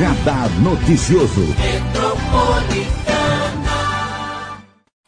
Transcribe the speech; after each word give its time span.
Radar 0.00 0.48
Noticioso. 0.60 1.42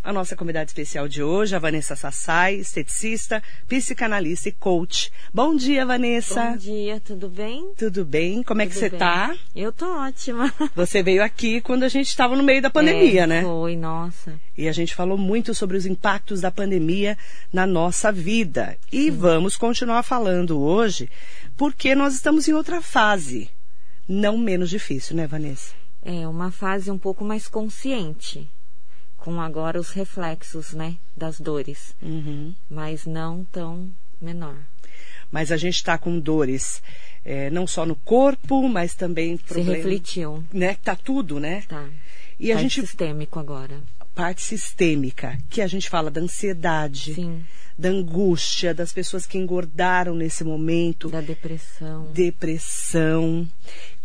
A 0.04 0.12
nossa 0.12 0.36
convidada 0.36 0.66
especial 0.66 1.08
de 1.08 1.22
hoje, 1.22 1.56
a 1.56 1.58
Vanessa 1.58 1.96
Sassai, 1.96 2.56
esteticista, 2.56 3.42
psicanalista 3.66 4.50
e 4.50 4.52
coach. 4.52 5.10
Bom 5.32 5.56
dia, 5.56 5.86
Vanessa. 5.86 6.50
Bom 6.50 6.56
dia, 6.56 7.00
tudo 7.00 7.28
bem? 7.30 7.72
Tudo 7.78 8.04
bem? 8.04 8.42
Como 8.42 8.60
é 8.60 8.66
que 8.66 8.74
você 8.74 8.90
bem. 8.90 8.98
tá? 8.98 9.34
Eu 9.56 9.72
tô 9.72 9.86
ótima. 9.86 10.52
Você 10.76 11.02
veio 11.02 11.22
aqui 11.22 11.60
quando 11.62 11.84
a 11.84 11.88
gente 11.88 12.08
estava 12.08 12.36
no 12.36 12.42
meio 12.42 12.60
da 12.60 12.68
pandemia, 12.68 13.22
É, 13.22 13.26
né? 13.26 13.42
Foi, 13.42 13.76
nossa. 13.76 14.34
E 14.58 14.68
a 14.68 14.72
gente 14.72 14.94
falou 14.94 15.16
muito 15.16 15.54
sobre 15.54 15.76
os 15.78 15.86
impactos 15.86 16.40
da 16.42 16.50
pandemia 16.50 17.16
na 17.52 17.66
nossa 17.66 18.12
vida. 18.12 18.76
E 18.92 19.10
vamos 19.10 19.56
continuar 19.56 20.02
falando 20.02 20.60
hoje, 20.60 21.08
porque 21.56 21.94
nós 21.94 22.14
estamos 22.14 22.46
em 22.48 22.52
outra 22.52 22.82
fase. 22.82 23.48
Não 24.08 24.36
menos 24.36 24.70
difícil, 24.70 25.16
né, 25.16 25.26
Vanessa? 25.26 25.74
É 26.04 26.26
uma 26.26 26.50
fase 26.50 26.90
um 26.90 26.98
pouco 26.98 27.24
mais 27.24 27.46
consciente, 27.46 28.48
com 29.16 29.40
agora 29.40 29.78
os 29.78 29.90
reflexos, 29.90 30.72
né, 30.72 30.96
das 31.16 31.38
dores, 31.40 31.94
Uhum. 32.02 32.52
mas 32.68 33.06
não 33.06 33.44
tão 33.44 33.88
menor. 34.20 34.56
Mas 35.30 35.50
a 35.52 35.56
gente 35.56 35.76
está 35.76 35.96
com 35.96 36.18
dores, 36.18 36.82
eh, 37.24 37.48
não 37.50 37.66
só 37.66 37.86
no 37.86 37.94
corpo, 37.94 38.68
mas 38.68 38.94
também 38.94 39.36
Se 39.38 39.44
problema, 39.44 39.76
refletiu, 39.76 40.44
né? 40.52 40.76
Tá 40.82 40.94
tudo, 40.96 41.38
né? 41.40 41.62
tá? 41.68 41.88
E 42.38 42.50
a 42.52 42.56
tá 42.56 42.60
gente 42.62 42.80
sistêmico 42.80 43.38
agora. 43.38 43.80
parte 44.14 44.42
sistêmica, 44.42 45.38
que 45.48 45.62
a 45.62 45.66
gente 45.66 45.88
fala 45.88 46.10
da 46.10 46.20
ansiedade, 46.20 47.14
Sim, 47.14 47.42
da 47.78 47.88
angústia, 47.88 48.74
das 48.74 48.92
pessoas 48.92 49.24
que 49.24 49.38
engordaram 49.38 50.14
nesse 50.14 50.44
momento, 50.44 51.08
da 51.08 51.22
depressão. 51.22 52.10
depressão. 52.12 53.48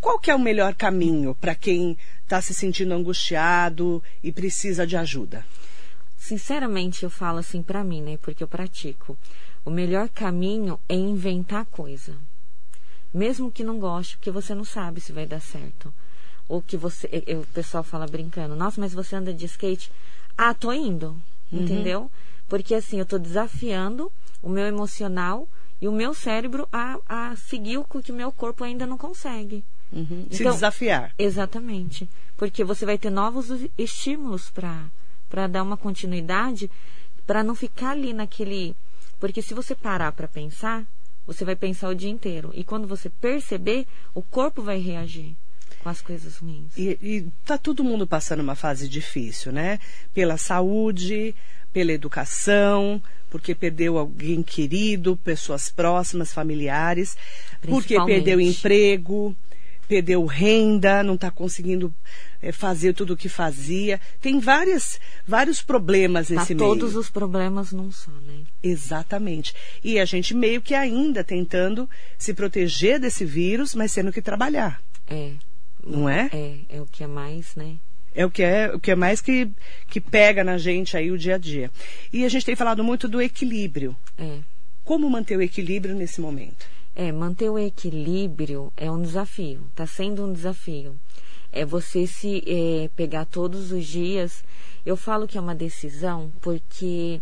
Qual 0.08 0.20
que 0.20 0.32
é 0.32 0.36
o 0.36 0.40
melhor 0.40 0.74
caminho 0.74 1.36
para 1.36 1.54
quem 1.54 1.98
está 2.24 2.42
se 2.42 2.54
sentindo 2.54 2.94
angustiado 2.94 4.02
e 4.24 4.32
precisa 4.32 4.88
de 4.88 4.96
ajuda? 4.96 5.46
Sinceramente, 6.18 7.04
eu 7.04 7.10
falo 7.10 7.40
assim 7.40 7.62
pra 7.62 7.84
mim, 7.84 8.02
né, 8.02 8.18
porque 8.22 8.42
eu 8.42 8.48
pratico. 8.48 9.18
O 9.66 9.70
melhor 9.70 10.08
caminho 10.08 10.80
é 10.88 10.96
inventar 10.96 11.66
coisa. 11.66 12.16
Mesmo 13.14 13.52
que 13.52 13.66
não 13.66 13.80
goste, 13.80 14.16
porque 14.16 14.32
você 14.32 14.56
não 14.56 14.64
sabe 14.64 15.02
se 15.02 15.12
vai 15.12 15.26
dar 15.26 15.42
certo. 15.42 15.94
Ou 16.48 16.62
que 16.62 16.78
você, 16.78 17.10
e- 17.12 17.34
e 17.34 17.36
o 17.36 17.46
pessoal 17.48 17.84
fala 17.84 18.08
brincando, 18.08 18.56
nossa, 18.56 18.80
mas 18.80 18.94
você 18.94 19.14
anda 19.14 19.34
de 19.34 19.44
skate? 19.44 19.92
Ah, 20.38 20.54
tô 20.54 20.72
indo, 20.72 21.22
entendeu? 21.52 22.10
Porque 22.48 22.74
assim, 22.76 22.98
eu 22.98 23.06
tô 23.06 23.20
desafiando 23.20 24.10
o 24.42 24.48
meu 24.48 24.66
emocional 24.66 25.50
e 25.82 25.88
o 25.90 25.92
meu 25.92 26.14
cérebro 26.14 26.66
a, 26.72 26.98
a 27.10 27.36
seguir 27.36 27.78
o 27.78 27.84
que 27.84 28.14
o 28.14 28.16
meu 28.16 28.32
corpo 28.32 28.64
ainda 28.64 28.88
não 28.88 28.98
consegue. 28.98 29.66
Se 29.92 30.42
Então- 30.42 30.54
desafiar. 30.54 31.14
Exatamente. 31.18 32.10
Porque 32.36 32.64
você 32.64 32.86
vai 32.86 32.98
ter 32.98 33.10
novos 33.10 33.48
estímulos 33.78 34.50
para 34.52 35.48
dar 35.48 35.64
uma 35.64 35.78
continuidade, 35.78 36.70
para 37.26 37.44
não 37.44 37.56
ficar 37.56 37.92
ali 37.92 38.14
naquele. 38.14 38.76
Porque 39.20 39.42
se 39.42 39.54
você 39.54 39.74
parar 39.74 40.12
para 40.12 40.28
pensar, 40.28 40.86
você 41.26 41.44
vai 41.44 41.56
pensar 41.56 41.90
o 41.90 41.96
dia 41.96 42.10
inteiro. 42.10 42.52
E 42.54 42.64
quando 42.64 42.88
você 42.88 43.10
perceber, 43.10 43.86
o 44.14 44.22
corpo 44.22 44.62
vai 44.62 44.80
reagir 44.80 45.36
com 45.82 45.90
as 45.90 46.02
coisas 46.02 46.38
ruins. 46.38 46.78
E, 46.78 46.98
e 47.02 47.26
tá 47.46 47.58
todo 47.58 47.84
mundo 47.84 48.06
passando 48.06 48.42
uma 48.42 48.56
fase 48.56 48.88
difícil, 48.88 49.52
né? 49.52 49.80
Pela 50.14 50.38
saúde, 50.38 51.36
pela 51.74 51.92
educação, 51.92 53.02
porque 53.30 53.54
perdeu 53.54 53.98
alguém 53.98 54.42
querido, 54.42 55.18
pessoas 55.18 55.70
próximas, 55.70 56.32
familiares, 56.34 57.18
porque 57.68 58.00
perdeu 58.06 58.40
emprego, 58.40 59.36
perdeu 59.88 60.26
renda, 60.26 61.02
não 61.04 61.16
está 61.16 61.32
conseguindo 61.32 61.94
eh, 62.42 62.52
fazer 62.52 62.94
tudo 62.94 63.14
o 63.14 63.18
que 63.18 63.30
fazia. 63.30 64.00
Tem 64.20 64.40
várias, 64.40 65.00
vários 65.28 65.62
problemas 65.62 66.28
Tá 66.28 66.36
nesse 66.36 66.54
meio. 66.54 66.68
todos 66.70 66.96
os 66.96 67.10
problemas 67.10 67.72
num 67.72 67.92
só, 67.92 68.12
né? 68.12 68.44
Exatamente. 68.62 69.54
E 69.84 70.00
a 70.00 70.06
gente 70.06 70.34
meio 70.34 70.62
que 70.62 70.74
ainda 70.76 71.24
tentando 71.24 71.90
se 72.18 72.34
proteger 72.34 73.00
desse 73.00 73.24
vírus, 73.26 73.74
mas 73.74 73.94
tendo 73.94 74.12
que 74.12 74.22
trabalhar, 74.22 74.82
É. 75.10 75.32
não 75.86 76.08
é? 76.10 76.30
É, 76.34 76.56
é 76.78 76.82
o 76.82 76.86
que 76.86 77.04
é 77.04 77.08
mais, 77.08 77.56
né? 77.56 77.76
É 78.14 78.26
o 78.26 78.32
que 78.32 78.42
é, 78.42 78.74
o 78.74 78.80
que 78.80 78.90
é 78.92 78.96
mais 78.96 79.22
que, 79.22 79.48
que 79.90 80.02
pega 80.02 80.44
na 80.44 80.58
gente 80.58 80.98
aí 80.98 81.12
o 81.12 81.18
dia 81.18 81.36
a 81.36 81.38
dia. 81.38 81.70
E 82.12 82.26
a 82.26 82.30
gente 82.30 82.46
tem 82.46 82.56
falado 82.56 82.84
muito 82.84 83.08
do 83.08 83.22
equilíbrio. 83.22 83.96
É. 84.18 84.40
Como 84.84 85.08
manter 85.10 85.38
o 85.38 85.42
equilíbrio 85.42 85.94
nesse 85.94 86.20
momento? 86.20 86.66
É, 87.00 87.12
manter 87.12 87.48
o 87.48 87.60
equilíbrio 87.60 88.74
é 88.76 88.90
um 88.90 89.00
desafio, 89.00 89.62
está 89.70 89.86
sendo 89.86 90.26
um 90.26 90.34
desafio. 90.34 91.00
É 91.52 91.64
você 91.64 92.08
se 92.08 92.44
é, 92.48 92.90
pegar 92.96 93.26
todos 93.26 93.72
os 93.72 93.86
dias. 93.86 94.44
Eu 94.84 94.98
falo 94.98 95.28
que 95.28 95.38
é 95.38 95.42
uma 95.42 95.54
decisão 95.54 96.32
porque, 96.42 97.22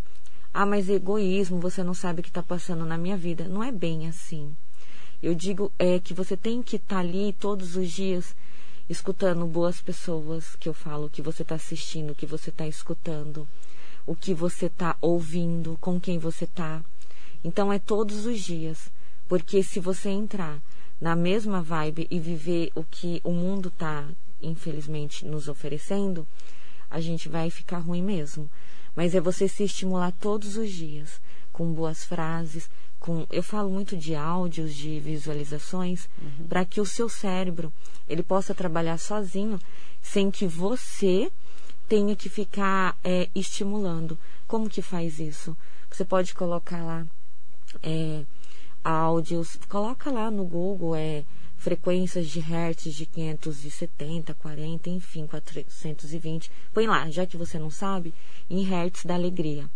ah, 0.53 0.65
mas 0.65 0.87
egoísmo, 0.87 1.59
você 1.59 1.83
não 1.83 1.93
sabe 1.93 2.21
o 2.21 2.23
que 2.23 2.29
está 2.29 2.41
passando 2.41 2.85
na 2.85 2.97
minha 2.97 3.17
vida. 3.17 3.49
Não 3.49 3.61
é 3.61 3.69
bem 3.69 4.07
assim. 4.07 4.55
Eu 5.21 5.35
digo 5.35 5.69
é 5.77 5.99
que 5.99 6.13
você 6.13 6.37
tem 6.37 6.63
que 6.63 6.77
estar 6.77 6.99
ali 6.99 7.33
todos 7.33 7.75
os 7.75 7.91
dias 7.91 8.33
escutando 8.89 9.45
boas 9.45 9.81
pessoas, 9.81 10.55
que 10.55 10.69
eu 10.69 10.73
falo, 10.73 11.09
que 11.09 11.21
você 11.21 11.41
está 11.41 11.55
assistindo, 11.55 12.15
que 12.15 12.25
você 12.25 12.49
está 12.49 12.65
escutando, 12.65 13.45
o 14.07 14.15
que 14.15 14.33
você 14.33 14.67
está 14.67 14.95
ouvindo, 15.01 15.77
com 15.81 15.99
quem 15.99 16.17
você 16.17 16.45
está. 16.45 16.81
Então 17.43 17.73
é 17.73 17.77
todos 17.77 18.25
os 18.25 18.39
dias. 18.39 18.94
Porque 19.27 19.63
se 19.63 19.79
você 19.79 20.09
entrar 20.09 20.61
na 20.99 21.15
mesma 21.15 21.61
vibe 21.61 22.07
e 22.09 22.19
viver 22.19 22.71
o 22.75 22.83
que 22.83 23.19
o 23.23 23.31
mundo 23.31 23.69
está, 23.69 24.05
infelizmente, 24.41 25.25
nos 25.25 25.47
oferecendo, 25.47 26.27
a 26.89 27.01
gente 27.01 27.27
vai 27.27 27.49
ficar 27.49 27.79
ruim 27.79 28.01
mesmo. 28.01 28.49
Mas 28.95 29.13
é 29.13 29.19
você 29.19 29.47
se 29.47 29.63
estimular 29.63 30.11
todos 30.13 30.55
os 30.55 30.71
dias, 30.71 31.19
com 31.51 31.73
boas 31.73 32.05
frases, 32.05 32.69
com. 32.99 33.27
Eu 33.29 33.43
falo 33.43 33.69
muito 33.69 33.97
de 33.97 34.15
áudios, 34.15 34.73
de 34.73 34.99
visualizações, 34.99 36.07
para 36.47 36.63
que 36.63 36.79
o 36.79 36.85
seu 36.85 37.09
cérebro 37.09 37.73
ele 38.07 38.23
possa 38.23 38.53
trabalhar 38.53 38.97
sozinho, 38.97 39.59
sem 40.01 40.31
que 40.31 40.47
você 40.47 41.31
tenha 41.89 42.15
que 42.15 42.29
ficar 42.29 42.97
é, 43.03 43.29
estimulando. 43.35 44.17
Como 44.47 44.69
que 44.69 44.81
faz 44.81 45.19
isso? 45.19 45.57
Você 45.89 46.05
pode 46.05 46.33
colocar 46.33 46.83
lá 46.83 47.05
é, 47.83 48.23
áudios, 48.85 49.57
coloca 49.67 50.11
lá 50.11 50.29
no 50.29 50.45
Google 50.45 50.95
é, 50.95 51.23
frequências 51.57 52.27
de 52.27 52.39
hertz 52.39 52.93
de 52.93 53.07
570, 53.07 54.35
40, 54.35 54.89
enfim, 54.91 55.25
420. 55.25 56.51
Põe 56.71 56.85
lá, 56.85 57.09
já 57.09 57.25
que 57.25 57.35
você 57.35 57.57
não 57.57 57.71
sabe, 57.71 58.13
em 58.47 58.61
hertz 58.61 59.03
da 59.03 59.15
alegria, 59.15 59.67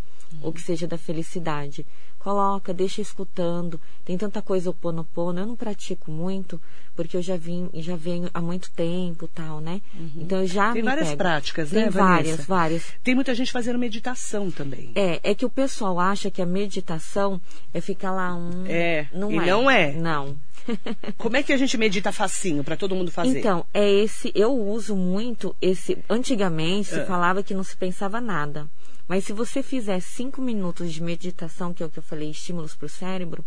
ou 0.44 0.53
que 0.53 0.62
seja 0.62 0.86
da 0.86 0.97
felicidade. 0.97 1.86
Coloca, 2.19 2.74
deixa 2.74 3.02
escutando. 3.02 3.80
Tem 4.03 4.18
tanta 4.18 4.41
coisa 4.41 4.69
oponopono. 4.69 5.40
Eu 5.40 5.46
não 5.46 5.56
pratico 5.56 6.12
muito, 6.12 6.62
porque 6.96 7.16
eu 7.16 7.22
já 7.22 7.38
vim, 7.38 7.69
já 7.75 7.96
venho 7.96 8.30
há 8.34 8.41
muito 8.41 8.69
tempo, 8.72 9.28
tal, 9.34 9.62
né? 9.62 9.81
Então 10.18 10.40
eu 10.41 10.47
já 10.47 10.74
Tem 10.74 10.84
várias 10.84 11.08
pego. 11.08 11.18
práticas, 11.18 11.69
Tem 11.69 11.84
né, 11.85 11.90
várias, 11.90 12.31
Vanessa? 12.31 12.44
várias. 12.47 12.84
Tem 13.03 13.16
muita 13.16 13.34
gente 13.34 13.52
fazendo 13.52 13.79
meditação 13.79 14.52
também. 14.52 14.91
É, 14.96 15.19
é 15.24 15.34
que 15.34 15.46
o 15.46 15.50
pessoal 15.50 15.97
acha 16.00 16.29
que 16.29 16.41
a 16.41 16.46
meditação 16.46 17.40
é 17.74 17.79
ficar 17.79 18.12
lá 18.12 18.35
um. 18.35 18.66
É, 18.68 19.08
não 19.13 19.31
e 19.31 19.38
é. 19.38 19.46
não 19.46 19.72
é. 19.72 19.91
Não. 19.94 20.35
Como 21.18 21.38
é 21.38 21.41
que 21.41 21.53
a 21.53 21.58
gente 21.58 21.78
medita 21.78 22.12
facinho 22.12 22.63
para 22.63 22.75
todo 22.75 22.94
mundo 22.96 23.12
fazer? 23.12 23.40
Então, 23.40 23.66
é 23.74 23.90
esse. 23.90 24.31
Eu 24.35 24.52
uso 24.53 24.96
muito 24.96 25.56
esse. 25.62 25.97
Antigamente 26.09 26.90
se 26.90 27.00
É. 27.00 27.06
falava 27.06 27.41
que 27.41 27.53
não 27.53 27.63
se 27.63 27.75
pensava 27.78 28.19
nada. 28.19 28.68
Mas 29.09 29.25
se 29.25 29.34
você 29.34 29.64
fizer 29.64 30.00
cinco 30.02 30.40
minutos 30.40 30.94
de 30.94 31.02
meditação, 31.02 31.74
que 31.74 31.81
é 31.81 31.86
o 31.86 31.90
que 31.90 31.97
eu 31.97 32.03
falei, 32.03 32.29
estímulos 32.29 32.76
para 32.76 32.85
o 32.85 32.90
cérebro, 32.90 33.44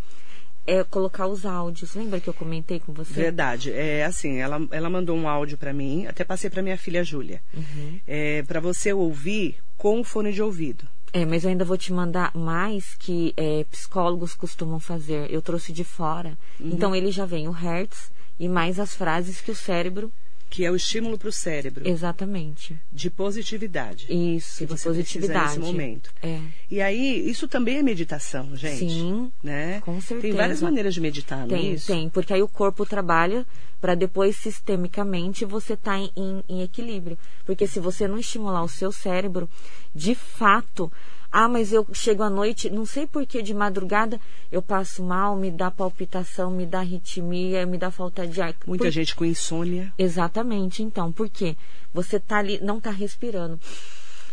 é 0.67 0.83
colocar 0.83 1.29
os 1.29 1.47
áudios. 1.47 1.95
Lembra 1.95 2.19
que 2.19 2.29
eu 2.29 2.35
comentei 2.35 2.81
com 2.81 2.93
você? 2.93 3.13
Verdade. 3.15 3.73
É 3.73 4.05
assim, 4.05 4.39
ela, 4.39 4.61
ela 4.73 4.91
mandou 4.91 5.17
um 5.17 5.29
áudio 5.29 5.57
para 5.57 5.73
mim, 5.73 6.05
até 6.07 6.25
passei 6.25 6.51
para 6.51 6.63
minha 6.63 6.77
filha 6.77 7.05
Júlia. 7.05 7.41
Uhum. 7.55 8.01
É, 8.05 8.43
para 8.43 8.59
você 8.59 8.93
ouvir 8.93 9.57
com 9.77 10.01
o 10.01 10.05
fone 10.05 10.33
de 10.33 10.43
ouvido. 10.43 10.89
É, 11.13 11.25
mas 11.25 11.45
eu 11.45 11.51
ainda 11.51 11.65
vou 11.65 11.77
te 11.77 11.93
mandar 11.93 12.35
mais 12.35 12.97
que 12.97 13.33
é, 13.37 13.65
psicólogos 13.71 14.35
costumam 14.35 14.81
fazer. 14.81 15.31
Eu 15.31 15.41
trouxe 15.41 15.73
de 15.73 15.85
fora. 15.85 16.37
Uhum. 16.59 16.71
Então 16.73 16.97
ele 16.97 17.13
já 17.13 17.25
vem 17.25 17.47
o 17.47 17.53
hertz 17.53 18.11
e 18.37 18.49
mais 18.49 18.81
as 18.81 18.97
frases 18.97 19.41
que 19.41 19.53
o 19.53 19.55
cérebro. 19.55 20.13
Que 20.55 20.67
é 20.67 20.71
o 20.71 20.77
estímulo 20.77 21.17
para 21.17 21.31
o 21.31 21.33
cérebro. 21.33 21.89
Exatamente. 21.89 22.79
De 22.93 23.09
positividade. 23.09 24.05
Isso, 24.11 24.59
que 24.59 24.67
de 24.67 24.73
você 24.77 24.87
positividade. 24.87 25.47
nesse 25.47 25.59
momento. 25.59 26.11
É. 26.23 26.41
E 26.71 26.79
aí, 26.83 27.27
isso 27.31 27.49
também 27.49 27.79
é 27.79 27.83
meditação, 27.83 28.55
gente. 28.55 28.81
Sim, 28.81 29.33
né? 29.43 29.81
com 29.81 29.99
certeza. 29.99 30.21
Tem 30.21 30.33
várias 30.33 30.61
maneiras 30.61 30.93
de 30.93 31.01
meditar, 31.01 31.47
não 31.47 31.57
é 31.57 31.59
Tem, 31.59 31.73
isso? 31.73 31.87
tem, 31.87 32.09
porque 32.11 32.35
aí 32.35 32.43
o 32.43 32.49
corpo 32.49 32.85
trabalha 32.85 33.47
para 33.81 33.95
depois 33.95 34.37
sistemicamente 34.37 35.47
você 35.47 35.73
estar 35.73 35.99
em, 35.99 36.11
em- 36.15 36.45
em 36.47 36.63
equilíbrio. 36.63 37.19
Porque 37.47 37.67
se 37.67 37.81
você 37.81 38.07
não 38.07 38.19
estimular 38.19 38.63
o 38.63 38.69
seu 38.69 38.93
cérebro, 38.93 39.49
de 39.95 40.15
fato, 40.15 40.93
Ah, 41.33 41.49
mas 41.49 41.73
eu 41.73 41.87
chego 41.95 42.23
à 42.23 42.29
noite, 42.29 42.69
não 42.69 42.85
sei 42.85 43.07
por 43.07 43.25
que 43.25 43.41
de 43.41 43.55
madrugada 43.55 44.21
eu 44.51 44.61
passo 44.61 45.03
mal, 45.03 45.35
me 45.35 45.51
dá 45.51 45.71
palpitação, 45.71 46.51
me 46.51 46.67
dá 46.67 46.81
arritmia, 46.81 47.65
me 47.65 47.79
dá 47.79 47.91
falta 47.91 48.27
de 48.27 48.43
ar. 48.43 48.55
Muita 48.67 48.85
por... 48.85 48.91
gente 48.91 49.17
com 49.17 49.25
insônia. 49.25 49.91
Exatamente, 49.97 50.83
então, 50.83 51.11
por 51.11 51.31
quê? 51.31 51.57
Você 51.95 52.21
tá 52.21 52.37
ali, 52.37 52.61
não 52.63 52.79
tá 52.79 52.91
respirando. 52.91 53.59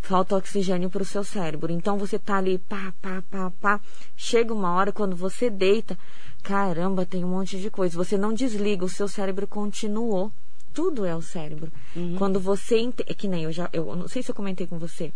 Falta 0.02 0.36
oxigênio 0.36 0.90
para 0.90 1.02
o 1.02 1.06
seu 1.06 1.24
cérebro. 1.24 1.72
Então 1.72 1.98
você 1.98 2.20
tá 2.20 2.38
ali, 2.38 2.58
pá, 2.58 2.94
pá, 3.02 3.24
pá, 3.32 3.52
pá. 3.62 3.82
Chega 4.18 4.54
uma 4.54 4.74
hora 4.74 4.92
quando 4.92 5.16
você 5.16 5.50
deita, 5.50 5.98
caramba, 6.44 7.06
tem 7.06 7.24
um 7.24 7.30
monte 7.30 7.60
de 7.60 7.70
coisa. 7.70 7.96
Você 7.96 8.18
não 8.18 8.34
desliga, 8.34 8.84
o 8.84 8.90
seu 8.90 9.08
cérebro 9.08 9.48
continuou. 9.48 10.32
Tudo 10.74 11.06
é 11.06 11.16
o 11.16 11.22
cérebro. 11.22 11.72
Uhum. 11.96 12.16
Quando 12.18 12.40
você. 12.40 12.92
É 13.06 13.14
que 13.14 13.28
nem 13.28 13.44
eu 13.44 13.52
já. 13.52 13.70
Eu 13.72 13.96
não 13.96 14.08
sei 14.08 14.22
se 14.22 14.32
eu 14.32 14.36
comentei 14.36 14.68
com 14.68 14.78
você 14.78 15.12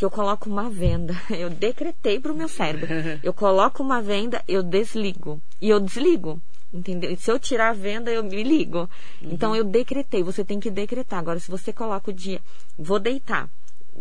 que 0.00 0.04
eu 0.06 0.10
coloco 0.10 0.48
uma 0.48 0.70
venda. 0.70 1.14
Eu 1.28 1.50
decretei 1.50 2.18
para 2.18 2.32
o 2.32 2.34
meu 2.34 2.48
cérebro. 2.48 2.88
Eu 3.22 3.34
coloco 3.34 3.82
uma 3.82 4.00
venda, 4.00 4.42
eu 4.48 4.62
desligo. 4.62 5.38
E 5.60 5.68
eu 5.68 5.78
desligo. 5.78 6.40
Entendeu? 6.72 7.14
Se 7.18 7.30
eu 7.30 7.38
tirar 7.38 7.68
a 7.68 7.74
venda, 7.74 8.10
eu 8.10 8.24
me 8.24 8.42
ligo. 8.42 8.88
Uhum. 9.20 9.32
Então 9.32 9.54
eu 9.54 9.62
decretei. 9.62 10.22
Você 10.22 10.42
tem 10.42 10.58
que 10.58 10.70
decretar. 10.70 11.18
Agora, 11.18 11.38
se 11.38 11.50
você 11.50 11.70
coloca 11.70 12.10
o 12.10 12.14
dia, 12.14 12.40
vou 12.78 12.98
deitar. 12.98 13.50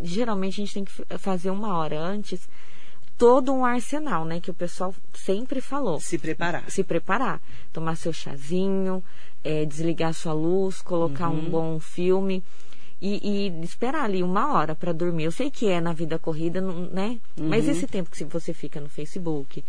Geralmente 0.02 0.54
a 0.54 0.64
gente 0.64 0.74
tem 0.74 0.86
que 0.86 1.18
fazer 1.18 1.50
uma 1.50 1.76
hora 1.76 2.00
antes 2.00 2.48
todo 3.18 3.52
um 3.52 3.66
arsenal, 3.66 4.24
né? 4.24 4.40
Que 4.40 4.52
o 4.52 4.54
pessoal 4.54 4.96
sempre 5.14 5.60
falou. 5.60 6.00
Se 6.00 6.18
preparar. 6.18 6.64
Se 6.70 6.82
preparar. 6.82 7.42
Tomar 7.74 7.98
seu 7.98 8.14
chazinho, 8.14 9.04
é, 9.44 9.66
desligar 9.66 10.14
sua 10.14 10.32
luz, 10.32 10.82
colocar 10.82 11.30
uhum. 11.30 11.40
um 11.40 11.50
bom 11.50 11.80
filme 11.80 12.42
e, 13.02 13.48
e 13.48 13.64
esperar 13.64 14.06
ali 14.06 14.22
uma 14.22 14.54
hora 14.54 14.76
para 14.76 14.92
dormir. 14.92 15.26
Eu 15.26 15.32
sei 15.32 15.50
que 15.50 15.68
é 15.68 15.80
na 15.80 15.94
vida 15.94 16.20
corrida, 16.20 16.62
né? 16.62 17.20
Uhum. 17.38 17.50
Mas 17.50 17.68
esse 17.68 17.88
tempo 17.88 18.10
que 18.10 18.24
você 18.26 18.54
fica 18.54 18.80
no 18.80 18.90
Facebook, 18.90 19.64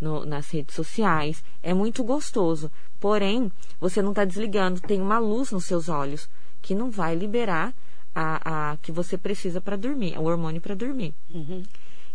no, 0.00 0.24
nas 0.24 0.50
redes 0.50 0.74
sociais, 0.74 1.42
é 1.62 1.72
muito 1.72 2.04
gostoso. 2.04 2.70
Porém, 3.00 3.50
você 3.80 4.02
não 4.02 4.10
está 4.10 4.24
desligando, 4.24 4.80
tem 4.80 5.00
uma 5.00 5.18
luz 5.18 5.50
nos 5.50 5.64
seus 5.64 5.88
olhos 5.88 6.28
que 6.60 6.74
não 6.74 6.90
vai 6.90 7.14
liberar 7.14 7.74
a, 8.14 8.72
a 8.72 8.76
que 8.78 8.92
você 8.92 9.18
precisa 9.18 9.60
para 9.60 9.76
dormir, 9.76 10.16
o 10.18 10.24
hormônio 10.24 10.60
para 10.60 10.74
dormir. 10.74 11.14
Uhum. 11.32 11.62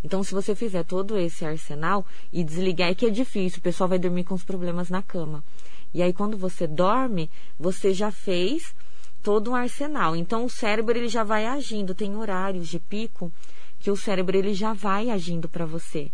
Então, 0.03 0.23
se 0.23 0.33
você 0.33 0.55
fizer 0.55 0.83
todo 0.85 1.17
esse 1.17 1.45
arsenal 1.45 2.05
e 2.31 2.43
desligar, 2.43 2.89
é 2.89 2.95
que 2.95 3.05
é 3.05 3.09
difícil, 3.09 3.59
o 3.59 3.63
pessoal 3.63 3.89
vai 3.89 3.99
dormir 3.99 4.23
com 4.23 4.33
os 4.33 4.43
problemas 4.43 4.89
na 4.89 5.01
cama. 5.01 5.43
E 5.93 6.01
aí, 6.01 6.13
quando 6.13 6.37
você 6.37 6.65
dorme, 6.65 7.29
você 7.59 7.93
já 7.93 8.11
fez 8.11 8.73
todo 9.29 9.51
um 9.51 9.55
arsenal. 9.55 10.15
Então 10.15 10.43
o 10.43 10.49
cérebro 10.49 10.97
ele 10.97 11.07
já 11.07 11.23
vai 11.23 11.45
agindo, 11.45 11.93
tem 11.93 12.15
horários 12.15 12.67
de 12.67 12.79
pico 12.79 13.31
que 13.79 13.91
o 13.91 13.95
cérebro 13.95 14.35
ele 14.35 14.55
já 14.55 14.73
vai 14.73 15.11
agindo 15.11 15.47
para 15.47 15.67
você. 15.67 16.09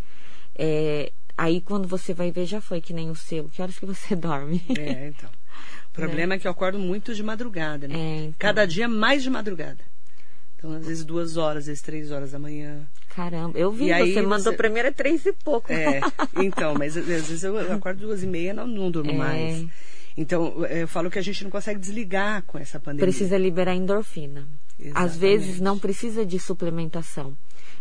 É, 0.54 1.10
aí 1.34 1.62
quando 1.62 1.88
você 1.88 2.12
vai 2.12 2.30
ver 2.30 2.44
já 2.44 2.60
foi 2.60 2.78
que 2.78 2.92
nem 2.92 3.08
o 3.08 3.14
seu. 3.14 3.48
Que 3.48 3.62
horas 3.62 3.78
que 3.78 3.86
você 3.86 4.12
dorme? 4.14 4.62
É, 4.78 5.08
então. 5.08 5.30
O 5.88 5.92
problema 5.94 6.34
é, 6.34 6.36
é 6.36 6.38
que 6.38 6.46
eu 6.46 6.50
acordo 6.50 6.78
muito 6.78 7.14
de 7.14 7.22
madrugada, 7.22 7.88
né? 7.88 7.94
É, 7.96 8.16
então. 8.24 8.34
Cada 8.38 8.66
dia 8.66 8.86
mais 8.86 9.22
de 9.22 9.30
madrugada. 9.30 9.82
Então, 10.58 10.72
às 10.72 10.86
vezes 10.86 11.02
duas 11.02 11.38
horas, 11.38 11.60
às 11.60 11.66
vezes 11.68 11.82
três 11.82 12.10
horas 12.10 12.32
da 12.32 12.38
manhã. 12.38 12.86
Caramba, 13.14 13.58
eu 13.58 13.72
vi, 13.72 13.90
e 13.90 14.12
você 14.12 14.20
mandou 14.20 14.52
você... 14.52 14.58
primeiro 14.58 14.88
é 14.88 14.92
três 14.92 15.24
e 15.24 15.32
pouco. 15.32 15.72
É, 15.72 16.02
então, 16.36 16.74
mas 16.74 16.98
às 16.98 17.06
vezes 17.06 17.42
eu 17.42 17.72
acordo 17.72 18.00
duas 18.00 18.22
e 18.22 18.26
meia, 18.26 18.52
não, 18.52 18.66
não 18.66 18.90
durmo 18.90 19.12
é. 19.12 19.16
mais. 19.16 19.66
Então, 20.16 20.64
é, 20.64 20.82
eu 20.82 20.88
falo 20.88 21.10
que 21.10 21.18
a 21.18 21.22
gente 21.22 21.44
não 21.44 21.50
consegue 21.50 21.78
desligar 21.78 22.42
com 22.44 22.58
essa 22.58 22.80
pandemia. 22.80 23.06
Precisa 23.06 23.36
liberar 23.36 23.74
endorfina. 23.74 24.48
Exatamente. 24.78 25.06
Às 25.06 25.16
vezes 25.16 25.60
não 25.60 25.78
precisa 25.78 26.24
de 26.24 26.38
suplementação. 26.38 27.36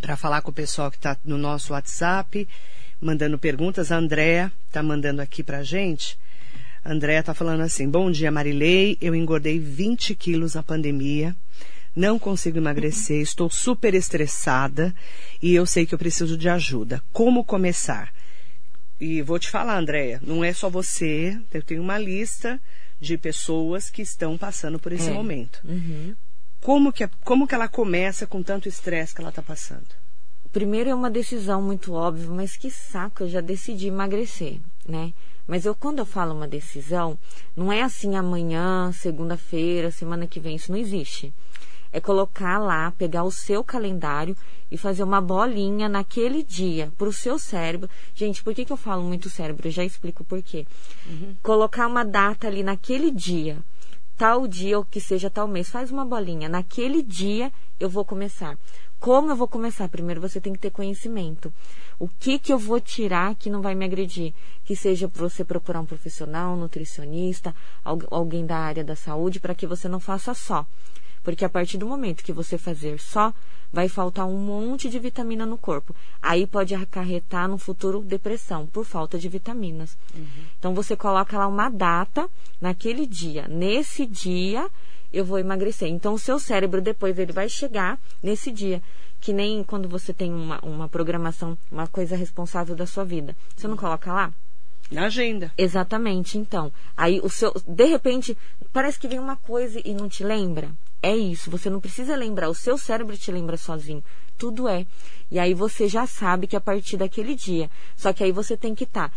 para 0.00 0.16
falar 0.16 0.40
com 0.40 0.52
o 0.52 0.54
pessoal 0.54 0.88
que 0.88 0.96
está 0.96 1.16
no 1.24 1.36
nosso 1.36 1.72
WhatsApp, 1.72 2.46
mandando 3.00 3.36
perguntas. 3.36 3.90
A 3.90 3.96
Andréa 3.96 4.52
está 4.68 4.84
mandando 4.84 5.20
aqui 5.20 5.42
para 5.42 5.64
gente. 5.64 6.16
A 6.84 6.92
Andréa 6.92 7.18
está 7.18 7.34
falando 7.34 7.62
assim: 7.62 7.90
Bom 7.90 8.08
dia, 8.08 8.30
Marilei. 8.30 8.96
Eu 9.00 9.16
engordei 9.16 9.58
20 9.58 10.14
quilos 10.14 10.54
na 10.54 10.62
pandemia. 10.62 11.34
Não 11.96 12.16
consigo 12.16 12.58
emagrecer, 12.58 13.20
estou 13.20 13.50
super 13.50 13.94
estressada 13.94 14.94
e 15.42 15.56
eu 15.56 15.66
sei 15.66 15.86
que 15.86 15.94
eu 15.94 15.98
preciso 15.98 16.38
de 16.38 16.48
ajuda. 16.48 17.02
Como 17.12 17.44
começar? 17.44 18.14
E 19.00 19.22
vou 19.22 19.40
te 19.40 19.50
falar, 19.50 19.76
Andréia, 19.76 20.20
não 20.22 20.44
é 20.44 20.52
só 20.52 20.70
você, 20.70 21.36
eu 21.52 21.62
tenho 21.64 21.82
uma 21.82 21.98
lista 21.98 22.60
de 23.00 23.18
pessoas 23.18 23.90
que 23.90 24.02
estão 24.02 24.38
passando 24.38 24.78
por 24.78 24.92
esse 24.92 25.10
é. 25.10 25.12
momento. 25.12 25.60
Uhum. 25.64 26.14
Como, 26.60 26.92
que, 26.92 27.06
como 27.24 27.46
que 27.46 27.54
ela 27.54 27.68
começa 27.68 28.26
com 28.26 28.42
tanto 28.42 28.68
estresse 28.68 29.14
que 29.14 29.20
ela 29.20 29.30
está 29.30 29.42
passando? 29.42 29.86
Primeiro 30.50 30.88
é 30.88 30.94
uma 30.94 31.10
decisão 31.10 31.60
muito 31.60 31.92
óbvia, 31.92 32.30
mas 32.30 32.56
que 32.56 32.70
saco, 32.70 33.24
eu 33.24 33.28
já 33.28 33.40
decidi 33.40 33.88
emagrecer, 33.88 34.60
né? 34.88 35.12
Mas 35.46 35.66
eu, 35.66 35.74
quando 35.74 35.98
eu 35.98 36.06
falo 36.06 36.34
uma 36.34 36.48
decisão, 36.48 37.18
não 37.54 37.70
é 37.70 37.82
assim 37.82 38.16
amanhã, 38.16 38.90
segunda-feira, 38.92 39.90
semana 39.90 40.26
que 40.26 40.40
vem, 40.40 40.56
isso 40.56 40.72
não 40.72 40.78
existe. 40.78 41.34
É 41.94 42.00
colocar 42.00 42.58
lá, 42.58 42.90
pegar 42.90 43.22
o 43.22 43.30
seu 43.30 43.62
calendário 43.62 44.36
e 44.68 44.76
fazer 44.76 45.04
uma 45.04 45.20
bolinha 45.20 45.88
naquele 45.88 46.42
dia 46.42 46.92
para 46.98 47.06
o 47.06 47.12
seu 47.12 47.38
cérebro. 47.38 47.88
Gente, 48.16 48.42
por 48.42 48.52
que, 48.52 48.64
que 48.64 48.72
eu 48.72 48.76
falo 48.76 49.04
muito 49.04 49.30
cérebro? 49.30 49.68
Eu 49.68 49.70
já 49.70 49.84
explico 49.84 50.24
por 50.24 50.42
quê. 50.42 50.66
Uhum. 51.06 51.36
Colocar 51.40 51.86
uma 51.86 52.04
data 52.04 52.48
ali 52.48 52.64
naquele 52.64 53.12
dia, 53.12 53.58
tal 54.16 54.48
dia 54.48 54.76
ou 54.76 54.84
que 54.84 55.00
seja 55.00 55.30
tal 55.30 55.46
mês, 55.46 55.70
faz 55.70 55.92
uma 55.92 56.04
bolinha. 56.04 56.48
Naquele 56.48 57.00
dia 57.00 57.52
eu 57.78 57.88
vou 57.88 58.04
começar. 58.04 58.58
Como 58.98 59.30
eu 59.30 59.36
vou 59.36 59.46
começar? 59.46 59.88
Primeiro 59.88 60.20
você 60.20 60.40
tem 60.40 60.52
que 60.52 60.58
ter 60.58 60.70
conhecimento. 60.70 61.54
O 61.96 62.08
que 62.08 62.40
que 62.40 62.52
eu 62.52 62.58
vou 62.58 62.80
tirar 62.80 63.36
que 63.36 63.48
não 63.48 63.62
vai 63.62 63.76
me 63.76 63.84
agredir? 63.84 64.34
Que 64.64 64.74
seja 64.74 65.06
você 65.14 65.44
procurar 65.44 65.80
um 65.80 65.86
profissional, 65.86 66.56
um 66.56 66.58
nutricionista, 66.58 67.54
alguém 68.10 68.44
da 68.44 68.56
área 68.56 68.82
da 68.82 68.96
saúde, 68.96 69.38
para 69.38 69.54
que 69.54 69.64
você 69.64 69.88
não 69.88 70.00
faça 70.00 70.34
só. 70.34 70.66
Porque 71.24 71.44
a 71.44 71.48
partir 71.48 71.78
do 71.78 71.86
momento 71.86 72.22
que 72.22 72.32
você 72.32 72.56
fazer 72.56 73.00
só, 73.00 73.32
vai 73.72 73.88
faltar 73.88 74.24
um 74.24 74.38
monte 74.38 74.88
de 74.88 75.00
vitamina 75.00 75.44
no 75.44 75.58
corpo. 75.58 75.92
Aí 76.22 76.46
pode 76.46 76.74
acarretar 76.76 77.48
no 77.48 77.58
futuro 77.58 78.02
depressão 78.02 78.66
por 78.66 78.84
falta 78.84 79.18
de 79.18 79.28
vitaminas. 79.28 79.98
Uhum. 80.14 80.26
Então 80.58 80.74
você 80.74 80.94
coloca 80.94 81.36
lá 81.36 81.48
uma 81.48 81.68
data 81.68 82.30
naquele 82.60 83.04
dia. 83.04 83.48
Nesse 83.48 84.06
dia 84.06 84.70
eu 85.12 85.24
vou 85.24 85.40
emagrecer. 85.40 85.88
Então 85.88 86.14
o 86.14 86.18
seu 86.18 86.38
cérebro 86.38 86.80
depois 86.80 87.18
ele 87.18 87.32
vai 87.32 87.48
chegar 87.48 87.98
nesse 88.22 88.52
dia. 88.52 88.80
Que 89.20 89.32
nem 89.32 89.64
quando 89.64 89.88
você 89.88 90.12
tem 90.12 90.32
uma, 90.32 90.60
uma 90.62 90.88
programação, 90.88 91.58
uma 91.72 91.88
coisa 91.88 92.14
responsável 92.14 92.76
da 92.76 92.86
sua 92.86 93.04
vida. 93.04 93.34
Você 93.56 93.66
não 93.66 93.76
coloca 93.76 94.12
lá? 94.12 94.32
Na 94.90 95.06
agenda. 95.06 95.50
Exatamente. 95.56 96.38
Então, 96.38 96.70
aí 96.96 97.20
o 97.22 97.30
seu, 97.30 97.52
de 97.66 97.84
repente, 97.86 98.36
parece 98.72 98.98
que 98.98 99.08
vem 99.08 99.18
uma 99.18 99.36
coisa 99.36 99.80
e 99.84 99.94
não 99.94 100.08
te 100.08 100.22
lembra. 100.22 100.70
É 101.04 101.14
isso, 101.14 101.50
você 101.50 101.68
não 101.68 101.82
precisa 101.82 102.16
lembrar, 102.16 102.48
o 102.48 102.54
seu 102.54 102.78
cérebro 102.78 103.14
te 103.14 103.30
lembra 103.30 103.58
sozinho. 103.58 104.02
Tudo 104.38 104.66
é. 104.66 104.86
E 105.30 105.38
aí 105.38 105.52
você 105.52 105.86
já 105.86 106.06
sabe 106.06 106.46
que 106.46 106.56
a 106.56 106.60
partir 106.62 106.96
daquele 106.96 107.34
dia. 107.34 107.70
Só 107.94 108.10
que 108.10 108.24
aí 108.24 108.32
você 108.32 108.56
tem 108.56 108.74
que 108.74 108.84
estar 108.84 109.10
tá 109.10 109.14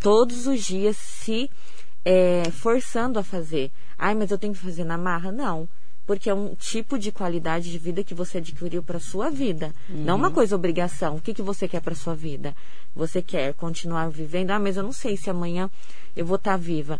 todos 0.00 0.48
os 0.48 0.64
dias 0.64 0.96
se 0.96 1.48
é, 2.04 2.50
forçando 2.50 3.20
a 3.20 3.22
fazer. 3.22 3.70
Ai, 3.96 4.16
mas 4.16 4.32
eu 4.32 4.38
tenho 4.38 4.52
que 4.52 4.58
fazer 4.58 4.82
na 4.82 4.98
marra? 4.98 5.30
Não. 5.30 5.68
porque 6.08 6.28
é 6.28 6.34
um 6.34 6.56
tipo 6.56 6.98
de 6.98 7.12
qualidade 7.12 7.70
de 7.70 7.78
vida 7.78 8.02
que 8.02 8.14
você 8.14 8.38
adquiriu 8.38 8.82
para 8.82 8.98
sua 8.98 9.30
vida, 9.30 9.74
uhum. 9.90 10.04
não 10.04 10.16
uma 10.16 10.30
coisa 10.32 10.56
obrigação. 10.56 11.16
O 11.16 11.20
que, 11.20 11.34
que 11.34 11.42
você 11.42 11.68
quer 11.68 11.82
para 11.82 11.94
sua 11.94 12.16
vida? 12.16 12.56
Você 12.96 13.22
quer 13.22 13.54
continuar 13.54 14.08
vivendo? 14.10 14.50
Ah, 14.50 14.58
mas 14.58 14.76
eu 14.76 14.82
não 14.82 14.92
sei 14.92 15.16
se 15.16 15.30
amanhã 15.30 15.70
eu 16.16 16.26
vou 16.26 16.36
estar 16.36 16.52
tá 16.52 16.56
viva. 16.56 16.98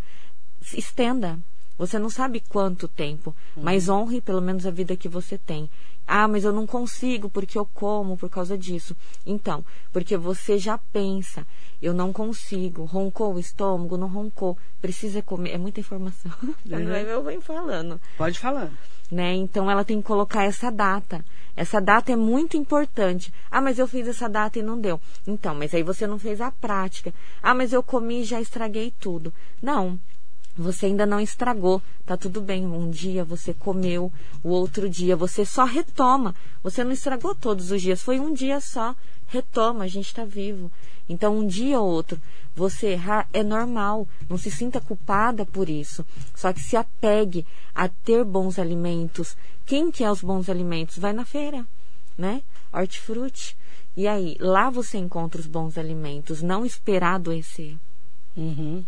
Estenda. 0.74 1.40
Você 1.78 1.98
não 1.98 2.10
sabe 2.10 2.40
quanto 2.40 2.88
tempo, 2.88 3.34
uhum. 3.56 3.62
mas 3.62 3.88
honre 3.88 4.20
pelo 4.20 4.42
menos 4.42 4.66
a 4.66 4.70
vida 4.70 4.96
que 4.96 5.08
você 5.08 5.38
tem. 5.38 5.70
Ah, 6.06 6.26
mas 6.26 6.42
eu 6.42 6.52
não 6.52 6.66
consigo 6.66 7.28
porque 7.28 7.58
eu 7.58 7.66
como 7.66 8.16
por 8.16 8.28
causa 8.30 8.56
disso. 8.56 8.96
Então, 9.26 9.64
porque 9.92 10.16
você 10.16 10.58
já 10.58 10.78
pensa, 10.78 11.46
eu 11.80 11.92
não 11.92 12.12
consigo, 12.12 12.84
roncou 12.84 13.34
o 13.34 13.38
estômago, 13.38 13.96
não 13.96 14.08
roncou, 14.08 14.56
precisa 14.80 15.22
comer. 15.22 15.50
É 15.50 15.58
muita 15.58 15.80
informação. 15.80 16.32
Uhum. 16.68 16.78
eu 16.78 17.22
venho 17.22 17.40
falando. 17.40 18.00
Pode 18.16 18.38
falar. 18.38 18.70
Né? 19.10 19.34
Então 19.34 19.70
ela 19.70 19.84
tem 19.84 20.00
que 20.00 20.06
colocar 20.06 20.44
essa 20.44 20.70
data. 20.70 21.24
Essa 21.56 21.80
data 21.80 22.12
é 22.12 22.16
muito 22.16 22.56
importante. 22.56 23.32
Ah, 23.50 23.60
mas 23.60 23.78
eu 23.78 23.88
fiz 23.88 24.06
essa 24.06 24.28
data 24.28 24.58
e 24.58 24.62
não 24.62 24.78
deu. 24.78 25.00
Então, 25.26 25.54
mas 25.54 25.74
aí 25.74 25.82
você 25.82 26.06
não 26.06 26.18
fez 26.18 26.40
a 26.40 26.50
prática. 26.50 27.12
Ah, 27.42 27.54
mas 27.54 27.72
eu 27.72 27.82
comi 27.82 28.20
e 28.20 28.24
já 28.24 28.40
estraguei 28.40 28.92
tudo. 28.98 29.32
Não. 29.62 29.98
Você 30.58 30.86
ainda 30.86 31.06
não 31.06 31.20
estragou, 31.20 31.80
tá 32.04 32.16
tudo 32.16 32.40
bem. 32.40 32.66
Um 32.66 32.90
dia 32.90 33.24
você 33.24 33.54
comeu, 33.54 34.12
o 34.42 34.48
outro 34.48 34.88
dia 34.88 35.14
você 35.14 35.44
só 35.44 35.64
retoma. 35.64 36.34
Você 36.64 36.82
não 36.82 36.90
estragou 36.90 37.32
todos 37.32 37.70
os 37.70 37.80
dias, 37.80 38.02
foi 38.02 38.18
um 38.18 38.34
dia 38.34 38.60
só. 38.60 38.94
Retoma, 39.28 39.84
a 39.84 39.88
gente 39.88 40.06
está 40.06 40.24
vivo. 40.24 40.70
Então, 41.08 41.38
um 41.38 41.46
dia 41.46 41.80
ou 41.80 41.88
outro, 41.88 42.20
você 42.56 42.88
errar 42.88 43.28
é 43.32 43.42
normal. 43.42 44.06
Não 44.28 44.36
se 44.36 44.50
sinta 44.50 44.80
culpada 44.80 45.46
por 45.46 45.68
isso. 45.68 46.04
Só 46.34 46.52
que 46.52 46.60
se 46.60 46.76
apegue 46.76 47.46
a 47.74 47.88
ter 47.88 48.24
bons 48.24 48.58
alimentos. 48.58 49.36
Quem 49.64 49.92
quer 49.92 50.10
os 50.10 50.22
bons 50.22 50.48
alimentos? 50.48 50.98
Vai 50.98 51.12
na 51.12 51.24
feira, 51.24 51.64
né? 52.16 52.42
Hortifruti. 52.72 53.56
E 53.96 54.08
aí, 54.08 54.36
lá 54.40 54.70
você 54.70 54.98
encontra 54.98 55.40
os 55.40 55.46
bons 55.46 55.78
alimentos, 55.78 56.42
não 56.42 56.66
esperar 56.66 57.14
adoecer. 57.14 57.76
Uhum. 58.36 58.84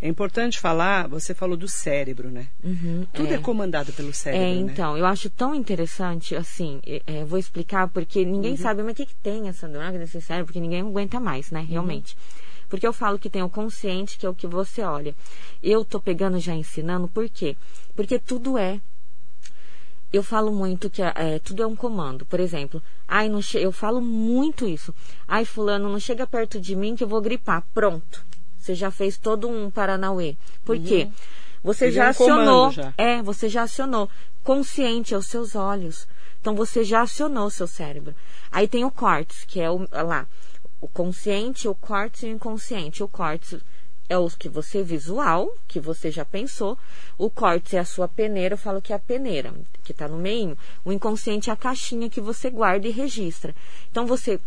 É 0.00 0.08
importante 0.08 0.58
falar, 0.58 1.08
você 1.08 1.34
falou 1.34 1.56
do 1.56 1.68
cérebro, 1.68 2.30
né? 2.30 2.48
Uhum, 2.62 3.06
Tudo 3.12 3.32
é. 3.32 3.34
é. 3.34 3.38
comandado 3.38 3.92
pelo 3.92 4.12
cérebro. 4.12 4.46
É, 4.46 4.54
né? 4.54 4.60
então, 4.60 4.94
né? 4.94 5.00
eu 5.00 5.06
acho 5.06 5.30
tão 5.30 5.54
interessante, 5.54 6.34
assim, 6.34 6.80
é, 7.06 7.24
vou 7.24 7.38
explicar, 7.38 7.88
porque 7.88 8.24
ninguém 8.24 8.52
uhum. 8.52 8.56
sabe, 8.56 8.82
mas 8.82 8.92
o 8.92 8.96
que, 8.96 9.06
que 9.06 9.14
tem 9.16 9.48
essa 9.48 9.68
droga 9.68 9.98
desse 9.98 10.20
cérebro, 10.20 10.46
porque 10.46 10.60
ninguém 10.60 10.80
aguenta 10.80 11.18
mais, 11.20 11.50
né? 11.50 11.66
Realmente. 11.68 12.14
Uhum. 12.14 12.44
Porque 12.68 12.86
eu 12.86 12.92
falo 12.92 13.18
que 13.18 13.30
tem 13.30 13.42
o 13.42 13.48
consciente, 13.48 14.18
que 14.18 14.26
é 14.26 14.28
o 14.28 14.34
que 14.34 14.46
você 14.46 14.82
olha. 14.82 15.14
Eu 15.62 15.84
tô 15.84 16.00
pegando 16.00 16.38
já 16.38 16.54
ensinando, 16.54 17.06
por 17.06 17.28
quê? 17.28 17.56
Porque 17.94 18.18
tudo 18.18 18.58
é 18.58 18.80
eu 20.16 20.22
falo 20.22 20.52
muito 20.52 20.88
que 20.88 21.02
é, 21.02 21.40
tudo 21.40 21.62
é 21.62 21.66
um 21.66 21.74
comando. 21.74 22.24
Por 22.24 22.38
exemplo, 22.38 22.80
ai, 23.06 23.28
não 23.28 23.40
eu 23.54 23.72
falo 23.72 24.00
muito 24.00 24.66
isso. 24.66 24.94
Ai, 25.26 25.44
fulano, 25.44 25.88
não 25.88 25.98
chega 25.98 26.26
perto 26.26 26.60
de 26.60 26.76
mim 26.76 26.94
que 26.94 27.02
eu 27.02 27.08
vou 27.08 27.20
gripar. 27.20 27.66
Pronto. 27.74 28.24
Você 28.64 28.74
já 28.74 28.90
fez 28.90 29.18
todo 29.18 29.46
um 29.46 29.70
Paranauê. 29.70 30.36
Por 30.64 30.78
uhum. 30.78 30.84
quê? 30.84 31.08
Você 31.62 31.90
já 31.90 32.04
é 32.04 32.06
um 32.06 32.10
acionou. 32.10 32.70
Já. 32.70 32.94
É, 32.96 33.22
você 33.22 33.46
já 33.46 33.64
acionou. 33.64 34.08
Consciente 34.42 35.14
aos 35.14 35.26
seus 35.26 35.54
olhos. 35.54 36.08
Então 36.40 36.54
você 36.54 36.82
já 36.82 37.02
acionou 37.02 37.48
o 37.48 37.50
seu 37.50 37.66
cérebro. 37.66 38.14
Aí 38.50 38.66
tem 38.66 38.82
o 38.82 38.90
córtex, 38.90 39.44
que 39.44 39.60
é 39.60 39.70
o 39.70 39.86
lá, 39.92 40.26
o 40.80 40.88
consciente, 40.88 41.68
o 41.68 41.74
córtex 41.74 42.22
e 42.22 42.26
o 42.26 42.30
inconsciente. 42.30 43.02
O 43.02 43.08
córtex 43.08 43.62
é 44.08 44.16
o 44.16 44.30
que 44.30 44.48
você 44.48 44.82
visual, 44.82 45.52
que 45.68 45.78
você 45.78 46.10
já 46.10 46.24
pensou. 46.24 46.78
O 47.18 47.28
córtex 47.28 47.74
é 47.74 47.78
a 47.80 47.84
sua 47.84 48.08
peneira, 48.08 48.54
eu 48.54 48.58
falo 48.58 48.80
que 48.80 48.94
é 48.94 48.96
a 48.96 48.98
peneira, 48.98 49.52
que 49.82 49.92
está 49.92 50.08
no 50.08 50.16
meio. 50.16 50.56
O 50.86 50.90
inconsciente 50.90 51.50
é 51.50 51.52
a 51.52 51.56
caixinha 51.56 52.08
que 52.08 52.20
você 52.20 52.48
guarda 52.48 52.88
e 52.88 52.90
registra. 52.90 53.54
Então 53.90 54.06
você 54.06 54.40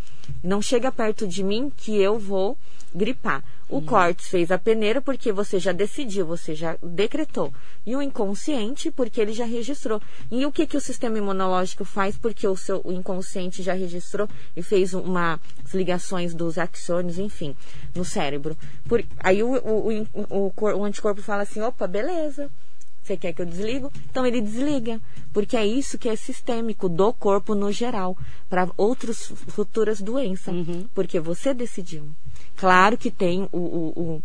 não 0.43 0.59
chega 0.59 0.91
perto 0.91 1.27
de 1.27 1.43
mim 1.43 1.71
que 1.75 1.95
eu 2.01 2.17
vou 2.17 2.57
gripar. 2.97 3.43
O 3.69 3.77
uhum. 3.77 3.85
fez 4.17 4.49
a 4.49 4.57
peneira 4.57 5.01
porque 5.01 5.31
você 5.31 5.59
já 5.59 5.71
decidiu, 5.71 6.25
você 6.25 6.55
já 6.55 6.77
decretou. 6.81 7.53
E 7.85 7.95
o 7.95 8.01
inconsciente 8.01 8.89
porque 8.89 9.21
ele 9.21 9.33
já 9.33 9.45
registrou. 9.45 10.01
E 10.31 10.45
o 10.45 10.51
que, 10.51 10.65
que 10.65 10.77
o 10.77 10.81
sistema 10.81 11.17
imunológico 11.17 11.85
faz 11.85 12.17
porque 12.17 12.47
o 12.47 12.55
seu 12.55 12.81
o 12.83 12.91
inconsciente 12.91 13.61
já 13.61 13.73
registrou 13.73 14.27
e 14.55 14.63
fez 14.63 14.93
uma 14.93 15.39
ligações 15.73 16.33
dos 16.33 16.57
axônios, 16.57 17.19
enfim, 17.19 17.55
no 17.93 18.03
cérebro. 18.03 18.57
Por, 18.87 19.03
aí 19.19 19.43
o, 19.43 19.55
o, 19.55 20.07
o, 20.29 20.53
o, 20.57 20.83
anticorpo 20.83 21.21
fala 21.21 21.43
assim, 21.43 21.61
opa, 21.61 21.87
beleza. 21.87 22.49
Você 23.03 23.15
quer 23.15 23.31
que 23.31 23.41
eu 23.41 23.45
desligo? 23.45 23.91
Então 24.09 24.25
ele 24.25 24.41
desliga, 24.41 24.99
porque 25.31 25.55
é 25.55 25.65
isso 25.65 25.97
que 25.97 26.09
é 26.09 26.15
sistêmico 26.15 26.89
do 26.89 27.13
corpo 27.13 27.55
no 27.55 27.71
geral, 27.71 28.17
para 28.49 28.69
outras 28.75 29.27
futuras 29.47 30.01
doenças, 30.01 30.53
uhum. 30.53 30.87
porque 30.93 31.17
você 31.17 31.53
decidiu. 31.53 32.09
Claro 32.57 32.97
que 32.97 33.09
tem 33.09 33.47
o, 33.51 33.57
o, 33.57 34.01
o 34.01 34.23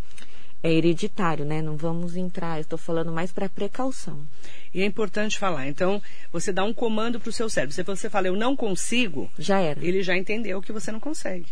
é 0.63 0.73
hereditário, 0.73 1.45
né? 1.45 1.61
Não 1.61 1.77
vamos 1.77 2.17
entrar, 2.17 2.61
estou 2.61 2.79
falando 2.79 3.11
mais 3.11 3.33
para 3.33 3.49
precaução. 3.49 4.25
E 4.73 4.81
é 4.81 4.85
importante 4.87 5.39
falar. 5.39 5.67
Então, 5.67 6.01
você 6.33 6.53
dá 6.53 6.63
um 6.63 6.73
comando 6.73 7.19
para 7.19 7.31
o 7.31 7.33
seu 7.33 7.51
cérebro. 7.51 7.75
Se 7.75 7.83
você 7.83 8.09
fala, 8.09 8.29
eu 8.29 8.37
não 8.37 8.55
consigo, 8.55 9.29
já 9.37 9.61
era. 9.61 9.85
Ele 9.85 10.03
já 10.03 10.17
entendeu 10.17 10.63
que 10.63 10.73
você 10.73 10.93
não 10.93 11.01
consegue. 11.01 11.47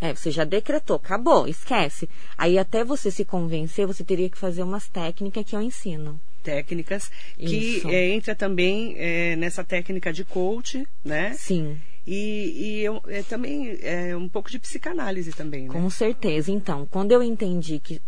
É, 0.00 0.14
você 0.14 0.30
já 0.30 0.44
decretou, 0.44 0.96
acabou, 0.96 1.46
esquece. 1.46 2.08
Aí 2.36 2.58
até 2.58 2.84
você 2.84 3.10
se 3.10 3.24
convencer, 3.24 3.86
você 3.86 4.02
teria 4.02 4.28
que 4.28 4.38
fazer 4.38 4.62
umas 4.62 4.88
técnicas 4.88 5.44
que 5.44 5.54
eu 5.54 5.62
ensino. 5.62 6.20
Técnicas 6.42 7.10
que 7.36 7.82
é, 7.86 8.10
entra 8.10 8.34
também 8.34 8.96
é, 8.96 9.36
nessa 9.36 9.62
técnica 9.62 10.12
de 10.12 10.24
coach, 10.24 10.84
né? 11.04 11.34
Sim. 11.34 11.80
E, 12.06 12.54
e 12.56 12.80
eu, 12.80 13.00
é, 13.06 13.22
também 13.22 13.78
é 13.80 14.16
um 14.16 14.28
pouco 14.28 14.50
de 14.50 14.58
psicanálise 14.58 15.32
também, 15.32 15.68
né? 15.68 15.72
Com 15.72 15.88
certeza. 15.88 16.50
Então, 16.50 16.86
quando 16.90 17.12
eu 17.12 17.22
entendi 17.22 17.78
que 17.78 18.00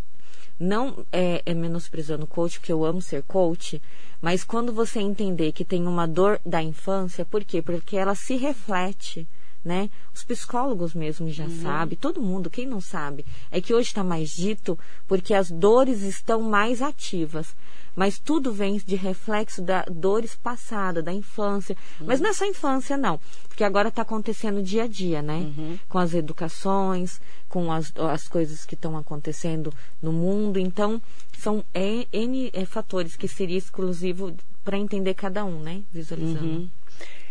não 0.58 1.04
é, 1.12 1.42
é 1.44 1.54
menosprezando 1.54 2.26
coach, 2.26 2.58
porque 2.58 2.72
eu 2.72 2.84
amo 2.84 3.02
ser 3.02 3.22
coach, 3.22 3.80
mas 4.20 4.44
quando 4.44 4.72
você 4.72 5.00
entender 5.00 5.52
que 5.52 5.64
tem 5.64 5.86
uma 5.86 6.06
dor 6.06 6.40
da 6.44 6.62
infância, 6.62 7.24
por 7.24 7.44
quê? 7.44 7.60
Porque 7.60 7.96
ela 7.96 8.14
se 8.14 8.36
reflete 8.36 9.26
né? 9.64 9.88
Os 10.14 10.23
psicólogos 10.23 10.94
mesmo 10.94 11.30
já 11.30 11.44
uhum. 11.44 11.62
sabem, 11.62 11.97
todo 11.97 12.21
mundo, 12.21 12.50
quem 12.50 12.66
não 12.66 12.80
sabe, 12.80 13.25
é 13.50 13.61
que 13.61 13.73
hoje 13.73 13.88
está 13.88 14.04
mais 14.04 14.30
dito 14.30 14.78
porque 15.09 15.33
as 15.33 15.50
dores 15.50 16.02
estão 16.02 16.42
mais 16.42 16.83
ativas. 16.83 17.54
Mas 17.97 18.18
tudo 18.18 18.52
vem 18.52 18.76
de 18.85 18.97
reflexo 18.97 19.62
da 19.62 19.85
dores 19.85 20.35
passadas, 20.35 21.04
da 21.04 21.12
infância. 21.12 21.76
Uhum. 22.00 22.06
Mas 22.09 22.21
não 22.21 22.30
é 22.30 22.33
só 22.33 22.44
infância, 22.44 22.97
não. 22.97 23.21
Porque 23.47 23.62
agora 23.62 23.88
está 23.88 24.02
acontecendo 24.02 24.62
dia 24.62 24.83
a 24.83 24.88
dia, 24.88 25.23
né? 25.23 25.52
Uhum. 25.56 25.78
Com 25.88 25.99
as 25.99 26.12
educações, 26.12 27.21
com 27.49 27.71
as, 27.71 27.92
as 27.97 28.26
coisas 28.26 28.64
que 28.64 28.75
estão 28.75 28.97
acontecendo 28.97 29.73
no 30.02 30.12
mundo. 30.12 30.59
Então, 30.59 31.00
são 31.38 31.64
N 31.73 32.50
é, 32.52 32.64
fatores 32.64 33.14
que 33.14 33.28
seria 33.28 33.59
exclusivo 33.59 34.35
para 34.64 34.78
entender 34.78 35.14
cada 35.14 35.44
um, 35.44 35.61
né? 35.61 35.83
Visualizando. 35.92 36.68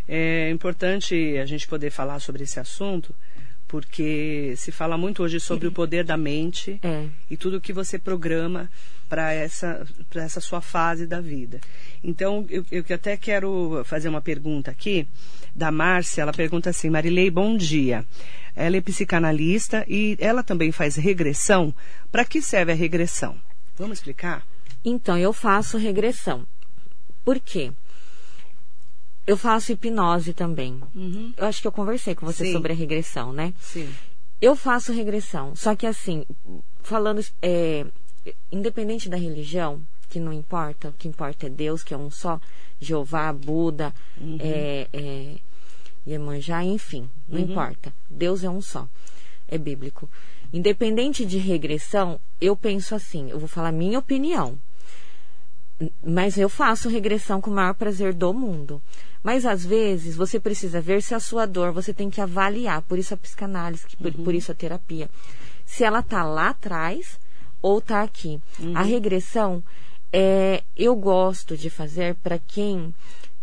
Uhum. 0.08 0.16
É 0.16 0.50
importante 0.50 1.38
a 1.38 1.46
gente 1.46 1.68
poder 1.68 1.90
falar 1.90 2.20
sobre 2.20 2.44
esse 2.44 2.60
assunto, 2.60 3.14
porque 3.68 4.54
se 4.56 4.72
fala 4.72 4.98
muito 4.98 5.24
hoje 5.24 5.40
sobre 5.40 5.68
o 5.68 5.72
poder 5.72 6.04
da 6.04 6.16
mente 6.16 6.80
é. 6.84 7.08
e 7.30 7.36
tudo 7.36 7.60
que 7.60 7.74
você 7.74 7.98
programa 7.98 8.70
para 9.10 9.34
essa, 9.34 9.86
essa 10.16 10.40
sua 10.40 10.62
fase 10.62 11.08
da 11.08 11.20
vida. 11.20 11.60
Então, 12.04 12.46
eu, 12.50 12.66
eu 12.72 12.84
até 12.94 13.18
quero 13.18 13.84
fazer 13.86 14.10
uma 14.10 14.22
pergunta 14.22 14.72
aqui 14.72 15.08
da 15.56 15.72
Márcia. 15.72 16.22
Ela 16.22 16.34
pergunta 16.34 16.70
assim: 16.70 16.90
Marilei, 16.90 17.30
bom 17.30 17.56
dia. 17.56 18.06
Ela 18.56 18.78
é 18.78 18.82
psicanalista 18.82 19.84
e 19.88 20.16
ela 20.20 20.44
também 20.44 20.72
faz 20.72 20.96
regressão. 20.96 21.74
Para 22.12 22.26
que 22.26 22.42
serve 22.42 22.72
a 22.72 22.76
regressão? 22.76 23.36
Vamos 23.78 23.98
explicar? 23.98 24.46
Então, 24.86 25.18
eu 25.18 25.34
faço 25.34 25.78
regressão. 25.78 26.46
Por 27.26 27.40
quê? 27.40 27.72
Eu 29.26 29.38
faço 29.38 29.72
hipnose 29.72 30.34
também. 30.34 30.82
Uhum. 30.94 31.34
Eu 31.38 31.46
acho 31.46 31.62
que 31.62 31.68
eu 31.68 31.72
conversei 31.72 32.14
com 32.14 32.26
você 32.26 32.46
Sim. 32.46 32.52
sobre 32.52 32.74
a 32.74 32.76
regressão, 32.76 33.32
né? 33.32 33.54
Sim. 33.60 33.90
Eu 34.42 34.56
faço 34.56 34.92
regressão. 34.92 35.56
Só 35.56 35.76
que 35.76 35.88
assim, 35.88 36.26
falando, 36.82 37.24
é, 37.42 37.86
independente 38.52 39.08
da 39.10 39.16
religião, 39.16 39.82
que 40.10 40.20
não 40.20 40.34
importa, 40.34 40.90
o 40.90 40.94
que 40.94 41.08
importa 41.08 41.48
é 41.48 41.50
Deus, 41.50 41.84
que 41.84 41.94
é 41.94 41.98
um 41.98 42.12
só, 42.12 42.40
Jeová, 42.80 43.32
Buda, 43.32 43.94
uhum. 44.20 44.38
é, 44.40 44.88
é, 44.92 45.36
Iemanjá, 46.06 46.64
enfim, 46.64 47.10
não 47.28 47.40
uhum. 47.40 47.50
importa. 47.50 47.94
Deus 48.10 48.44
é 48.44 48.50
um 48.50 48.62
só. 48.62 48.88
É 49.48 49.58
bíblico. 49.58 50.10
Independente 50.52 51.26
de 51.26 51.38
regressão, 51.38 52.20
eu 52.40 52.56
penso 52.56 52.94
assim, 52.94 53.32
eu 53.32 53.40
vou 53.40 53.48
falar 53.48 53.72
minha 53.72 53.98
opinião. 53.98 54.58
Mas 56.04 56.38
eu 56.38 56.50
faço 56.50 56.90
regressão 56.90 57.42
com 57.42 57.50
o 57.50 57.54
maior 57.54 57.74
prazer 57.74 58.14
do 58.14 58.34
mundo. 58.34 58.82
Mas 59.24 59.46
às 59.46 59.66
vezes 59.66 60.16
você 60.16 60.40
precisa 60.40 60.82
ver 60.82 61.02
se 61.02 61.16
a 61.16 61.20
sua 61.20 61.46
dor, 61.46 61.72
você 61.72 61.94
tem 61.94 62.10
que 62.10 62.20
avaliar, 62.20 62.82
por 62.82 63.00
isso 63.00 63.14
a 63.14 63.18
psicanálise, 63.18 63.84
por, 63.98 64.14
uhum. 64.14 64.24
por 64.24 64.36
isso 64.36 64.52
a 64.52 64.56
terapia. 64.56 65.10
Se 65.66 65.84
ela 65.84 66.00
está 66.00 66.24
lá 66.24 66.50
atrás 66.50 67.20
ou 67.62 67.78
está 67.78 68.04
aqui. 68.04 68.42
Uhum. 68.60 68.76
A 68.76 68.82
regressão 68.82 69.64
é, 70.12 70.62
eu 70.76 70.96
gosto 70.96 71.58
de 71.58 71.70
fazer 71.70 72.16
para 72.16 72.38
quem 72.38 72.94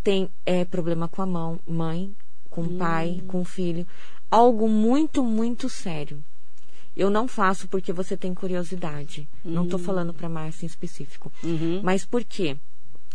tem 0.04 0.28
é, 0.44 0.64
problema 0.64 1.09
com 1.09 1.23
a 1.23 1.26
mão, 1.26 1.59
mãe, 1.66 2.14
com 2.50 2.62
o 2.62 2.76
pai, 2.76 3.23
com 3.26 3.40
o 3.40 3.44
filho. 3.44 3.87
Algo 4.30 4.68
muito, 4.68 5.25
muito 5.25 5.68
sério. 5.68 6.23
Eu 7.00 7.09
não 7.09 7.26
faço 7.26 7.66
porque 7.66 7.95
você 7.95 8.14
tem 8.14 8.35
curiosidade. 8.35 9.26
Não 9.42 9.64
estou 9.64 9.78
falando 9.78 10.12
para 10.12 10.28
Márcia 10.28 10.66
em 10.66 10.69
específico. 10.69 11.33
Uhum. 11.42 11.80
Mas 11.83 12.04
por 12.04 12.23
quê? 12.23 12.59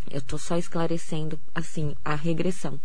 Eu 0.09 0.17
estou 0.17 0.39
só 0.39 0.57
esclarecendo, 0.57 1.39
assim, 1.53 1.95
a 2.03 2.15
regressão. 2.15 2.79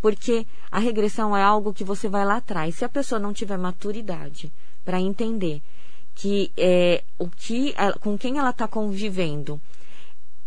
Porque 0.00 0.46
a 0.70 0.78
regressão 0.78 1.36
é 1.36 1.42
algo 1.42 1.74
que 1.74 1.84
você 1.84 2.08
vai 2.08 2.24
lá 2.24 2.36
atrás. 2.36 2.76
Se 2.76 2.84
a 2.86 2.88
pessoa 2.88 3.18
não 3.18 3.34
tiver 3.34 3.58
maturidade 3.58 4.50
para 4.86 4.98
entender 4.98 5.60
que 6.14 6.50
é 6.56 7.04
o 7.18 7.28
que 7.28 7.74
com 8.00 8.16
quem 8.16 8.38
ela 8.38 8.48
está 8.48 8.66
convivendo 8.66 9.60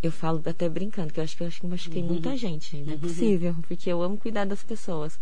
eu 0.04 0.12
falo 0.12 0.42
até 0.46 0.68
brincando, 0.68 1.14
que 1.14 1.20
eu 1.20 1.24
acho 1.24 1.38
que 1.38 1.44
eu 1.44 1.48
acho 1.48 1.62
que 1.62 1.68
machuquei 1.68 2.02
muita 2.02 2.36
gente, 2.36 2.76
não 2.78 2.94
é 2.94 2.98
possível, 2.98 3.56
porque 3.68 3.90
eu 3.90 4.02
amo 4.02 4.18
cuidar 4.18 4.46
das 4.46 4.64
pessoas. 4.64 5.20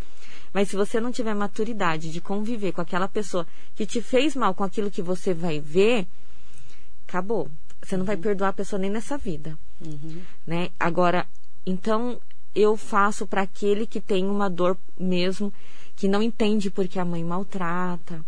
Mas 0.54 0.70
se 0.70 0.76
você 0.76 1.00
não 1.00 1.12
tiver 1.12 1.34
maturidade 1.34 2.12
de 2.12 2.22
conviver 2.22 2.72
com 2.72 2.82
aquela 2.82 3.08
pessoa 3.08 3.46
que 3.76 3.86
te 3.86 4.02
fez 4.02 4.36
mal 4.36 4.54
com 4.54 4.64
aquilo 4.64 4.90
que 4.90 5.02
você 5.02 5.34
vai 5.34 5.60
ver, 5.60 6.08
acabou. 7.08 7.50
Você 7.82 7.98
não 7.98 8.06
vai 8.06 8.18
perdoar 8.18 8.50
a 8.50 8.54
pessoa 8.54 8.80
nem 8.80 8.90
nessa 8.90 9.18
vida, 9.18 9.58
né? 10.46 10.70
Agora, 10.80 11.26
então 11.66 12.20
eu 12.56 12.76
faço 12.76 13.28
para 13.28 13.42
aquele 13.42 13.86
que 13.88 14.02
tem 14.02 14.26
uma 14.26 14.50
dor 14.50 14.78
mesmo, 15.00 15.54
que 15.96 16.08
não 16.08 16.22
entende 16.22 16.70
porque 16.70 17.00
a 17.00 17.06
mãe 17.06 17.24
maltrata, 17.24 18.24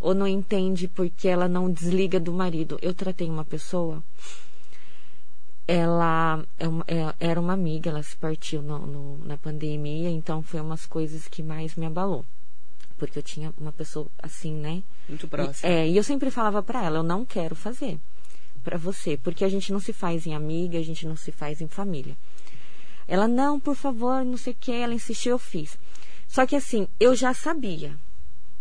ou 0.00 0.14
não 0.14 0.26
entende 0.26 0.88
porque 0.88 1.28
ela 1.28 1.48
não 1.48 1.70
desliga 1.70 2.20
do 2.20 2.32
marido. 2.32 2.78
Eu 2.82 2.94
tratei 2.94 3.28
uma 3.28 3.44
pessoa 3.44 4.02
ela 5.66 6.44
é 6.58 6.68
uma- 6.68 6.84
é- 6.86 7.14
era 7.20 7.40
uma 7.40 7.52
amiga, 7.52 7.90
ela 7.90 8.02
se 8.02 8.16
partiu 8.16 8.60
no- 8.62 8.86
no- 8.86 9.24
na 9.24 9.36
pandemia, 9.36 10.10
então 10.10 10.42
foi 10.42 10.60
umas 10.60 10.86
coisas 10.86 11.26
que 11.28 11.42
mais 11.42 11.74
me 11.74 11.86
abalou. 11.86 12.24
Porque 12.98 13.18
eu 13.18 13.22
tinha 13.22 13.52
uma 13.58 13.72
pessoa 13.72 14.06
assim, 14.22 14.54
né? 14.54 14.82
Muito 15.08 15.26
próximo. 15.26 15.70
É, 15.70 15.88
e 15.88 15.96
eu 15.96 16.04
sempre 16.04 16.30
falava 16.30 16.62
pra 16.62 16.84
ela, 16.84 16.98
eu 16.98 17.02
não 17.02 17.24
quero 17.24 17.56
fazer 17.56 17.98
pra 18.62 18.78
você, 18.78 19.16
porque 19.16 19.44
a 19.44 19.48
gente 19.48 19.72
não 19.72 19.80
se 19.80 19.92
faz 19.92 20.26
em 20.26 20.34
amiga, 20.34 20.78
a 20.78 20.82
gente 20.82 21.06
não 21.06 21.16
se 21.16 21.32
faz 21.32 21.60
em 21.60 21.68
família. 21.68 22.16
Ela, 23.06 23.28
não, 23.28 23.60
por 23.60 23.74
favor, 23.74 24.24
não 24.24 24.36
sei 24.36 24.52
o 24.52 24.56
que, 24.58 24.72
ela 24.72 24.94
insistiu, 24.94 25.32
eu 25.32 25.38
fiz. 25.38 25.78
Só 26.26 26.46
que 26.46 26.56
assim, 26.56 26.88
eu 26.98 27.14
já 27.14 27.34
sabia, 27.34 27.94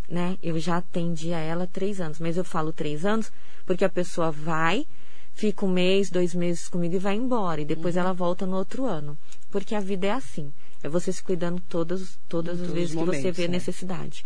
né? 0.09 0.37
Eu 0.43 0.59
já 0.59 0.77
atendi 0.77 1.33
a 1.33 1.39
ela 1.39 1.65
três 1.65 2.01
anos, 2.01 2.19
mas 2.19 2.35
eu 2.35 2.43
falo 2.43 2.73
três 2.73 3.05
anos 3.05 3.31
porque 3.65 3.85
a 3.85 3.89
pessoa 3.89 4.31
vai, 4.31 4.85
fica 5.33 5.65
um 5.65 5.69
mês, 5.71 6.09
dois 6.09 6.33
meses 6.33 6.67
comigo 6.67 6.95
e 6.95 6.99
vai 6.99 7.15
embora. 7.15 7.61
E 7.61 7.65
depois 7.65 7.97
ela 7.97 8.13
volta 8.13 8.45
no 8.45 8.57
outro 8.57 8.85
ano. 8.85 9.17
Porque 9.51 9.75
a 9.75 9.79
vida 9.79 10.07
é 10.07 10.11
assim. 10.11 10.51
É 10.81 10.89
você 10.89 11.11
se 11.11 11.23
cuidando 11.23 11.61
todas, 11.69 12.17
todas 12.27 12.59
as 12.61 12.69
vezes 12.71 12.89
os 12.89 12.95
que 12.99 13.05
você 13.05 13.17
momentos, 13.17 13.37
vê 13.37 13.43
é. 13.45 13.47
necessidade 13.47 14.23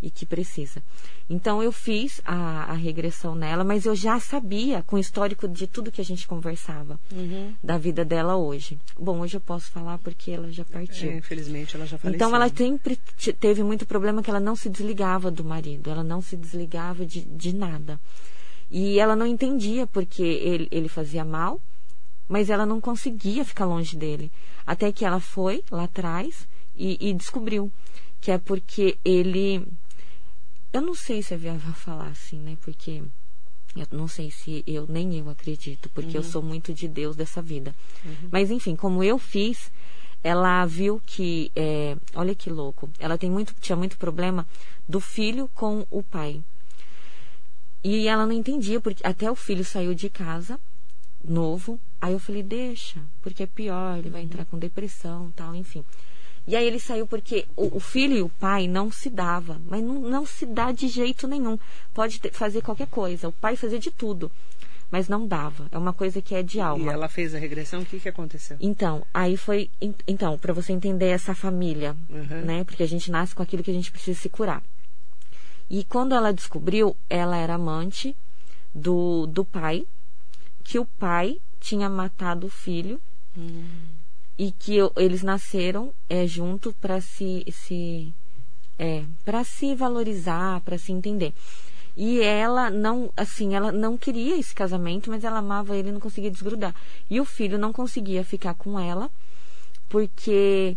e 0.00 0.10
que 0.12 0.24
precisa. 0.24 0.80
Então 1.28 1.60
eu 1.60 1.72
fiz 1.72 2.20
a, 2.24 2.70
a 2.70 2.74
regressão 2.74 3.34
nela, 3.34 3.64
mas 3.64 3.84
eu 3.84 3.96
já 3.96 4.20
sabia, 4.20 4.80
com 4.86 4.94
o 4.94 4.98
histórico 4.98 5.48
de 5.48 5.66
tudo 5.66 5.90
que 5.90 6.00
a 6.00 6.04
gente 6.04 6.24
conversava 6.24 7.00
Uhum. 7.10 7.52
da 7.64 7.76
vida 7.76 8.04
dela 8.04 8.36
hoje. 8.36 8.78
Bom, 8.96 9.18
hoje 9.18 9.36
eu 9.36 9.40
posso 9.40 9.70
falar 9.72 9.98
porque 9.98 10.30
ela 10.30 10.52
já 10.52 10.64
partiu. 10.64 11.10
É, 11.10 11.16
infelizmente 11.16 11.74
ela 11.74 11.84
já 11.84 11.98
faleceu. 11.98 12.14
Então 12.16 12.32
ela 12.36 12.48
sempre 12.48 12.96
te- 13.16 13.32
teve 13.32 13.64
muito 13.64 13.84
problema 13.86 14.22
que 14.22 14.30
ela 14.30 14.38
não 14.38 14.54
se 14.54 14.68
desligava 14.68 15.32
do 15.32 15.42
marido, 15.42 15.90
ela 15.90 16.04
não 16.04 16.22
se 16.22 16.36
desligava 16.36 17.04
de, 17.04 17.22
de 17.22 17.52
nada. 17.52 17.98
E 18.70 18.98
ela 18.98 19.16
não 19.16 19.26
entendia 19.26 19.86
porque 19.86 20.22
ele, 20.22 20.68
ele 20.70 20.88
fazia 20.88 21.24
mal, 21.24 21.60
mas 22.28 22.50
ela 22.50 22.66
não 22.66 22.80
conseguia 22.80 23.44
ficar 23.44 23.64
longe 23.64 23.96
dele. 23.96 24.30
Até 24.66 24.92
que 24.92 25.04
ela 25.04 25.20
foi 25.20 25.64
lá 25.70 25.84
atrás 25.84 26.46
e, 26.76 26.98
e 27.08 27.14
descobriu 27.14 27.72
que 28.20 28.30
é 28.30 28.38
porque 28.38 28.98
ele. 29.04 29.66
Eu 30.72 30.82
não 30.82 30.94
sei 30.94 31.22
se 31.22 31.32
é 31.32 31.36
viável 31.36 31.72
falar 31.72 32.08
assim, 32.08 32.38
né? 32.38 32.56
Porque 32.60 33.02
eu 33.74 33.86
não 33.90 34.08
sei 34.08 34.30
se 34.30 34.62
eu 34.66 34.86
nem 34.88 35.18
eu 35.18 35.30
acredito, 35.30 35.88
porque 35.90 36.16
eu 36.16 36.22
sou 36.22 36.42
muito 36.42 36.74
de 36.74 36.88
Deus 36.88 37.16
dessa 37.16 37.40
vida. 37.40 37.74
Mas 38.30 38.50
enfim, 38.50 38.76
como 38.76 39.02
eu 39.02 39.18
fiz, 39.18 39.70
ela 40.22 40.64
viu 40.66 41.00
que, 41.06 41.50
é, 41.54 41.96
olha 42.14 42.34
que 42.34 42.50
louco, 42.50 42.90
ela 42.98 43.16
tem 43.16 43.30
muito, 43.30 43.54
tinha 43.60 43.76
muito 43.76 43.96
problema 43.96 44.46
do 44.88 45.00
filho 45.00 45.48
com 45.54 45.86
o 45.90 46.02
pai. 46.02 46.42
E 47.90 48.06
ela 48.06 48.26
não 48.26 48.32
entendia, 48.32 48.80
porque 48.80 49.06
até 49.06 49.30
o 49.30 49.34
filho 49.34 49.64
saiu 49.64 49.94
de 49.94 50.10
casa, 50.10 50.60
novo. 51.24 51.80
Aí 52.00 52.12
eu 52.12 52.18
falei, 52.18 52.42
deixa, 52.42 53.00
porque 53.22 53.42
é 53.42 53.46
pior, 53.46 53.98
ele 53.98 54.10
vai 54.10 54.22
entrar 54.22 54.44
com 54.44 54.58
depressão 54.58 55.32
tal, 55.34 55.54
enfim. 55.54 55.82
E 56.46 56.54
aí 56.56 56.66
ele 56.66 56.78
saiu 56.78 57.06
porque 57.06 57.46
o, 57.56 57.76
o 57.76 57.80
filho 57.80 58.16
e 58.16 58.22
o 58.22 58.28
pai 58.28 58.66
não 58.68 58.90
se 58.92 59.08
dava, 59.10 59.60
mas 59.66 59.82
não, 59.82 60.00
não 60.00 60.26
se 60.26 60.44
dá 60.46 60.70
de 60.72 60.86
jeito 60.88 61.26
nenhum. 61.26 61.58
Pode 61.94 62.20
ter- 62.20 62.32
fazer 62.32 62.62
qualquer 62.62 62.86
coisa, 62.88 63.28
o 63.28 63.32
pai 63.32 63.56
fazia 63.56 63.78
de 63.78 63.90
tudo, 63.90 64.30
mas 64.90 65.08
não 65.08 65.26
dava. 65.26 65.66
É 65.72 65.76
uma 65.78 65.92
coisa 65.92 66.22
que 66.22 66.34
é 66.34 66.42
de 66.42 66.60
alma. 66.60 66.84
E 66.84 66.88
ela 66.94 67.08
fez 67.08 67.34
a 67.34 67.38
regressão, 67.38 67.80
o 67.82 67.84
que, 67.86 67.98
que 68.00 68.08
aconteceu? 68.08 68.56
Então, 68.60 69.04
aí 69.12 69.36
foi. 69.36 69.70
en- 69.80 69.94
Então, 70.06 70.38
para 70.38 70.52
você 70.52 70.72
entender 70.72 71.06
essa 71.08 71.34
família, 71.34 71.96
Uhum. 72.08 72.42
né? 72.44 72.64
Porque 72.64 72.82
a 72.82 72.88
gente 72.88 73.10
nasce 73.10 73.34
com 73.34 73.42
aquilo 73.42 73.62
que 73.62 73.70
a 73.70 73.74
gente 73.74 73.90
precisa 73.90 74.18
se 74.18 74.28
curar. 74.28 74.62
E 75.70 75.84
quando 75.84 76.14
ela 76.14 76.32
descobriu, 76.32 76.96
ela 77.10 77.36
era 77.36 77.54
amante 77.54 78.16
do, 78.74 79.26
do 79.26 79.44
pai, 79.44 79.86
que 80.64 80.78
o 80.78 80.84
pai 80.84 81.38
tinha 81.60 81.88
matado 81.88 82.46
o 82.46 82.50
filho 82.50 83.00
e 84.38 84.52
que 84.52 84.76
eu- 84.76 84.92
eles 84.96 85.22
nasceram 85.22 85.92
é, 86.08 86.26
junto 86.26 86.72
para 86.80 87.00
se, 87.00 87.44
se 87.52 88.12
é, 88.78 89.04
para 89.24 89.44
se 89.44 89.74
valorizar, 89.74 90.60
para 90.62 90.78
se 90.78 90.92
entender. 90.92 91.32
E 91.96 92.20
ela 92.20 92.70
não, 92.70 93.10
assim, 93.16 93.54
ela 93.56 93.72
não 93.72 93.98
queria 93.98 94.38
esse 94.38 94.54
casamento, 94.54 95.10
mas 95.10 95.24
ela 95.24 95.38
amava 95.38 95.76
ele 95.76 95.90
não 95.90 95.98
conseguia 96.00 96.30
desgrudar. 96.30 96.74
E 97.10 97.20
o 97.20 97.24
filho 97.24 97.58
não 97.58 97.72
conseguia 97.72 98.22
ficar 98.24 98.54
com 98.54 98.78
ela, 98.78 99.10
porque 99.88 100.76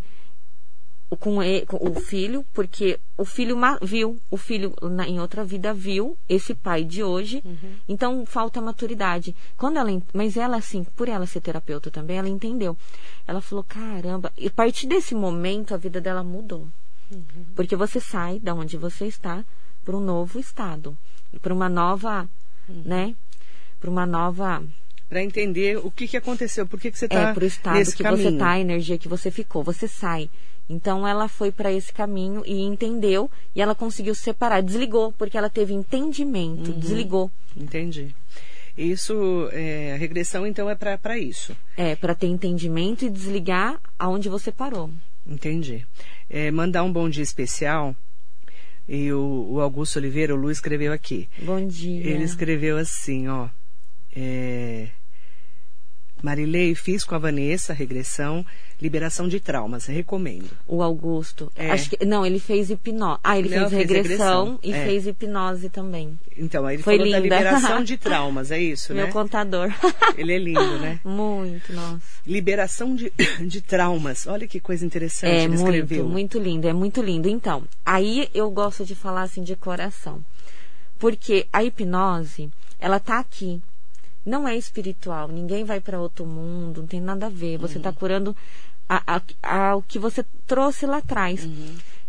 com, 1.18 1.44
e- 1.44 1.66
com 1.66 1.78
o 1.90 2.00
filho, 2.00 2.46
porque 2.54 3.00
o 3.18 3.26
filho 3.26 3.58
viu, 3.82 4.18
o 4.30 4.38
filho 4.38 4.74
na- 4.82 5.08
em 5.08 5.20
outra 5.20 5.44
vida 5.44 5.74
viu 5.74 6.18
esse 6.30 6.54
pai 6.56 6.84
de 6.84 7.04
hoje, 7.04 7.44
então 7.88 8.26
falta 8.26 8.62
maturidade. 8.62 9.36
Quando 9.58 9.78
ela, 9.78 9.90
mas 10.14 10.38
ela 10.38 10.58
assim, 10.58 10.84
por 10.96 11.10
ela 11.10 11.26
ser 11.28 11.42
terapeuta 11.42 11.92
também, 11.92 12.18
ela 12.18 12.30
entendeu. 12.30 12.78
Ela 13.28 13.42
falou: 13.42 13.64
"Caramba", 13.64 14.32
e 14.38 14.48
a 14.48 14.52
partir 14.52 14.88
desse 14.88 15.14
momento 15.14 15.74
a 15.74 15.78
vida 15.78 16.00
dela 16.00 16.24
mudou. 16.24 16.68
Porque 17.56 17.76
você 17.76 18.00
sai 18.00 18.40
da 18.40 18.54
onde 18.54 18.78
você 18.78 19.06
está 19.06 19.44
para 19.84 19.98
um 19.98 20.00
novo 20.00 20.40
estado, 20.40 20.98
para 21.42 21.54
uma 21.54 21.68
nova, 21.68 22.30
né? 22.70 23.16
Para 23.82 23.90
uma 23.90 24.06
nova 24.06 24.64
Para 25.10 25.22
entender 25.22 25.78
o 25.78 25.92
que, 25.92 26.08
que 26.08 26.16
aconteceu, 26.16 26.66
por 26.66 26.80
que, 26.80 26.90
que 26.90 26.98
você 26.98 27.06
está 27.06 27.20
é, 27.32 27.34
pro 27.34 27.46
estado 27.46 27.76
nesse 27.78 27.98
que 27.98 28.04
caminho. 28.04 28.32
você 28.32 28.38
tá, 28.38 28.52
a 28.52 28.60
energia 28.62 28.98
que 28.98 29.10
você 29.10 29.30
ficou, 29.30 29.62
você 29.62 29.90
sai. 29.90 30.30
Então 30.72 31.06
ela 31.06 31.28
foi 31.28 31.52
para 31.52 31.70
esse 31.72 31.92
caminho 31.92 32.44
e 32.46 32.62
entendeu 32.62 33.30
e 33.54 33.62
ela 33.62 33.76
conseguiu 33.76 34.16
separar, 34.16 34.62
desligou 34.62 35.12
porque 35.12 35.38
ela 35.38 35.50
teve 35.50 35.74
entendimento, 35.74 36.72
Uhum. 36.72 36.80
desligou. 36.80 37.30
Entendi. 37.58 38.16
Isso, 38.78 39.50
é, 39.52 39.92
a 39.94 39.98
regressão 39.98 40.48
então 40.48 40.70
é 40.70 40.76
para 40.76 41.18
isso. 41.18 41.56
É, 41.76 41.94
para 41.94 42.16
ter 42.16 42.28
entendimento 42.28 43.04
e 43.04 43.10
desligar 43.10 43.82
aonde 44.00 44.30
você 44.30 44.50
parou. 44.50 44.90
Entendi. 45.28 45.86
É, 46.30 46.50
mandar 46.50 46.84
um 46.84 46.92
bom 46.92 47.10
dia 47.10 47.22
especial. 47.24 47.94
E 48.88 49.12
o, 49.12 49.48
o 49.52 49.60
Augusto 49.62 49.98
Oliveira, 50.00 50.34
o 50.34 50.38
Lu, 50.38 50.50
escreveu 50.50 50.94
aqui. 50.94 51.30
Bom 51.42 51.68
dia. 51.68 52.08
Ele 52.08 52.24
escreveu 52.24 52.78
assim, 52.78 53.28
ó. 53.28 53.50
É, 54.16 54.88
Marilei, 56.22 56.76
fiz 56.76 57.04
com 57.04 57.16
a 57.16 57.18
Vanessa 57.18 57.74
regressão, 57.74 58.46
liberação 58.82 59.28
de 59.28 59.40
traumas, 59.40 59.86
recomendo. 59.86 60.50
O 60.68 60.82
Augusto. 60.82 61.52
É. 61.56 61.72
Acho 61.72 61.90
que 61.92 62.06
não, 62.06 62.26
ele 62.26 62.40
fez 62.40 62.70
hipnose. 62.70 63.20
Ah, 63.24 63.38
ele 63.38 63.50
Não, 63.50 63.70
fez 63.70 63.72
regressão, 63.88 64.46
regressão. 64.56 64.60
e 64.64 64.74
É. 64.74 64.86
fez 64.86 65.08
hipnose 65.08 65.70
também. 65.70 66.18
Então, 66.38 66.66
aí 66.66 66.76
ele 66.78 66.84
Foi 66.84 66.98
falou 66.98 67.12
da 67.12 67.20
linda. 67.20 67.36
liberação 67.36 67.84
de 67.84 67.98
traumas, 67.98 68.52
é 68.52 68.60
isso, 68.60 68.94
Meu 68.94 69.06
né? 69.08 69.12
contador. 69.12 69.70
Ele 70.18 70.34
é 70.34 70.38
lindo, 70.40 70.80
né? 70.80 71.00
muito, 71.06 71.72
nossa. 71.74 72.02
Liberação 72.26 72.96
de, 72.96 73.12
de 73.46 73.62
traumas. 73.62 74.26
Olha 74.28 74.48
que 74.48 74.60
coisa 74.60 74.86
interessante 74.86 75.32
É 75.32 75.44
ele 75.44 75.50
muito, 75.58 75.64
escreveu. 75.64 76.08
muito 76.08 76.40
lindo, 76.40 76.68
é 76.68 76.74
muito 76.74 77.02
lindo. 77.02 77.28
Então, 77.30 77.64
aí 77.86 78.30
eu 78.34 78.50
gosto 78.50 78.86
de 78.86 78.96
falar 78.96 79.24
assim 79.24 79.44
de 79.44 79.56
coração. 79.56 80.24
Porque 80.98 81.48
a 81.52 81.64
hipnose, 81.64 82.50
ela 82.80 83.00
tá 83.00 83.20
aqui. 83.20 83.62
Não 84.26 84.48
é 84.48 84.56
espiritual, 84.56 85.28
ninguém 85.28 85.64
vai 85.64 85.80
para 85.80 86.00
outro 86.00 86.26
mundo, 86.26 86.82
não 86.82 86.88
tem 86.88 87.02
nada 87.02 87.26
a 87.26 87.30
ver. 87.30 87.58
Você 87.58 87.78
está 87.78 87.92
curando 87.92 88.36
a, 88.88 89.22
a- 89.44 89.82
que 89.88 89.98
você 89.98 90.24
trouxe 90.46 90.86
lá 90.86 90.98
atrás. 90.98 91.48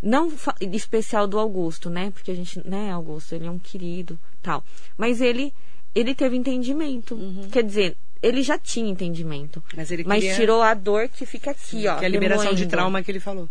Não 0.03 0.31
fa- 0.31 0.55
especial 0.61 1.27
do 1.29 1.38
Augusto, 1.38 1.88
né? 1.88 2.11
Porque 2.11 2.31
a 2.31 2.35
gente, 2.35 2.61
né, 2.68 2.90
Augusto, 2.90 3.35
ele 3.35 3.46
é 3.46 3.51
um 3.51 3.59
querido, 3.59 4.18
tal. 4.42 4.64
Mas 4.98 5.20
ele 5.20 5.53
ele 5.94 6.14
teve 6.14 6.37
entendimento. 6.37 7.18
Quer 7.53 7.62
dizer, 7.62 7.96
ele 8.22 8.42
já 8.42 8.59
tinha 8.59 8.90
entendimento. 8.90 9.62
Mas 9.77 9.90
ele 9.90 10.05
Mas 10.05 10.20
queria- 10.20 10.37
tirou 10.37 10.61
a 10.62 10.75
dor 10.75 11.09
que 11.09 11.25
fica 11.27 11.51
aqui, 11.53 11.87
ó. 11.87 11.96
Que 11.98 12.05
é 12.05 12.07
a 12.07 12.11
liberação 12.11 12.46
de 12.46 12.51
remoendo. 12.51 12.70
trauma 12.70 13.03
que 13.03 13.11
ele 13.11 13.20
falou. 13.20 13.48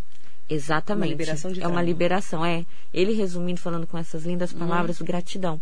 Exatamente. 0.48 1.14
Uma 1.14 1.52
de 1.52 1.62
é 1.62 1.66
uma 1.66 1.80
liberação, 1.82 2.44
é. 2.44 2.66
Ele 2.92 3.12
resumindo, 3.14 3.58
falando 3.60 3.86
com 3.86 3.96
essas 3.96 4.24
lindas 4.24 4.52
palavras, 4.52 5.00
Uhum. 5.00 5.06
gratidão. 5.06 5.60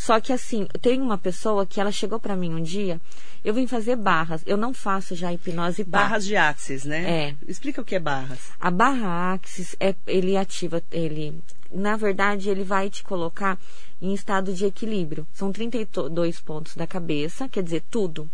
Só 0.00 0.18
que 0.18 0.32
assim, 0.32 0.66
tem 0.80 0.98
uma 0.98 1.18
pessoa 1.18 1.66
que 1.66 1.78
ela 1.78 1.92
chegou 1.92 2.18
pra 2.18 2.34
mim 2.34 2.54
um 2.54 2.62
dia, 2.62 2.98
eu 3.44 3.52
vim 3.52 3.66
fazer 3.66 3.96
barras. 3.96 4.42
Eu 4.46 4.56
não 4.56 4.72
faço 4.72 5.14
já 5.14 5.30
hipnose 5.30 5.84
barra. 5.84 6.04
Barras 6.04 6.24
de 6.24 6.36
axis, 6.36 6.86
né? 6.86 7.26
É. 7.28 7.36
Explica 7.46 7.82
o 7.82 7.84
que 7.84 7.96
é 7.96 8.00
barras. 8.00 8.50
A 8.58 8.70
barra 8.70 9.34
axis, 9.34 9.76
é, 9.78 9.94
ele 10.06 10.38
ativa, 10.38 10.82
ele, 10.90 11.38
na 11.70 11.98
verdade, 11.98 12.48
ele 12.48 12.64
vai 12.64 12.88
te 12.88 13.02
colocar 13.02 13.58
em 14.00 14.14
estado 14.14 14.54
de 14.54 14.64
equilíbrio. 14.64 15.26
São 15.34 15.52
32 15.52 16.40
pontos 16.40 16.74
da 16.74 16.86
cabeça, 16.86 17.46
quer 17.46 17.62
dizer, 17.62 17.82
tudo 17.90 18.26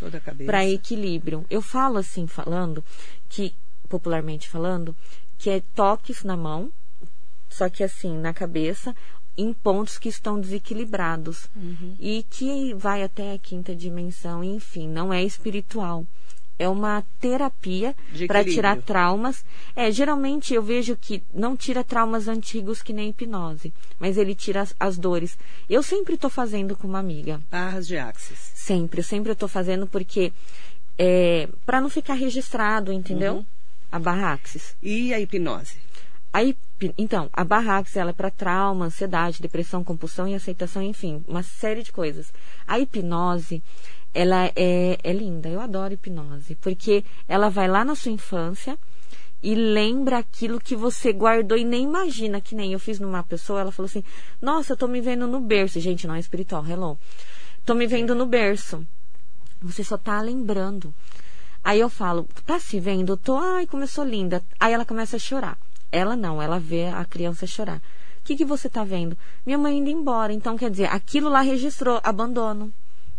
Toda 0.00 0.18
a 0.18 0.20
cabeça. 0.20 0.50
para 0.50 0.66
equilíbrio. 0.66 1.46
Eu 1.48 1.62
falo 1.62 1.98
assim, 1.98 2.26
falando, 2.26 2.84
que, 3.28 3.54
popularmente 3.88 4.48
falando, 4.48 4.96
que 5.38 5.48
é 5.48 5.62
toques 5.76 6.24
na 6.24 6.36
mão, 6.36 6.72
só 7.48 7.68
que 7.68 7.84
assim, 7.84 8.18
na 8.18 8.34
cabeça, 8.34 8.96
em 9.36 9.52
pontos 9.52 9.98
que 9.98 10.08
estão 10.08 10.40
desequilibrados. 10.40 11.48
Uhum. 11.56 11.96
E 11.98 12.24
que 12.30 12.74
vai 12.74 13.02
até 13.02 13.32
a 13.32 13.38
quinta 13.38 13.74
dimensão, 13.74 14.42
enfim, 14.42 14.88
não 14.88 15.12
é 15.12 15.22
espiritual. 15.22 16.06
É 16.56 16.68
uma 16.68 17.04
terapia 17.20 17.96
para 18.28 18.44
tirar 18.44 18.80
traumas. 18.80 19.44
É, 19.74 19.90
geralmente 19.90 20.54
eu 20.54 20.62
vejo 20.62 20.96
que 20.96 21.20
não 21.32 21.56
tira 21.56 21.82
traumas 21.82 22.28
antigos 22.28 22.80
que 22.80 22.92
nem 22.92 23.08
hipnose, 23.08 23.72
mas 23.98 24.16
ele 24.16 24.36
tira 24.36 24.60
as, 24.62 24.74
as 24.78 24.96
dores. 24.96 25.36
Eu 25.68 25.82
sempre 25.82 26.14
estou 26.14 26.30
fazendo 26.30 26.76
com 26.76 26.86
uma 26.86 27.00
amiga. 27.00 27.40
Barras 27.50 27.88
de 27.88 27.96
axis. 27.98 28.52
Sempre, 28.54 29.00
eu 29.00 29.04
sempre 29.04 29.32
estou 29.32 29.48
fazendo 29.48 29.86
porque 29.88 30.32
é, 30.96 31.48
para 31.66 31.80
não 31.80 31.90
ficar 31.90 32.14
registrado, 32.14 32.92
entendeu? 32.92 33.36
Uhum. 33.36 33.46
A 33.90 33.98
barraxis. 33.98 34.76
E 34.82 35.12
a 35.12 35.20
hipnose? 35.20 35.76
A 36.34 36.42
hipi- 36.42 36.92
então, 36.98 37.30
a 37.32 37.44
barraxis 37.44 37.94
ela 37.94 38.10
é 38.10 38.12
para 38.12 38.28
trauma, 38.28 38.86
ansiedade, 38.86 39.40
depressão, 39.40 39.84
compulsão 39.84 40.26
e 40.26 40.34
aceitação, 40.34 40.82
enfim, 40.82 41.22
uma 41.28 41.44
série 41.44 41.84
de 41.84 41.92
coisas. 41.92 42.32
A 42.66 42.76
hipnose, 42.80 43.62
ela 44.12 44.50
é, 44.56 44.98
é 45.04 45.12
linda. 45.12 45.48
Eu 45.48 45.60
adoro 45.60 45.94
hipnose 45.94 46.56
porque 46.56 47.04
ela 47.28 47.48
vai 47.48 47.68
lá 47.68 47.84
na 47.84 47.94
sua 47.94 48.10
infância 48.10 48.76
e 49.44 49.54
lembra 49.54 50.18
aquilo 50.18 50.60
que 50.60 50.74
você 50.74 51.12
guardou 51.12 51.56
e 51.56 51.64
nem 51.64 51.84
imagina 51.84 52.40
que 52.40 52.56
nem 52.56 52.72
eu 52.72 52.80
fiz 52.80 52.98
numa 52.98 53.22
pessoa. 53.22 53.60
Ela 53.60 53.70
falou 53.70 53.86
assim: 53.86 54.02
Nossa, 54.42 54.72
eu 54.72 54.76
tô 54.76 54.88
me 54.88 55.00
vendo 55.00 55.28
no 55.28 55.40
berço. 55.40 55.78
Gente, 55.78 56.04
não 56.04 56.16
é 56.16 56.18
espiritual, 56.18 56.66
hello. 56.66 56.98
Tô 57.64 57.74
me 57.76 57.86
vendo 57.86 58.12
no 58.12 58.26
berço. 58.26 58.84
Você 59.62 59.84
só 59.84 59.96
tá 59.96 60.20
lembrando. 60.20 60.92
Aí 61.62 61.78
eu 61.78 61.88
falo, 61.88 62.28
tá 62.44 62.58
se 62.58 62.80
vendo? 62.80 63.12
Eu 63.12 63.16
tô, 63.16 63.36
ai, 63.36 63.68
sou 63.86 64.04
linda. 64.04 64.42
Aí 64.58 64.72
ela 64.72 64.84
começa 64.84 65.14
a 65.14 65.20
chorar. 65.20 65.56
Ela 65.94 66.16
não, 66.16 66.42
ela 66.42 66.58
vê 66.58 66.86
a 66.86 67.04
criança 67.04 67.46
chorar. 67.46 67.78
O 67.78 68.24
que, 68.24 68.36
que 68.36 68.44
você 68.44 68.68
tá 68.68 68.82
vendo? 68.84 69.16
Minha 69.44 69.58
mãe 69.58 69.78
indo 69.78 69.90
embora. 69.90 70.32
Então, 70.32 70.56
quer 70.56 70.70
dizer, 70.70 70.86
aquilo 70.86 71.28
lá 71.28 71.40
registrou 71.42 72.00
abandono. 72.02 72.72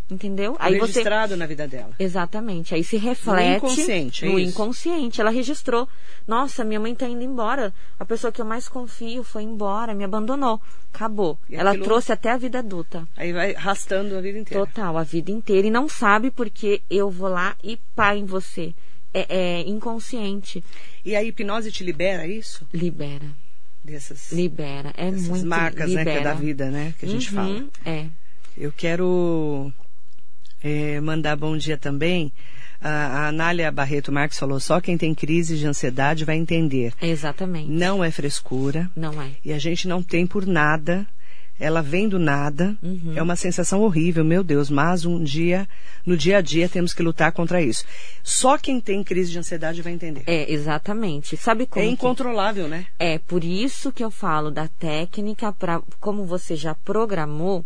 Entendeu? 0.09 0.55
Aí 0.59 0.77
você. 0.77 0.99
registrado 0.99 1.35
na 1.35 1.47
vida 1.47 1.67
dela. 1.67 1.89
Exatamente. 1.97 2.75
Aí 2.75 2.83
se 2.83 2.95
reflete 2.95 3.57
inconsciente, 3.57 4.23
é 4.25 4.29
no 4.29 4.37
isso? 4.39 4.49
inconsciente. 4.51 5.19
Ela 5.19 5.31
registrou. 5.31 5.89
Nossa, 6.27 6.63
minha 6.63 6.79
mãe 6.79 6.93
tá 6.93 7.07
indo 7.07 7.23
embora. 7.23 7.73
A 7.99 8.05
pessoa 8.05 8.31
que 8.31 8.39
eu 8.39 8.45
mais 8.45 8.67
confio 8.67 9.23
foi 9.23 9.41
embora, 9.41 9.95
me 9.95 10.03
abandonou. 10.03 10.61
Acabou. 10.93 11.39
E 11.49 11.55
Ela 11.55 11.71
aquilo- 11.71 11.85
trouxe 11.85 12.11
até 12.11 12.31
a 12.31 12.37
vida 12.37 12.59
adulta. 12.59 13.07
Aí 13.17 13.33
vai 13.33 13.55
arrastando 13.55 14.15
a 14.15 14.21
vida 14.21 14.37
inteira. 14.37 14.63
Total, 14.63 14.95
a 14.95 15.03
vida 15.03 15.31
inteira. 15.31 15.65
E 15.67 15.71
não 15.71 15.89
sabe 15.89 16.29
porque 16.29 16.83
eu 16.87 17.09
vou 17.09 17.27
lá 17.29 17.55
e 17.63 17.77
pá 17.95 18.15
em 18.15 18.25
você. 18.25 18.75
É, 19.17 19.25
é 19.29 19.61
inconsciente. 19.61 20.63
E 21.03 21.15
a 21.15 21.23
hipnose 21.23 21.71
te 21.71 21.83
libera 21.83 22.27
isso? 22.27 22.67
Libera. 22.73 23.25
Dessas, 23.83 24.31
Libera. 24.31 24.91
É 24.97 25.11
dessas 25.11 25.27
muito 25.29 25.45
marcas, 25.45 25.91
né, 25.91 26.03
que 26.03 26.09
é 26.09 26.13
libera. 26.15 26.23
da 26.23 26.33
vida, 26.33 26.71
né? 26.71 26.93
Que 26.99 27.05
a 27.05 27.09
gente 27.09 27.29
Uhum, 27.29 27.35
fala. 27.35 27.67
É. 27.85 28.05
Eu 28.57 28.71
quero 28.75 29.71
é, 30.63 30.99
mandar 31.01 31.35
bom 31.35 31.55
dia 31.55 31.77
também. 31.77 32.31
A, 32.81 32.89
a 32.89 33.27
Anália 33.27 33.71
Barreto 33.71 34.11
Marques 34.11 34.37
falou, 34.39 34.59
só 34.59 34.81
quem 34.81 34.97
tem 34.97 35.13
crise 35.13 35.57
de 35.57 35.65
ansiedade 35.67 36.25
vai 36.25 36.35
entender. 36.35 36.93
Exatamente. 37.01 37.69
Não 37.69 38.03
é 38.03 38.11
frescura. 38.11 38.89
Não 38.95 39.21
é. 39.21 39.31
E 39.43 39.53
a 39.53 39.59
gente 39.59 39.87
não 39.87 40.01
tem 40.03 40.25
por 40.27 40.45
nada. 40.45 41.05
Ela 41.59 41.81
vem 41.81 42.09
do 42.09 42.19
nada. 42.19 42.75
Uhum. 42.83 43.13
É 43.15 43.21
uma 43.21 43.35
sensação 43.35 43.81
horrível, 43.81 44.25
meu 44.25 44.43
Deus. 44.43 44.69
Mas 44.69 45.05
um 45.05 45.23
dia, 45.23 45.67
no 46.05 46.17
dia 46.17 46.37
a 46.37 46.41
dia, 46.41 46.67
temos 46.67 46.93
que 46.93 47.01
lutar 47.01 47.31
contra 47.31 47.61
isso. 47.61 47.85
Só 48.23 48.57
quem 48.57 48.81
tem 48.81 49.03
crise 49.03 49.31
de 49.31 49.39
ansiedade 49.39 49.81
vai 49.81 49.93
entender. 49.93 50.23
É, 50.27 50.51
exatamente. 50.51 51.37
Sabe 51.37 51.65
como 51.65 51.83
É 51.83 51.87
que- 51.87 51.93
incontrolável, 51.93 52.67
né? 52.67 52.85
É 52.99 53.17
por 53.19 53.43
isso 53.43 53.91
que 53.91 54.03
eu 54.03 54.11
falo 54.11 54.51
da 54.51 54.67
técnica 54.67 55.51
para 55.53 55.81
como 55.99 56.25
você 56.25 56.55
já 56.55 56.75
programou, 56.75 57.63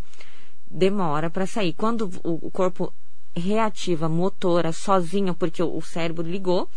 demora 0.69 1.30
para 1.30 1.45
sair. 1.47 1.73
Quando 1.73 2.12
o, 2.23 2.52
corpo 2.52 2.93
reativa 3.36 4.08
motora 4.10 4.71
sozinho, 4.71 5.34
porque 5.34 5.63
o, 5.63 5.75
o 5.78 5.82
cérebro 5.82 6.28
ligou, 6.28 6.69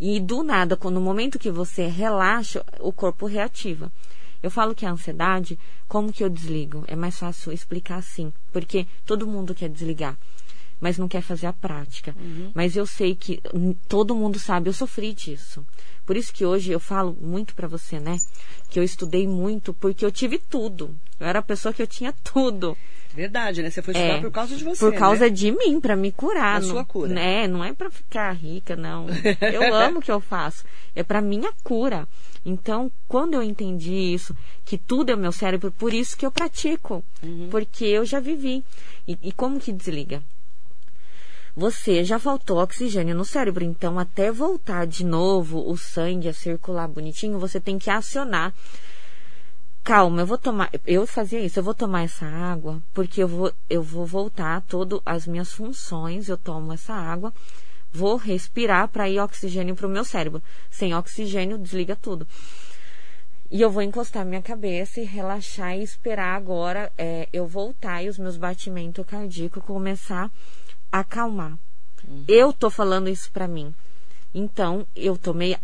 e 0.00 0.18
do 0.20 0.42
nada, 0.42 0.76
quando 0.76 0.94
no 0.96 1.00
momento 1.00 1.38
que 1.38 1.50
você 1.50 1.86
relaxa, 1.86 2.64
o 2.80 2.92
corpo 2.92 3.26
reativa. 3.26 3.92
Eu 4.44 4.50
falo 4.50 4.74
que 4.74 4.84
a 4.84 4.90
ansiedade, 4.90 5.58
como 5.88 6.12
que 6.12 6.22
eu 6.22 6.28
desligo? 6.28 6.84
É 6.86 6.94
mais 6.94 7.18
fácil 7.18 7.50
explicar 7.50 7.96
assim, 7.96 8.30
porque 8.52 8.86
todo 9.06 9.26
mundo 9.26 9.54
quer 9.54 9.70
desligar, 9.70 10.18
mas 10.78 10.98
não 10.98 11.08
quer 11.08 11.22
fazer 11.22 11.46
a 11.46 11.52
prática. 11.54 12.14
Mas 12.52 12.76
eu 12.76 12.84
sei 12.84 13.14
que 13.14 13.40
todo 13.88 14.14
mundo 14.14 14.38
sabe, 14.38 14.68
eu 14.68 14.74
sofri 14.74 15.14
disso. 15.14 15.66
Por 16.04 16.14
isso 16.14 16.30
que 16.30 16.44
hoje 16.44 16.70
eu 16.70 16.78
falo 16.78 17.16
muito 17.18 17.54
pra 17.54 17.66
você, 17.66 17.98
né? 17.98 18.18
Que 18.68 18.78
eu 18.78 18.84
estudei 18.84 19.26
muito 19.26 19.72
porque 19.72 20.04
eu 20.04 20.12
tive 20.12 20.36
tudo. 20.38 20.94
Eu 21.18 21.26
era 21.26 21.38
a 21.38 21.42
pessoa 21.42 21.72
que 21.72 21.80
eu 21.80 21.86
tinha 21.86 22.12
tudo. 22.22 22.76
Verdade, 23.14 23.62
né? 23.62 23.70
Você 23.70 23.80
foi 23.80 23.94
estudar 23.94 24.14
É, 24.14 24.20
por 24.20 24.30
causa 24.30 24.56
de 24.56 24.64
você. 24.64 24.80
Por 24.80 24.94
causa 24.94 25.24
né? 25.24 25.30
de 25.30 25.52
mim, 25.52 25.80
pra 25.80 25.94
me 25.94 26.10
curar. 26.10 26.56
A 26.56 26.60
não, 26.60 26.68
sua 26.68 26.84
cura. 26.84 27.12
Né? 27.12 27.46
Não 27.46 27.64
é 27.64 27.72
pra 27.72 27.88
ficar 27.90 28.32
rica, 28.32 28.74
não. 28.74 29.06
Eu 29.40 29.74
amo 29.74 29.98
o 29.98 30.02
que 30.02 30.10
eu 30.10 30.20
faço. 30.20 30.64
É 30.94 31.02
pra 31.02 31.20
minha 31.20 31.52
cura. 31.62 32.08
Então, 32.44 32.90
quando 33.08 33.34
eu 33.34 33.42
entendi 33.42 33.92
isso, 33.92 34.36
que 34.64 34.76
tudo 34.76 35.10
é 35.10 35.14
o 35.14 35.18
meu 35.18 35.32
cérebro, 35.32 35.72
por 35.72 35.94
isso 35.94 36.16
que 36.16 36.26
eu 36.26 36.30
pratico. 36.30 37.02
Uhum. 37.22 37.48
Porque 37.50 37.84
eu 37.84 38.04
já 38.04 38.20
vivi. 38.20 38.62
E, 39.08 39.18
e 39.22 39.32
como 39.32 39.58
que 39.58 39.72
desliga? 39.72 40.22
Você 41.56 42.02
já 42.04 42.18
faltou 42.18 42.58
oxigênio 42.60 43.14
no 43.14 43.24
cérebro, 43.24 43.64
então 43.64 43.96
até 43.96 44.32
voltar 44.32 44.86
de 44.86 45.04
novo 45.04 45.70
o 45.70 45.76
sangue 45.76 46.28
a 46.28 46.34
circular 46.34 46.88
bonitinho, 46.88 47.38
você 47.38 47.60
tem 47.60 47.78
que 47.78 47.88
acionar 47.88 48.52
calma, 49.84 50.22
eu 50.22 50.26
vou 50.26 50.38
tomar, 50.38 50.70
eu 50.86 51.06
fazia 51.06 51.40
isso, 51.40 51.58
eu 51.58 51.62
vou 51.62 51.74
tomar 51.74 52.04
essa 52.04 52.24
água, 52.24 52.82
porque 52.94 53.22
eu 53.22 53.28
vou, 53.28 53.52
eu 53.68 53.82
vou 53.82 54.06
voltar 54.06 54.62
todas 54.62 54.98
as 55.04 55.26
minhas 55.26 55.52
funções, 55.52 56.28
eu 56.28 56.38
tomo 56.38 56.72
essa 56.72 56.94
água, 56.94 57.32
vou 57.92 58.16
respirar 58.16 58.88
para 58.88 59.08
ir 59.10 59.20
oxigênio 59.20 59.76
para 59.76 59.86
o 59.86 59.90
meu 59.90 60.04
cérebro. 60.04 60.42
Sem 60.70 60.94
oxigênio, 60.94 61.58
desliga 61.58 61.94
tudo. 61.94 62.26
E 63.50 63.60
eu 63.60 63.70
vou 63.70 63.82
encostar 63.82 64.24
minha 64.24 64.42
cabeça 64.42 65.00
e 65.00 65.04
relaxar 65.04 65.76
e 65.76 65.82
esperar 65.82 66.34
agora 66.34 66.90
é, 66.96 67.28
eu 67.32 67.46
voltar 67.46 68.02
e 68.02 68.08
os 68.08 68.18
meus 68.18 68.36
batimentos 68.36 69.06
cardíacos 69.06 69.62
começar 69.62 70.28
a 70.90 71.00
acalmar. 71.00 71.56
Eu 72.26 72.52
tô 72.52 72.68
falando 72.70 73.08
isso 73.08 73.30
pra 73.30 73.46
mim. 73.46 73.72
Então, 74.34 74.86
eu 74.96 75.16
tomei. 75.16 75.56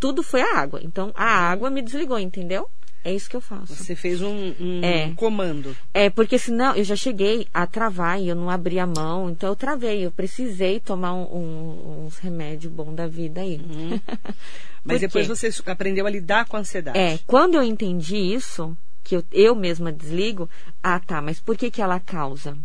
Tudo 0.00 0.22
foi 0.22 0.40
a 0.40 0.56
água. 0.58 0.80
Então, 0.82 1.12
a 1.14 1.24
água 1.24 1.68
me 1.68 1.82
desligou, 1.82 2.18
entendeu? 2.18 2.68
É 3.04 3.12
isso 3.12 3.28
que 3.28 3.36
eu 3.36 3.40
faço. 3.40 3.74
Você 3.74 3.94
fez 3.94 4.22
um, 4.22 4.54
um 4.58 4.80
É. 4.82 5.12
comando. 5.14 5.76
É, 5.92 6.08
porque 6.08 6.38
senão 6.38 6.74
eu 6.74 6.82
já 6.82 6.96
cheguei 6.96 7.46
a 7.52 7.66
travar 7.66 8.18
e 8.18 8.28
eu 8.28 8.34
não 8.34 8.48
abri 8.48 8.78
a 8.78 8.86
mão, 8.86 9.28
então 9.28 9.50
eu 9.50 9.54
travei. 9.56 10.06
Eu 10.06 10.10
precisei 10.10 10.80
tomar 10.80 11.12
um- 11.12 11.36
um- 11.36 12.04
uns 12.06 12.16
remédios 12.16 12.72
bons 12.72 12.94
da 12.94 13.06
vida 13.06 13.42
aí. 13.42 13.60
Mas 14.82 14.96
Por 14.96 15.00
depois 15.00 15.26
você 15.26 15.50
aprendeu 15.66 16.06
a 16.06 16.10
lidar 16.10 16.46
com 16.46 16.56
a 16.56 16.60
ansiedade. 16.60 16.96
É, 16.98 17.18
quando 17.26 17.54
eu 17.56 17.62
entendi 17.62 18.16
isso, 18.16 18.74
que 19.02 19.16
eu, 19.16 19.24
eu 19.30 19.54
mesma 19.54 19.92
desligo, 19.92 20.48
ah 20.82 20.98
tá, 20.98 21.20
mas 21.20 21.38
por 21.40 21.56
que 21.58 21.70
que 21.70 21.80
ela 21.82 22.00
causa? 22.00 22.56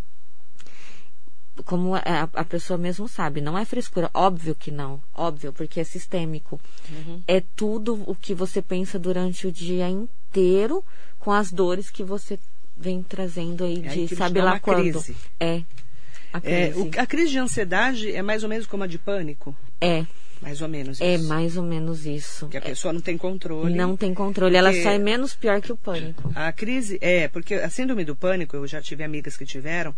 Como 1.65 1.95
a, 1.95 2.01
a 2.33 2.43
pessoa 2.45 2.77
mesmo 2.77 3.07
sabe, 3.07 3.41
não 3.41 3.57
é 3.57 3.65
frescura, 3.65 4.09
óbvio 4.13 4.55
que 4.55 4.71
não, 4.71 5.01
óbvio, 5.13 5.51
porque 5.51 5.79
é 5.81 5.83
sistêmico. 5.83 6.59
Uhum. 6.89 7.21
É 7.27 7.41
tudo 7.55 8.01
o 8.07 8.15
que 8.15 8.33
você 8.33 8.61
pensa 8.61 8.97
durante 8.97 9.45
o 9.47 9.51
dia 9.51 9.89
inteiro 9.89 10.18
com 11.19 11.31
as 11.31 11.51
dores 11.51 11.89
que 11.89 12.03
você 12.03 12.39
vem 12.77 13.03
trazendo 13.03 13.63
aí 13.65 13.81
É 13.85 13.89
aí 13.89 14.05
de 14.05 14.15
sabe 14.15 14.35
dá 14.39 14.45
lá 14.45 14.59
quando. 14.59 14.81
crise. 14.81 15.15
É. 15.39 15.61
A 16.31 16.37
É, 16.43 16.67
crise. 16.69 16.79
o- 16.79 16.91
a 17.01 17.05
crise 17.05 17.31
de 17.31 17.39
ansiedade 17.39 18.11
é 18.11 18.21
mais 18.21 18.43
ou 18.43 18.49
menos 18.49 18.65
como 18.67 18.83
a 18.83 18.87
de 18.87 18.97
pânico? 18.97 19.55
É, 19.81 20.05
Mais 20.41 20.61
ou 20.61 20.69
menos 20.69 21.01
é 21.01 21.15
isso. 21.15 21.27
mais 21.27 21.57
ou 21.57 21.63
menos 21.63 22.05
isso. 22.05 22.47
Que 22.47 22.55
a 22.55 22.61
É, 22.61 22.63
pessoa 22.63 22.93
não 22.93 23.01
tem 23.01 23.17
controle. 23.17 23.73
não 23.75 23.97
tem 23.97 24.13
controle, 24.13 24.55
ela 24.55 24.71
sai 24.71 24.97
menos 24.97 25.35
pior 25.35 25.59
que 25.61 25.71
o 25.73 25.75
pânico. 25.75 26.31
A 26.33 26.51
crise, 26.53 26.97
é, 27.01 27.27
porque 27.27 27.55
a 27.55 27.69
síndrome 27.69 28.05
do 28.05 28.15
pânico, 28.15 28.55
eu 28.55 28.65
já 28.65 28.81
tive 28.81 29.03
amigas 29.03 29.35
que 29.35 29.45
tiveram, 29.45 29.93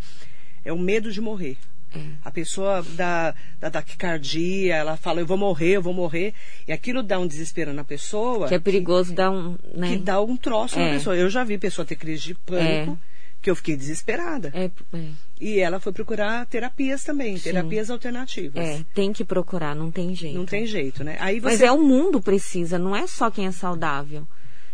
é 0.65 0.73
o 0.73 0.79
medo 0.79 1.11
de 1.11 1.21
morrer. 1.21 1.57
É. 1.95 1.99
A 2.23 2.31
pessoa 2.31 2.81
da, 2.95 3.33
da 3.59 3.69
taquicardia, 3.69 4.75
ela 4.75 4.97
fala, 4.97 5.19
eu 5.19 5.25
vou 5.25 5.37
morrer, 5.37 5.71
eu 5.77 5.81
vou 5.81 5.93
morrer. 5.93 6.33
E 6.67 6.71
aquilo 6.71 7.03
dá 7.03 7.19
um 7.19 7.27
desespero 7.27 7.73
na 7.73 7.83
pessoa. 7.83 8.47
Que 8.47 8.55
é 8.55 8.59
perigoso 8.59 9.13
dar 9.13 9.29
um. 9.31 9.57
Né? 9.75 9.89
Que 9.89 9.97
dá 9.97 10.21
um 10.21 10.35
troço 10.37 10.79
É. 10.79 10.85
na 10.85 10.91
pessoa. 10.93 11.15
Eu 11.15 11.29
já 11.29 11.43
vi 11.43 11.57
pessoa 11.57 11.85
ter 11.85 11.95
crise 11.95 12.21
de 12.23 12.35
pânico, 12.35 12.97
que 13.41 13.49
eu 13.49 13.55
fiquei 13.55 13.75
desesperada. 13.75 14.51
É, 14.53 14.69
é, 14.95 15.05
E 15.39 15.59
ela 15.59 15.79
foi 15.79 15.91
procurar 15.91 16.45
terapias 16.45 17.03
também, 17.03 17.37
terapias 17.37 17.89
alternativas. 17.89 18.63
é, 18.63 18.85
tem 18.93 19.11
que 19.11 19.25
procurar, 19.25 19.75
não 19.75 19.89
tem 19.91 20.13
jeito. 20.15 20.37
Não 20.37 20.45
tem 20.45 20.65
jeito, 20.65 21.03
né? 21.03 21.17
Aí 21.19 21.39
você 21.39 21.45
Mas 21.49 21.61
é 21.61 21.71
o 21.71 21.81
mundo 21.81 22.21
precisa, 22.21 22.77
não 22.79 22.95
é 22.95 23.07
só 23.07 23.29
quem 23.31 23.47
é 23.47 23.51
saudável. 23.51 24.27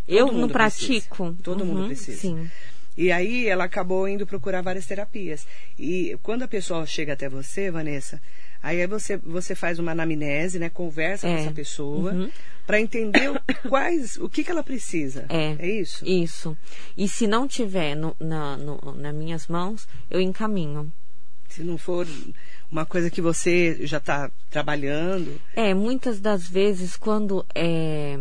eu 0.07 0.27
não 0.27 0.33
mundo 0.33 0.51
pratico. 0.51 1.15
precisa. 1.25 1.43
Todo 1.43 1.65
mundo 1.65 1.79
Uhum, 1.81 1.87
precisa. 1.87 2.17
Sim. 2.19 2.49
E 2.97 3.11
aí 3.11 3.47
ela 3.47 3.65
acabou 3.65 4.07
indo 4.07 4.25
procurar 4.25 4.61
várias 4.61 4.85
terapias. 4.87 5.45
E 5.77 6.17
quando 6.23 6.41
a 6.43 6.47
pessoa 6.47 6.85
chega 6.85 7.13
até 7.13 7.29
você, 7.29 7.69
Vanessa, 7.69 8.19
aí 8.61 8.85
você, 8.87 9.17
você 9.17 9.53
faz 9.53 9.77
uma 9.77 9.91
anamnese, 9.91 10.57
né? 10.57 10.67
Conversa 10.69 11.27
com 11.27 11.33
É. 11.33 11.41
essa 11.41 11.51
pessoa 11.51 12.11
Uhum. 12.11 12.29
para 12.65 12.81
entender 12.81 13.29
o- 13.29 13.39
quais, 13.69 14.17
o 14.17 14.27
que, 14.27 14.43
que 14.43 14.49
ela 14.49 14.63
precisa. 14.63 15.25
É. 15.29 15.55
É 15.59 15.69
isso? 15.69 16.03
Isso. 16.07 16.57
E 16.97 17.07
se 17.07 17.27
não 17.27 17.47
tiver 17.47 17.93
no, 17.95 18.15
na, 18.19 18.57
no, 18.57 18.79
nas 18.95 19.13
minhas 19.13 19.47
mãos, 19.47 19.87
eu 20.09 20.19
encaminho. 20.19 20.91
Se 21.49 21.63
não 21.63 21.77
for 21.77 22.05
uma 22.69 22.85
coisa 22.85 23.09
que 23.09 23.21
você 23.21 23.77
já 23.87 23.97
está 23.97 24.29
trabalhando. 24.49 25.39
É, 25.55 25.73
muitas 25.73 26.19
das 26.19 26.47
vezes 26.47 26.97
quando 26.97 27.45
é 27.55 28.17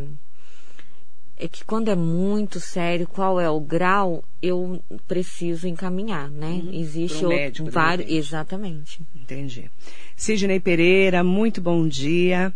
é 1.38 1.46
que 1.48 1.64
quando 1.64 1.88
é 1.90 1.94
muito 1.94 2.58
sério, 2.60 3.06
qual 3.06 3.38
é 3.40 3.48
o 3.50 3.60
grau, 3.60 4.24
eu 4.42 4.80
preciso 5.06 5.66
encaminhar, 5.68 6.30
né? 6.30 6.62
Existe 6.72 7.18
Para 7.18 7.28
um 7.28 7.32
outro- 7.32 7.64
de 7.64 7.70
vários, 7.70 8.10
exatamente. 8.10 9.00
Entendi. 9.14 9.70
Sidney 10.16 10.60
Pereira, 10.60 11.22
muito 11.22 11.60
bom 11.60 11.86
dia. 11.86 12.52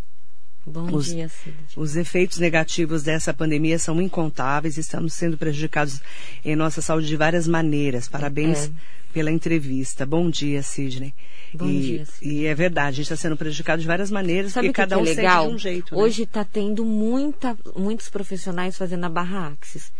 Bom 0.70 0.94
Os- 0.94 1.06
dia, 1.06 1.28
Cid. 1.28 1.54
Os 1.76 1.96
efeitos 1.96 2.38
negativos 2.38 3.02
dessa 3.02 3.34
pandemia 3.34 3.78
são 3.78 4.00
incontáveis 4.00 4.76
e 4.76 4.80
estamos 4.80 5.12
sendo 5.14 5.36
prejudicados 5.36 6.00
em 6.44 6.54
nossa 6.56 6.80
saúde 6.80 7.06
de 7.08 7.16
várias 7.16 7.46
maneiras. 7.48 8.08
Parabéns 8.08 8.66
É. 8.66 8.70
pela 9.12 9.30
entrevista. 9.30 10.06
Bom 10.06 10.30
dia, 10.30 10.62
Sidney. 10.62 11.12
Bom 11.52 11.66
e, 11.66 11.80
dia, 11.80 12.04
Sidney. 12.06 12.36
E 12.42 12.46
é 12.46 12.54
verdade, 12.54 12.88
a 12.88 12.90
gente 12.92 13.02
está 13.12 13.16
sendo 13.16 13.36
prejudicado 13.36 13.82
de 13.82 13.88
várias 13.88 14.10
maneiras, 14.10 14.52
Sabe 14.52 14.68
que, 14.68 14.72
cada 14.74 14.96
que 14.96 15.02
um 15.02 15.06
é 15.06 15.14
legal? 15.14 15.48
de 15.48 15.54
um 15.54 15.58
jeito. 15.58 15.94
né? 15.94 16.00
Hoje 16.00 16.22
está 16.22 16.44
tendo 16.44 16.84
muita, 16.84 17.56
muitos 17.76 18.08
profissionais 18.08 18.76
fazendo 18.78 19.04
a 19.04 19.08
barra 19.08 19.48
Axis. 19.48 19.92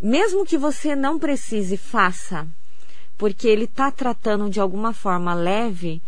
Mesmo 0.00 0.44
que 0.44 0.58
você 0.58 0.94
não 0.96 1.18
precise, 1.18 1.76
faça. 1.76 2.46
Porque 3.16 3.46
ele 3.46 3.64
está 3.64 3.90
tratando 3.90 4.50
de 4.50 4.58
alguma 4.58 4.92
forma 4.92 5.32
leve 5.32 6.02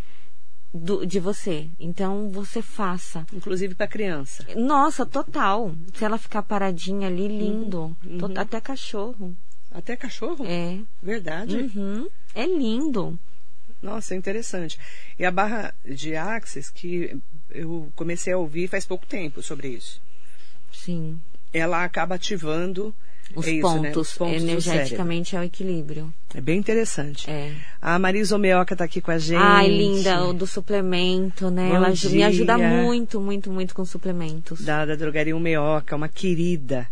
do- 0.74 1.06
de 1.06 1.20
você. 1.20 1.68
Então, 1.78 2.28
você 2.30 2.60
faça. 2.60 3.24
Inclusive 3.32 3.74
para 3.76 3.86
criança. 3.86 4.44
Nossa, 4.56 5.06
total. 5.06 5.72
Se 5.94 6.04
ela 6.04 6.18
ficar 6.18 6.42
paradinha 6.42 7.06
ali, 7.06 7.28
lindo. 7.28 7.96
Uhum, 8.04 8.18
Até 8.36 8.60
cachorro. 8.60 9.34
Até 9.70 9.96
cachorro? 9.96 10.44
É. 10.46 10.78
Verdade. 11.02 11.56
Uhum. 11.56 12.08
É 12.34 12.44
lindo. 12.46 13.18
Nossa, 13.80 14.14
é 14.14 14.16
interessante. 14.16 14.78
E 15.18 15.24
a 15.24 15.30
barra 15.30 15.74
de 15.84 16.16
Axis, 16.16 16.70
que 16.70 17.16
eu 17.50 17.92
comecei 17.94 18.32
a 18.32 18.38
ouvir 18.38 18.66
faz 18.68 18.84
pouco 18.84 19.06
tempo 19.06 19.42
sobre 19.42 19.68
isso. 19.68 20.00
Sim. 20.72 21.20
Ela 21.52 21.84
acaba 21.84 22.14
ativando 22.16 22.94
Os 23.34 23.46
é 23.46 23.52
isso, 23.52 23.62
pontos, 23.62 23.82
né? 23.82 23.92
Os 23.96 24.12
pontos 24.14 24.42
energeticamente 24.42 25.34
é 25.36 25.40
o 25.40 25.42
equilíbrio. 25.42 26.12
É 26.34 26.40
bem 26.40 26.58
interessante. 26.58 27.28
É. 27.30 27.52
A 27.80 27.98
Marisa 27.98 28.36
Omeoca 28.36 28.74
está 28.74 28.84
aqui 28.84 29.00
com 29.00 29.10
a 29.10 29.18
gente. 29.18 29.40
Ai, 29.40 29.68
linda, 29.68 30.24
o 30.24 30.32
do 30.32 30.46
suplemento, 30.46 31.50
né? 31.50 31.68
Bom 31.68 31.76
Ela 31.76 31.88
aju- 31.88 32.10
me 32.10 32.22
ajuda 32.22 32.56
dia. 32.56 32.68
muito, 32.68 33.20
muito, 33.20 33.50
muito 33.50 33.74
com 33.74 33.84
suplementos. 33.84 34.62
Da, 34.64 34.84
da 34.84 34.94
drogaria 34.94 35.36
Umeoca, 35.36 35.96
uma 35.96 36.08
querida. 36.08 36.86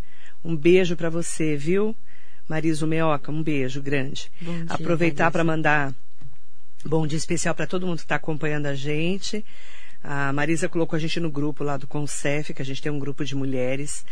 Um 0.44 0.56
beijo 0.56 0.96
para 0.96 1.10
você, 1.10 1.56
viu? 1.56 1.94
Marisa 2.48 2.84
Umeoca, 2.84 3.30
um 3.30 3.42
beijo 3.42 3.80
grande. 3.80 4.30
Bom 4.40 4.52
dia, 4.52 4.66
Aproveitar 4.68 5.30
para 5.30 5.44
mandar 5.44 5.94
bom 6.84 7.06
dia 7.06 7.16
especial 7.18 7.54
para 7.54 7.66
todo 7.66 7.86
mundo 7.86 7.98
que 7.98 8.02
está 8.04 8.16
acompanhando 8.16 8.66
a 8.66 8.74
gente. 8.74 9.44
A 10.02 10.32
Marisa 10.32 10.68
colocou 10.68 10.96
a 10.96 11.00
gente 11.00 11.20
no 11.20 11.30
grupo 11.30 11.62
lá 11.62 11.76
do 11.76 11.86
Concef, 11.86 12.52
que 12.52 12.60
a 12.60 12.64
gente 12.64 12.82
tem 12.82 12.90
um 12.90 12.98
grupo 12.98 13.24
de 13.24 13.36
mulheres 13.36 14.04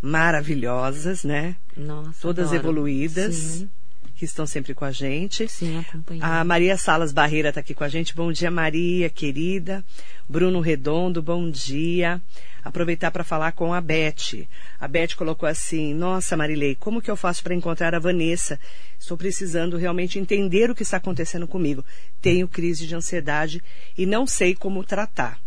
maravilhosas, 0.00 1.24
né? 1.24 1.56
Nossa, 1.76 2.20
Todas 2.20 2.48
adoro. 2.48 2.60
evoluídas, 2.62 3.34
Sim, 3.34 3.70
que 4.16 4.24
estão 4.24 4.46
sempre 4.46 4.74
com 4.74 4.84
a 4.84 4.90
gente. 4.92 5.48
sim, 5.48 5.78
acompanhando. 5.78 6.24
A 6.24 6.42
Maria 6.44 6.76
Salas 6.76 7.12
Barreira 7.12 7.50
está 7.50 7.60
aqui 7.60 7.74
com 7.74 7.84
a 7.84 7.88
gente. 7.88 8.14
Bom 8.14 8.32
dia, 8.32 8.50
Maria, 8.50 9.08
querida. 9.08 9.84
Bruno 10.28 10.60
Redondo, 10.60 11.22
bom 11.22 11.48
dia. 11.50 12.20
Aproveitar 12.64 13.10
para 13.10 13.24
falar 13.24 13.52
com 13.52 13.72
a 13.72 13.80
Beth. 13.80 14.46
A 14.80 14.86
Beth 14.88 15.14
colocou 15.16 15.48
assim: 15.48 15.94
Nossa, 15.94 16.36
Marilei, 16.36 16.74
como 16.74 17.00
que 17.00 17.10
eu 17.10 17.16
faço 17.16 17.42
para 17.42 17.54
encontrar 17.54 17.94
a 17.94 17.98
Vanessa? 18.00 18.58
Estou 18.98 19.16
precisando 19.16 19.76
realmente 19.76 20.18
entender 20.18 20.68
o 20.70 20.74
que 20.74 20.82
está 20.82 20.96
acontecendo 20.98 21.46
comigo. 21.46 21.84
Tenho 22.20 22.48
crise 22.48 22.86
de 22.86 22.94
ansiedade 22.94 23.62
e 23.96 24.04
não 24.04 24.26
sei 24.26 24.54
como 24.54 24.84
tratar. 24.84 25.40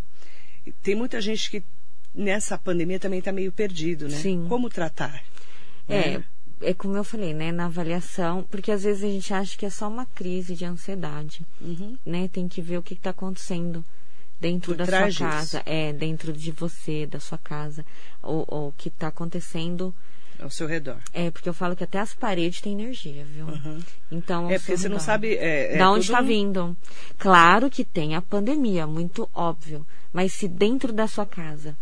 Tem 0.82 0.96
muita 0.96 1.20
gente 1.22 1.50
que 1.52 1.62
nessa 2.14 2.58
pandemia 2.58 3.00
também 3.00 3.20
está 3.20 3.32
meio 3.32 3.52
perdido, 3.52 4.08
né? 4.08 4.18
Sim. 4.18 4.46
Como 4.50 4.70
tratar? 4.70 5.24
É, 5.88 6.18
né? 6.18 6.24
é 6.62 6.74
como 6.74 6.96
eu 6.96 7.04
falei, 7.04 7.34
né? 7.34 7.52
Na 7.52 7.66
avaliação, 7.66 8.44
porque 8.50 8.72
às 8.72 8.84
vezes 8.84 9.04
a 9.04 9.08
gente 9.08 9.34
acha 9.34 9.58
que 9.58 9.66
é 9.66 9.70
só 9.70 9.88
uma 9.88 10.06
crise 10.06 10.56
de 10.56 10.66
ansiedade, 10.66 11.46
Uhum. 11.60 11.98
né? 12.06 12.28
Tem 12.32 12.48
que 12.48 12.62
ver 12.62 12.78
o 12.78 12.84
que 12.84 12.94
está 12.94 13.10
acontecendo 13.12 13.84
dentro 14.40 14.74
Por 14.76 14.78
da 14.78 14.86
sua 14.86 15.08
disso. 15.08 15.20
casa, 15.20 15.64
é, 15.66 15.94
dentro 15.94 16.34
de 16.34 16.52
você, 16.52 17.06
da 17.06 17.20
sua 17.20 17.38
casa, 17.38 17.86
ou 18.22 18.44
ou 18.48 18.68
o 18.70 18.74
que 18.74 18.88
está 18.90 19.08
acontecendo. 19.08 19.94
Ao 20.40 20.50
seu 20.50 20.66
redor. 20.66 20.98
É, 21.14 21.30
porque 21.30 21.48
eu 21.48 21.54
falo 21.54 21.76
que 21.76 21.84
até 21.84 22.00
as 22.00 22.16
paredes 22.16 22.62
têm 22.62 22.74
energia, 22.74 23.24
viu? 23.26 23.46
Então, 24.12 24.46
ao 24.46 24.52
É 24.52 24.58
porque 24.58 24.76
você 24.76 24.90
não 24.90 24.96
redor. 24.96 25.06
sabe. 25.06 25.36
É, 25.36 25.76
é 25.76 25.78
da 25.78 25.92
onde 25.92 26.06
está 26.06 26.20
um- 26.20 26.26
vindo. 26.26 26.78
Claro 27.20 27.70
que 27.70 27.86
tem 27.86 28.16
a 28.16 28.22
pandemia, 28.24 28.88
muito 28.88 29.30
óbvio. 29.36 29.86
Mas 30.12 30.34
se 30.34 30.48
dentro 30.48 30.92
da 30.92 31.08
sua 31.08 31.28
casa 31.28 31.78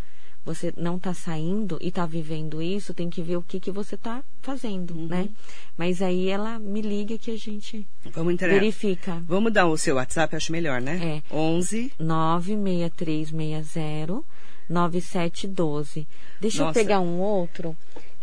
você 0.54 0.74
não 0.76 0.98
está 0.98 1.14
saindo 1.14 1.78
e 1.80 1.88
está 1.90 2.06
vivendo 2.06 2.62
isso, 2.62 2.94
tem 2.94 3.10
que 3.10 3.22
ver 3.22 3.38
o 3.38 3.42
que, 3.44 3.60
que 3.60 3.72
você 3.72 3.96
está 3.96 4.24
fazendo, 4.42 4.96
Uhum. 4.96 5.08
né? 5.08 5.30
Mas 5.78 6.02
aí 6.02 6.28
ela 6.28 6.58
me 6.58 6.82
liga 6.82 7.18
que 7.18 7.30
a 7.32 7.38
gente 7.38 7.86
Vamos 8.12 8.34
entrar. 8.34 8.50
verifica. 8.50 9.22
Vamos 9.28 9.54
dar 9.54 9.68
o 9.68 9.78
seu 9.78 9.96
WhatsApp, 9.98 10.36
acho 10.36 10.52
melhor, 10.52 10.82
né? 10.82 11.22
É. 11.32 11.36
11. 11.36 11.92
96360 12.00 14.24
9712. 14.70 16.08
Deixa 16.40 16.64
Nossa. 16.64 16.80
eu 16.80 16.84
pegar 16.84 17.00
um 17.00 17.20
outro 17.20 17.76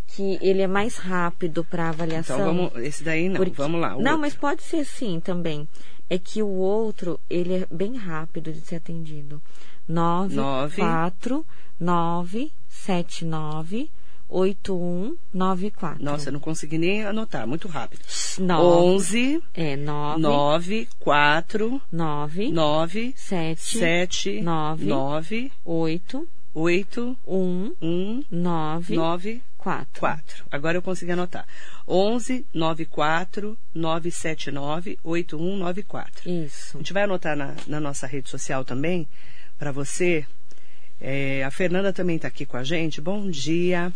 que 0.08 0.38
ele 0.40 0.62
é 0.62 0.66
mais 0.66 0.96
rápido 0.96 1.64
para 1.64 1.88
avaliação. 1.90 2.36
Então 2.40 2.54
vamos. 2.54 2.76
Esse 2.84 3.04
daí 3.04 3.28
não. 3.28 3.36
Porque- 3.36 3.56
Vamos 3.56 3.80
lá. 3.80 3.90
Não, 3.90 3.96
outro. 3.98 4.18
mas 4.18 4.34
pode 4.34 4.62
ser 4.62 4.84
sim 4.84 5.20
também. 5.20 5.68
É 6.08 6.18
que 6.18 6.40
o 6.42 6.48
outro, 6.48 7.18
ele 7.28 7.54
é 7.54 7.66
bem 7.70 7.96
rápido 7.96 8.52
de 8.52 8.60
ser 8.60 8.76
atendido. 8.76 9.42
9 9.88 10.34
Nove. 10.36 10.76
4 10.76 11.44
9 11.78 12.52
7 12.68 13.24
9 13.24 13.90
8 14.28 14.74
1 14.74 15.16
9 15.32 15.70
4. 15.70 16.04
Nossa, 16.04 16.28
eu 16.28 16.32
não 16.32 16.40
consegui 16.40 16.78
nem 16.78 17.04
anotar, 17.04 17.46
muito 17.46 17.68
rápido. 17.68 18.02
9. 18.38 18.62
11 18.62 19.42
É 19.54 19.76
9 19.76 20.20
9 20.20 20.88
4 20.98 21.82
9 21.92 22.50
9 22.50 23.14
7 23.16 23.78
7 23.78 24.40
nove. 24.40 24.84
9 24.86 25.52
8 25.64 26.28
8 26.54 27.18
1 27.26 27.72
1 27.80 28.24
9 28.30 28.96
9 28.96 29.42
4. 29.58 30.00
4. 30.00 30.44
Agora 30.50 30.78
eu 30.78 30.82
consegui 30.82 31.12
anotar. 31.12 31.44
11 31.88 32.46
94 32.54 33.58
979 33.74 34.98
8194. 35.02 36.30
Isso. 36.30 36.76
A 36.76 36.78
gente 36.78 36.92
vai 36.92 37.02
anotar 37.02 37.36
na, 37.36 37.54
na 37.66 37.80
nossa 37.80 38.06
rede 38.06 38.30
social 38.30 38.64
também, 38.64 39.08
para 39.58 39.72
você. 39.72 40.24
É, 41.00 41.44
a 41.44 41.50
Fernanda 41.50 41.92
também 41.92 42.16
está 42.16 42.28
aqui 42.28 42.46
com 42.46 42.56
a 42.56 42.64
gente. 42.64 43.00
Bom 43.00 43.28
dia. 43.30 43.92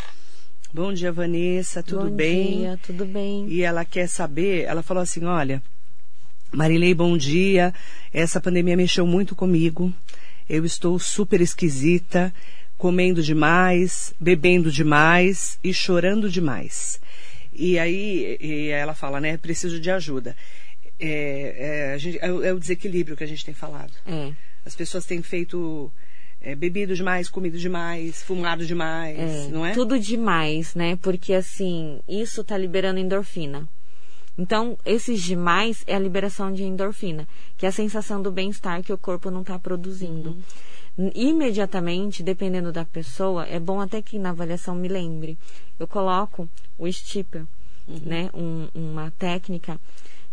Bom 0.73 0.93
dia, 0.93 1.11
Vanessa. 1.11 1.83
Tudo 1.83 2.05
Bom 2.09 2.17
bem? 2.17 2.59
dia, 2.59 2.79
tudo 2.83 3.05
bem. 3.05 3.47
E 3.49 3.63
ela 3.63 3.85
quer 3.85 4.07
saber, 4.09 4.65
ela 4.65 4.83
falou 4.83 5.03
assim, 5.03 5.25
olha, 5.25 5.63
Marilei, 6.53 6.95
bom 6.95 7.17
dia. 7.17 7.73
Essa 8.13 8.41
pandemia 8.41 8.77
mexeu 8.77 9.07
muito 9.07 9.35
comigo. 9.35 9.93
Eu 10.49 10.65
estou 10.65 10.99
super 10.99 11.41
esquisita, 11.41 12.33
comendo 12.77 13.23
demais, 13.23 14.13
bebendo 14.21 14.71
demais 14.71 15.59
e 15.63 15.73
chorando 15.73 16.29
demais. 16.31 17.01
E 17.53 17.79
aí 17.79 18.37
e 18.41 18.69
ela 18.69 18.95
fala, 18.95 19.21
né, 19.21 19.37
preciso 19.37 19.81
de 19.81 19.91
ajuda. 19.91 20.37
É, 20.99 21.93
é, 21.95 21.99
gente- 21.99 22.19
é 22.21 22.31
o- 22.33 22.45
é 22.45 22.53
o 22.53 22.61
desequilíbrio 22.61 23.17
que 23.17 23.25
a 23.25 23.27
gente 23.27 23.45
tem 23.45 23.55
falado. 23.55 23.93
É. 24.07 24.33
As 24.65 24.75
pessoas 24.77 25.05
têm 25.07 25.23
feito 25.23 25.91
é, 26.41 26.55
bebido 26.55 26.95
demais, 26.95 27.29
comido 27.29 27.59
demais, 27.59 28.23
fumado 28.23 28.65
demais, 28.65 29.19
É, 29.19 29.49
não 29.49 29.65
é? 29.65 29.73
Tudo 29.73 29.99
demais, 29.99 30.75
né? 30.75 30.97
Porque 30.97 31.35
assim, 31.35 32.01
isso 32.09 32.43
tá 32.43 32.57
liberando 32.57 32.99
endorfina. 32.99 33.69
Então, 34.39 34.79
esses 34.87 35.23
demais 35.23 35.85
é 35.87 35.95
a 35.95 35.99
liberação 35.99 36.51
de 36.51 36.63
endorfina, 36.63 37.29
que 37.59 37.67
é 37.67 37.69
a 37.69 37.73
sensação 37.73 38.23
do 38.23 38.33
bem-estar 38.33 38.83
que 38.83 38.93
o 38.93 38.97
corpo 38.97 39.31
não 39.31 39.43
está 39.43 39.59
produzindo. 39.59 40.39
Uhum. 40.97 41.11
Imediatamente, 41.15 42.23
dependendo 42.23 42.73
da 42.73 42.85
pessoa, 42.85 43.47
é 43.47 43.61
bom 43.61 43.81
até 43.81 44.01
que 44.01 44.19
na 44.19 44.31
avaliação 44.31 44.75
me 44.75 44.89
lembre. 44.89 45.39
Eu 45.79 45.87
coloco 45.87 46.49
o 46.79 46.91
stipper, 46.91 47.45
uhum. 47.87 48.01
né? 48.05 48.31
Um, 48.33 48.69
uma 48.75 49.11
técnica 49.19 49.79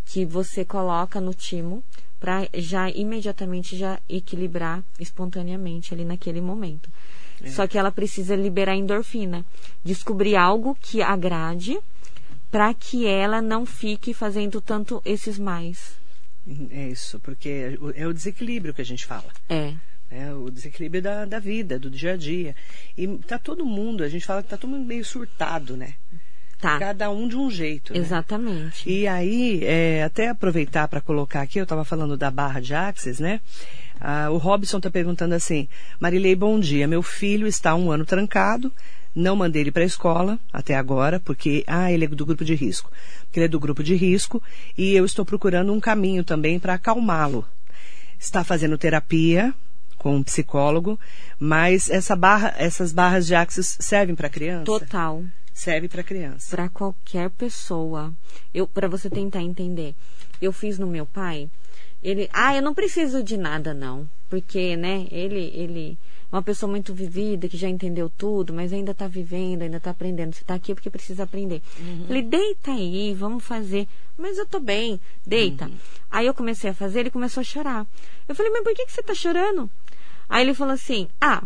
que 0.07 0.25
você 0.25 0.63
coloca 0.65 1.19
no 1.19 1.33
timo 1.33 1.83
para 2.19 2.47
já 2.55 2.89
imediatamente 2.89 3.77
já 3.77 3.99
equilibrar 4.09 4.83
espontaneamente 4.99 5.93
ali 5.93 6.03
naquele 6.03 6.41
momento. 6.41 6.89
É. 7.41 7.51
Só 7.51 7.67
que 7.67 7.77
ela 7.77 7.91
precisa 7.91 8.35
liberar 8.35 8.75
endorfina, 8.75 9.45
descobrir 9.83 10.35
algo 10.35 10.75
que 10.81 11.01
agrade 11.01 11.77
para 12.49 12.73
que 12.73 13.05
ela 13.05 13.41
não 13.41 13.65
fique 13.65 14.13
fazendo 14.13 14.61
tanto 14.61 15.01
esses 15.05 15.37
mais. 15.37 15.95
É 16.71 16.87
isso, 16.87 17.19
porque 17.19 17.77
é 17.93 18.07
o 18.07 18.13
desequilíbrio 18.13 18.73
que 18.73 18.81
a 18.81 18.85
gente 18.85 19.05
fala. 19.05 19.27
É. 19.49 19.73
É 20.09 20.33
o 20.33 20.49
desequilíbrio 20.49 21.01
da, 21.01 21.25
da 21.25 21.37
vida, 21.37 21.77
do 21.77 21.89
dia 21.89 22.13
a 22.13 22.17
dia. 22.17 22.55
E 22.97 23.05
tá 23.27 23.37
todo 23.37 23.65
mundo, 23.65 24.03
a 24.03 24.09
gente 24.09 24.25
fala 24.25 24.41
que 24.41 24.47
tá 24.47 24.57
todo 24.57 24.69
mundo 24.69 24.85
meio 24.85 25.03
surtado, 25.03 25.75
né? 25.75 25.95
Tá. 26.59 26.79
Cada 26.79 27.09
um 27.11 27.27
de 27.27 27.37
um 27.37 27.51
jeito. 27.51 27.93
Né? 27.93 27.99
Exatamente. 27.99 28.89
E 28.89 29.07
aí, 29.07 29.61
é, 29.63 30.03
até 30.03 30.29
aproveitar 30.29 30.87
para 30.87 30.99
colocar 30.99 31.41
aqui, 31.41 31.59
eu 31.59 31.63
estava 31.63 31.85
falando 31.85 32.17
da 32.17 32.31
barra 32.31 32.59
de 32.59 32.73
Axis, 32.73 33.19
né? 33.19 33.39
Ah, 33.99 34.29
o 34.31 34.37
Robson 34.37 34.77
está 34.77 34.89
perguntando 34.89 35.35
assim: 35.35 35.67
Marilei, 35.99 36.35
bom 36.35 36.59
dia. 36.59 36.87
Meu 36.87 37.03
filho 37.03 37.47
está 37.47 37.75
um 37.75 37.91
ano 37.91 38.05
trancado. 38.05 38.71
Não 39.13 39.35
mandei 39.35 39.63
ele 39.63 39.71
para 39.71 39.81
a 39.81 39.85
escola 39.85 40.39
até 40.53 40.75
agora, 40.75 41.19
porque 41.19 41.63
ah, 41.65 41.91
ele 41.91 42.05
é 42.05 42.07
do 42.07 42.25
grupo 42.25 42.45
de 42.45 42.53
risco. 42.53 42.91
Porque 43.21 43.39
ele 43.39 43.45
é 43.45 43.49
do 43.49 43.59
grupo 43.59 43.83
de 43.83 43.95
risco 43.95 44.41
e 44.77 44.95
eu 44.95 45.05
estou 45.05 45.25
procurando 45.25 45.73
um 45.73 45.79
caminho 45.79 46.23
também 46.23 46.59
para 46.59 46.75
acalmá-lo. 46.75 47.43
Está 48.19 48.43
fazendo 48.43 48.77
terapia 48.77 49.53
com 49.97 50.15
um 50.15 50.23
psicólogo, 50.23 50.99
mas 51.39 51.89
essa 51.89 52.15
barra, 52.15 52.53
essas 52.57 52.91
barras 52.91 53.25
de 53.25 53.33
Axis 53.33 53.77
servem 53.79 54.15
para 54.15 54.29
criança? 54.29 54.65
Total 54.65 55.23
serve 55.57 55.87
para 55.87 56.03
criança. 56.03 56.55
Para 56.55 56.69
qualquer 56.69 57.31
pessoa. 57.31 58.13
Eu 58.53 58.67
para 58.67 58.87
você 58.87 59.09
tentar 59.09 59.41
entender. 59.41 59.95
Eu 60.39 60.53
fiz 60.53 60.77
no 60.77 60.85
meu 60.85 61.05
pai. 61.05 61.49
Ele, 62.03 62.29
ah, 62.31 62.55
eu 62.55 62.61
não 62.61 62.75
preciso 62.75 63.23
de 63.23 63.35
nada 63.35 63.73
não, 63.73 64.07
porque, 64.29 64.77
né, 64.77 65.07
ele 65.11 65.51
ele 65.55 65.97
é 66.31 66.35
uma 66.35 66.43
pessoa 66.43 66.69
muito 66.69 66.93
vivida, 66.93 67.49
que 67.49 67.57
já 67.57 67.67
entendeu 67.67 68.07
tudo, 68.07 68.53
mas 68.53 68.71
ainda 68.71 68.91
está 68.91 69.07
vivendo, 69.07 69.63
ainda 69.63 69.77
está 69.77 69.89
aprendendo. 69.89 70.35
Você 70.35 70.43
está 70.43 70.53
aqui 70.53 70.75
porque 70.75 70.91
precisa 70.91 71.23
aprender. 71.23 71.61
Uhum. 71.79 72.05
Falei, 72.05 72.21
deita 72.21 72.71
aí, 72.71 73.15
vamos 73.15 73.43
fazer. 73.43 73.87
Mas 74.15 74.37
eu 74.37 74.45
tô 74.45 74.59
bem, 74.59 74.99
deita. 75.25 75.65
Uhum. 75.65 75.77
Aí 76.11 76.27
eu 76.27 76.35
comecei 76.35 76.69
a 76.69 76.73
fazer, 76.73 76.99
ele 76.99 77.09
começou 77.09 77.41
a 77.41 77.43
chorar. 77.43 77.87
Eu 78.27 78.35
falei, 78.35 78.51
mas 78.51 78.63
por 78.63 78.75
que, 78.75 78.85
que 78.85 78.91
você 78.91 79.01
está 79.01 79.15
chorando? 79.15 79.69
Aí 80.29 80.43
ele 80.43 80.53
falou 80.53 80.75
assim, 80.75 81.07
ah, 81.19 81.41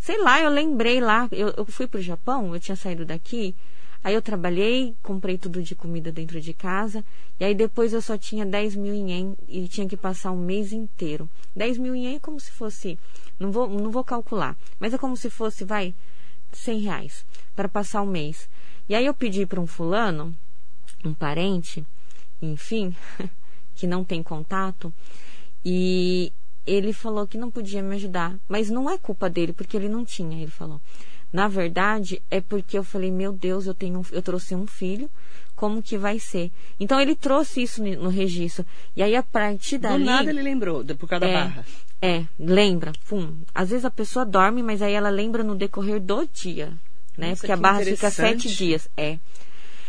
Sei 0.00 0.18
lá, 0.18 0.40
eu 0.40 0.48
lembrei 0.48 0.98
lá, 0.98 1.28
eu, 1.30 1.52
eu 1.54 1.66
fui 1.66 1.86
pro 1.86 2.00
Japão, 2.00 2.54
eu 2.54 2.58
tinha 2.58 2.74
saído 2.74 3.04
daqui, 3.04 3.54
aí 4.02 4.14
eu 4.14 4.22
trabalhei, 4.22 4.96
comprei 5.02 5.36
tudo 5.36 5.62
de 5.62 5.74
comida 5.74 6.10
dentro 6.10 6.40
de 6.40 6.54
casa, 6.54 7.04
e 7.38 7.44
aí 7.44 7.54
depois 7.54 7.92
eu 7.92 8.00
só 8.00 8.16
tinha 8.16 8.46
10 8.46 8.76
mil 8.76 8.94
ien 8.94 9.36
e 9.46 9.68
tinha 9.68 9.86
que 9.86 9.98
passar 9.98 10.32
um 10.32 10.42
mês 10.42 10.72
inteiro. 10.72 11.28
10 11.54 11.76
mil 11.76 11.94
ien 11.94 12.16
é 12.16 12.18
como 12.18 12.40
se 12.40 12.50
fosse, 12.50 12.98
não 13.38 13.52
vou, 13.52 13.68
não 13.68 13.90
vou 13.90 14.02
calcular, 14.02 14.56
mas 14.78 14.94
é 14.94 14.98
como 14.98 15.14
se 15.18 15.28
fosse, 15.28 15.66
vai, 15.66 15.94
100 16.50 16.80
reais 16.80 17.26
para 17.54 17.68
passar 17.68 18.00
um 18.00 18.06
mês. 18.06 18.48
E 18.88 18.94
aí 18.94 19.04
eu 19.04 19.12
pedi 19.12 19.44
para 19.44 19.60
um 19.60 19.66
fulano, 19.66 20.34
um 21.04 21.12
parente, 21.12 21.84
enfim, 22.40 22.96
que 23.76 23.86
não 23.86 24.02
tem 24.02 24.22
contato, 24.22 24.90
e 25.62 26.32
ele 26.72 26.92
falou 26.92 27.26
que 27.26 27.38
não 27.38 27.50
podia 27.50 27.82
me 27.82 27.96
ajudar. 27.96 28.36
Mas 28.48 28.70
não 28.70 28.88
é 28.88 28.96
culpa 28.96 29.28
dele, 29.28 29.52
porque 29.52 29.76
ele 29.76 29.88
não 29.88 30.04
tinha, 30.04 30.40
ele 30.40 30.50
falou. 30.50 30.80
Na 31.32 31.46
verdade, 31.46 32.20
é 32.30 32.40
porque 32.40 32.76
eu 32.76 32.84
falei, 32.84 33.10
meu 33.10 33.32
Deus, 33.32 33.66
eu 33.66 33.74
tenho, 33.74 34.04
eu 34.10 34.20
trouxe 34.20 34.54
um 34.54 34.66
filho, 34.66 35.08
como 35.54 35.82
que 35.82 35.96
vai 35.96 36.18
ser? 36.18 36.50
Então 36.78 37.00
ele 37.00 37.14
trouxe 37.14 37.62
isso 37.62 37.82
no 37.82 38.08
registro. 38.08 38.64
E 38.96 39.02
aí 39.02 39.14
a 39.14 39.22
partir 39.22 39.78
dali. 39.78 40.02
Do 40.02 40.04
nada 40.04 40.30
ele 40.30 40.42
lembrou, 40.42 40.84
por 40.84 41.08
causa 41.08 41.26
é, 41.26 41.32
da 41.32 41.44
barra. 41.44 41.64
É, 42.02 42.24
lembra. 42.38 42.92
Pum. 43.08 43.36
Às 43.54 43.70
vezes 43.70 43.84
a 43.84 43.90
pessoa 43.90 44.24
dorme, 44.24 44.62
mas 44.62 44.82
aí 44.82 44.92
ela 44.92 45.10
lembra 45.10 45.44
no 45.44 45.54
decorrer 45.54 46.00
do 46.00 46.26
dia. 46.26 46.72
Né? 47.16 47.30
Nossa, 47.30 47.42
porque 47.42 47.52
a 47.52 47.56
barra 47.56 47.84
fica 47.84 48.10
sete 48.10 48.48
dias. 48.48 48.88
É. 48.96 49.18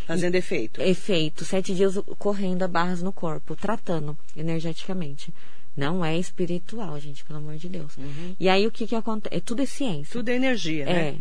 Fazendo 0.05 0.35
efeito. 0.35 0.81
Efeito. 0.81 1.45
Sete 1.45 1.73
dias 1.73 1.97
correndo 2.19 2.63
a 2.63 2.67
barras 2.67 3.01
no 3.01 3.13
corpo, 3.13 3.55
tratando 3.55 4.17
energeticamente. 4.35 5.33
Não 5.75 6.03
é 6.03 6.17
espiritual, 6.17 6.99
gente, 6.99 7.23
pelo 7.23 7.39
amor 7.39 7.55
de 7.55 7.69
Deus. 7.69 7.95
Uhum. 7.97 8.35
E 8.39 8.49
aí 8.49 8.67
o 8.67 8.71
que 8.71 8.85
que 8.85 8.95
acontece? 8.95 9.35
É, 9.35 9.39
tudo 9.39 9.61
é 9.61 9.65
ciência. 9.65 10.13
Tudo 10.13 10.29
é 10.29 10.35
energia, 10.35 10.85
né? 10.85 11.09
É. 11.09 11.15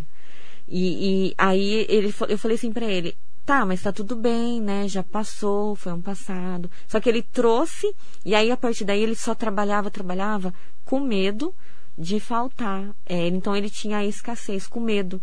E, 0.69 1.29
e 1.29 1.35
aí 1.37 1.87
ele, 1.89 2.15
eu 2.29 2.39
falei 2.39 2.57
assim 2.57 2.73
para 2.73 2.87
ele, 2.87 3.17
tá, 3.45 3.65
mas 3.65 3.83
tá 3.83 3.93
tudo 3.93 4.15
bem, 4.15 4.61
né? 4.61 4.87
Já 4.89 5.03
passou, 5.03 5.75
foi 5.75 5.93
um 5.93 6.01
passado. 6.01 6.71
Só 6.87 7.01
que 7.01 7.09
ele 7.09 7.23
trouxe, 7.23 7.95
e 8.25 8.35
aí 8.35 8.51
a 8.51 8.57
partir 8.57 8.85
daí 8.85 9.03
ele 9.03 9.17
só 9.17 9.35
trabalhava, 9.35 9.91
trabalhava 9.91 10.55
com 10.85 11.01
medo 11.01 11.55
de 11.97 12.21
faltar. 12.21 12.95
É, 13.07 13.27
então 13.29 13.57
ele 13.57 13.69
tinha 13.69 13.99
a 13.99 14.07
escassez, 14.07 14.67
com 14.67 14.81
medo 14.81 15.21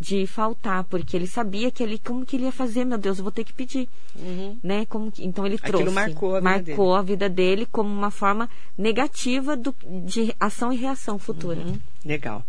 de 0.00 0.26
faltar, 0.26 0.82
porque 0.84 1.14
ele 1.14 1.26
sabia 1.26 1.70
que 1.70 1.82
ele 1.82 1.98
como 1.98 2.24
que 2.24 2.36
ele 2.36 2.44
ia 2.44 2.52
fazer, 2.52 2.86
meu 2.86 2.96
Deus, 2.96 3.18
eu 3.18 3.22
vou 3.22 3.30
ter 3.30 3.44
que 3.44 3.52
pedir, 3.52 3.86
uhum. 4.16 4.58
né? 4.62 4.86
Como 4.86 5.12
que, 5.12 5.22
então 5.22 5.44
ele 5.46 5.58
trouxe, 5.58 5.76
Aquilo 5.76 5.92
marcou 5.92 6.36
a 6.36 6.40
vida 6.40 6.50
marcou 6.50 6.86
dele. 6.86 6.98
a 6.98 7.02
vida 7.02 7.28
dele 7.28 7.66
como 7.70 7.90
uma 7.90 8.10
forma 8.10 8.48
negativa 8.78 9.54
do, 9.54 9.74
de 10.06 10.34
ação 10.40 10.72
e 10.72 10.76
reação 10.76 11.18
futura. 11.18 11.60
Uhum. 11.60 11.78
Legal. 12.02 12.42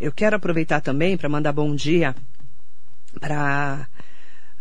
Eu 0.00 0.10
quero 0.12 0.36
aproveitar 0.36 0.80
também 0.80 1.14
para 1.14 1.28
mandar 1.28 1.52
bom 1.52 1.74
dia 1.74 2.16
para 3.20 3.86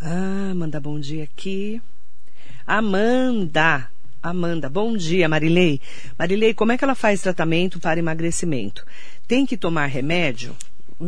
ah, 0.01 0.53
mandar 0.53 0.81
bom 0.81 0.99
dia 0.99 1.23
aqui. 1.23 1.81
Amanda. 2.67 3.89
Amanda, 4.21 4.69
bom 4.69 4.95
dia, 4.95 5.27
Marilei. 5.27 5.81
Marilei, 6.17 6.53
como 6.53 6.71
é 6.71 6.77
que 6.77 6.83
ela 6.83 6.95
faz 6.95 7.21
tratamento 7.21 7.79
para 7.79 7.99
emagrecimento? 7.99 8.85
Tem 9.27 9.45
que 9.45 9.57
tomar 9.57 9.87
remédio? 9.87 10.55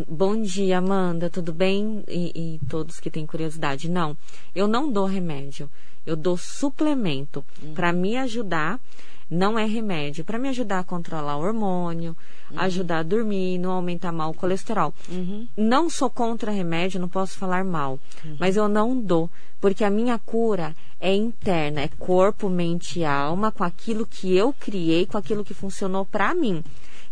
Bom 0.10 0.42
dia, 0.42 0.80
Amanda, 0.80 1.30
tudo 1.30 1.54
bem? 1.54 2.04
E, 2.10 2.56
e, 2.56 2.68
todos 2.68 3.00
que 3.00 3.10
têm 3.10 3.26
curiosidade. 3.26 3.90
Não, 3.90 4.18
eu 4.54 4.68
não 4.68 4.92
dou 4.92 5.06
remédio, 5.06 5.70
eu 6.06 6.18
dou 6.18 6.36
suplemento 6.36 7.46
uhum. 7.64 7.74
para 7.74 7.94
me 7.94 8.18
ajudar. 8.18 8.80
Não 9.28 9.58
é 9.58 9.66
remédio, 9.66 10.24
para 10.24 10.38
me 10.38 10.50
ajudar 10.50 10.80
a 10.80 10.84
controlar 10.84 11.38
o 11.38 11.42
hormônio, 11.42 12.16
uhum. 12.52 12.60
ajudar 12.60 13.00
a 13.00 13.04
dormir, 13.04 13.58
não 13.58 13.72
aumentar 13.72 14.12
mal 14.12 14.30
o 14.30 14.36
colesterol. 14.36 14.94
Uhum. 15.10 15.48
Não 15.58 15.90
sou 15.90 16.12
contra 16.12 16.52
remédio, 16.52 17.00
não 17.00 17.08
posso 17.08 17.36
falar 17.38 17.64
mal, 17.64 18.00
uhum. 18.24 18.36
mas 18.40 18.56
eu 18.56 18.68
não 18.68 19.00
dou, 19.00 19.28
porque 19.60 19.84
a 19.84 19.90
minha 19.90 20.20
cura 20.20 20.76
é 21.00 21.16
interna, 21.16 21.82
é 21.82 21.88
corpo, 21.98 22.50
mente 22.50 23.00
e 23.00 23.06
alma, 23.06 23.52
com 23.52 23.64
aquilo 23.64 24.06
que 24.06 24.36
eu 24.36 24.54
criei, 24.54 25.08
com 25.08 25.18
aquilo 25.18 25.44
que 25.44 25.56
funcionou 25.56 26.06
para 26.06 26.36
mim. 26.36 26.64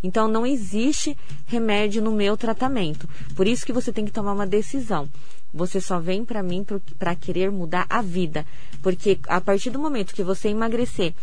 Então 0.03 0.27
não 0.27 0.45
existe 0.45 1.17
remédio 1.45 2.01
no 2.01 2.11
meu 2.11 2.35
tratamento. 2.35 3.07
Por 3.35 3.47
isso 3.47 3.65
que 3.65 3.71
você 3.71 3.91
tem 3.91 4.05
que 4.05 4.11
tomar 4.11 4.33
uma 4.33 4.45
decisão. 4.45 5.09
Você 5.53 5.79
só 5.79 5.99
vem 5.99 6.25
para 6.25 6.43
mim 6.43 6.65
para 6.99 7.15
querer 7.15 7.49
mudar 7.51 7.85
a 7.89 8.01
vida, 8.01 8.45
porque 8.81 9.19
a 9.27 9.39
partir 9.39 9.69
do 9.69 9.79
momento 9.79 10.13
que 10.13 10.23
você 10.23 10.49
emagrecer 10.49 11.13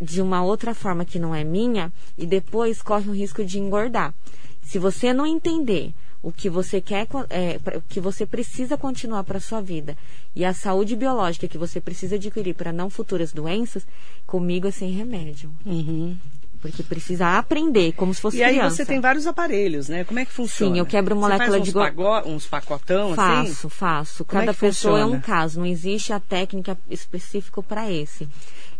de 0.00 0.22
uma 0.22 0.42
outra 0.42 0.74
forma 0.74 1.04
que 1.04 1.18
não 1.18 1.34
é 1.34 1.42
minha 1.42 1.92
e 2.16 2.26
depois 2.26 2.80
corre 2.80 3.08
o 3.08 3.14
risco 3.14 3.44
de 3.44 3.58
engordar. 3.58 4.14
Se 4.62 4.78
você 4.78 5.12
não 5.12 5.26
entender 5.26 5.92
o 6.22 6.30
que 6.30 6.50
você 6.50 6.80
quer, 6.80 7.06
é, 7.30 7.58
o 7.76 7.82
que 7.82 8.00
você 8.00 8.26
precisa 8.26 8.76
continuar 8.76 9.24
para 9.24 9.40
sua 9.40 9.60
vida 9.60 9.96
e 10.36 10.44
a 10.44 10.52
saúde 10.52 10.94
biológica 10.94 11.48
que 11.48 11.58
você 11.58 11.80
precisa 11.80 12.16
adquirir 12.16 12.54
para 12.54 12.72
não 12.72 12.90
futuras 12.90 13.32
doenças, 13.32 13.86
comigo 14.26 14.68
é 14.68 14.70
sem 14.70 14.90
remédio. 14.90 15.50
Uhum. 15.64 16.16
Porque 16.60 16.82
precisa 16.82 17.38
aprender, 17.38 17.92
como 17.92 18.12
se 18.12 18.20
fosse 18.20 18.36
e 18.36 18.40
criança. 18.40 18.56
E 18.56 18.60
aí 18.60 18.70
você 18.70 18.84
tem 18.84 19.00
vários 19.00 19.26
aparelhos, 19.26 19.88
né? 19.88 20.04
Como 20.04 20.18
é 20.18 20.24
que 20.24 20.32
funciona? 20.32 20.74
Sim, 20.74 20.78
eu 20.78 20.86
quebro 20.86 21.16
molécula 21.16 21.60
de 21.60 21.72
gordura. 21.72 22.26
uns 22.26 22.46
pacotão 22.46 23.14
faço, 23.14 23.40
assim? 23.40 23.48
Faço, 23.48 23.68
faço. 23.68 24.24
Cada 24.24 24.50
é 24.50 24.54
pessoa 24.54 24.98
funciona? 24.98 25.14
é 25.14 25.18
um 25.18 25.20
caso, 25.20 25.58
não 25.58 25.66
existe 25.66 26.12
a 26.12 26.20
técnica 26.20 26.76
específica 26.90 27.62
para 27.62 27.90
esse. 27.90 28.28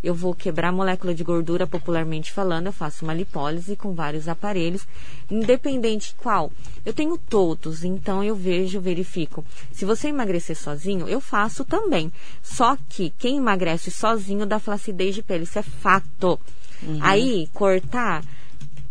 Eu 0.03 0.15
vou 0.15 0.33
quebrar 0.33 0.69
a 0.69 0.71
molécula 0.71 1.13
de 1.13 1.23
gordura, 1.23 1.67
popularmente 1.67 2.31
falando, 2.31 2.65
eu 2.65 2.73
faço 2.73 3.05
uma 3.05 3.13
lipólise 3.13 3.75
com 3.75 3.93
vários 3.93 4.27
aparelhos, 4.27 4.87
independente 5.29 6.15
qual. 6.17 6.51
Eu 6.83 6.91
tenho 6.91 7.17
todos, 7.19 7.83
então 7.83 8.23
eu 8.23 8.35
vejo, 8.35 8.81
verifico. 8.81 9.45
Se 9.71 9.85
você 9.85 10.07
emagrecer 10.07 10.57
sozinho, 10.57 11.07
eu 11.07 11.21
faço 11.21 11.63
também. 11.63 12.11
Só 12.41 12.75
que 12.89 13.11
quem 13.19 13.37
emagrece 13.37 13.91
sozinho 13.91 14.45
dá 14.47 14.57
flacidez 14.57 15.13
de 15.13 15.21
pele, 15.21 15.43
isso 15.43 15.59
é 15.59 15.63
fato. 15.63 16.39
Uhum. 16.83 16.99
Aí, 17.01 17.47
cortar, 17.53 18.23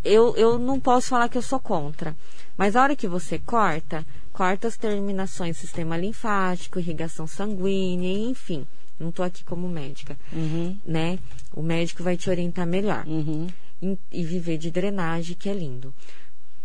eu, 0.05 0.35
eu 0.37 0.59
não 0.59 0.79
posso 0.81 1.09
falar 1.09 1.29
que 1.29 1.39
eu 1.39 1.43
sou 1.43 1.59
contra. 1.61 2.15
Mas 2.57 2.77
a 2.77 2.83
hora 2.83 2.97
que 2.97 3.09
você 3.09 3.39
corta, 3.39 4.07
corta 4.33 4.69
as 4.69 4.77
terminações 4.77 5.57
sistema 5.57 5.97
linfático, 5.97 6.79
irrigação 6.79 7.27
sanguínea, 7.27 8.13
enfim. 8.31 8.67
não 8.99 9.11
tô 9.11 9.23
aqui 9.23 9.43
como 9.45 9.67
médica, 9.69 10.17
Uhum. 10.33 10.77
né? 10.85 11.19
O 11.55 11.63
médico 11.63 12.03
vai 12.03 12.17
te 12.19 12.29
orientar 12.29 12.67
melhor. 12.67 13.05
Uhum. 13.07 13.47
E, 13.83 13.99
e 14.13 14.23
viver 14.25 14.59
de 14.59 14.71
drenagem, 14.71 15.35
que 15.35 15.49
é 15.49 15.55
lindo. 15.55 15.95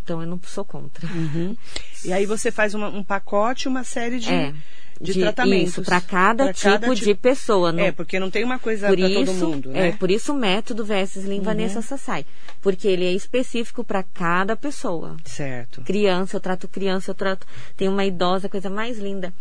Então 0.06 0.22
eu 0.22 0.28
não 0.28 0.40
sou 0.46 0.64
contra. 0.64 1.08
Uhum. 1.08 1.58
E 2.06 2.14
aí 2.14 2.28
você 2.28 2.52
faz 2.52 2.76
uma- 2.76 2.90
um 2.90 3.04
pacote, 3.04 3.68
uma 3.68 3.84
série 3.84 4.20
de, 4.20 4.32
É. 4.32 4.54
de, 5.02 5.16
tratamentos. 5.20 5.70
Isso, 5.72 5.82
para 5.82 6.00
cada, 6.00 6.54
tipo 6.54 6.94
de 6.94 7.16
pessoa. 7.16 7.72
não- 7.72 7.84
É, 7.84 7.92
porque 7.92 8.20
não 8.20 8.30
tem 8.30 8.44
uma 8.44 8.60
coisa 8.60 8.86
para 8.88 9.10
todo 9.10 9.34
mundo, 9.34 9.72
né? 9.72 9.88
é, 9.88 9.92
por 9.94 10.12
isso 10.12 10.32
o 10.32 10.36
método 10.38 10.86
Vestes 10.86 11.24
Slim 11.24 11.42
Vanessa 11.42 11.82
Sassai. 11.82 12.24
Porque 12.62 12.88
ele 12.88 13.04
é 13.04 13.12
específico 13.14 13.84
para 13.84 14.04
cada 14.04 14.56
pessoa. 14.56 15.18
Certo. 15.26 15.82
Criança, 15.82 16.38
eu 16.38 16.40
trato 16.40 16.68
criança, 16.68 17.10
eu 17.10 17.16
trato. 17.16 17.48
Tem 17.76 17.90
uma 17.90 18.06
idosa, 18.06 18.48
coisa 18.48 18.70
mais 18.70 19.00
linda. 19.00 19.34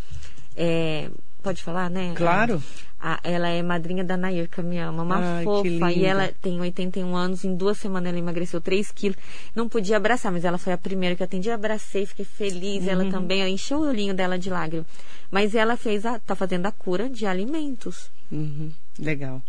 É, 0.57 1.11
pode 1.45 1.63
falar, 1.63 1.89
né? 1.91 2.13
Claro. 2.17 2.61
A- 2.99 3.21
ela 3.23 3.49
é 3.49 3.63
madrinha 3.63 4.03
da 4.03 4.17
Nair, 4.17 4.49
que 4.49 4.63
me 4.63 4.79
ama, 4.79 5.03
uma 5.03 5.19
Ai, 5.39 5.45
fofa. 5.45 5.93
E 5.93 6.05
ela 6.05 6.33
tem 6.41 6.59
81 6.59 7.15
anos, 7.15 7.45
em 7.45 7.55
duas 7.55 7.77
semanas 7.77 8.09
ela 8.09 8.19
emagreceu 8.19 8.61
3 8.63 8.91
quilos. 8.91 9.19
Não 9.55 9.69
podia 9.69 9.99
abraçar, 9.99 10.33
mas 10.33 10.45
ela 10.45 10.57
foi 10.57 10.73
a 10.73 10.79
primeira 10.79 11.15
que 11.15 11.23
eu 11.23 11.27
atendi. 11.27 11.51
Abracei, 11.51 12.07
fiquei 12.07 12.25
feliz. 12.25 12.85
Uhum. 12.85 12.91
Ela 12.91 13.11
também, 13.11 13.47
encheu 13.53 13.79
o 13.81 13.87
olhinho 13.89 14.15
dela 14.15 14.39
de 14.39 14.49
lágrimas. 14.49 14.87
Mas 15.31 15.55
ela 15.55 15.77
fez 15.77 16.07
a, 16.07 16.19
tá 16.19 16.35
fazendo 16.35 16.65
a 16.67 16.73
cura 16.73 17.09
de 17.11 17.27
alimentos. 17.27 18.11
Uhum. 18.33 18.71
Legal. 18.99 19.43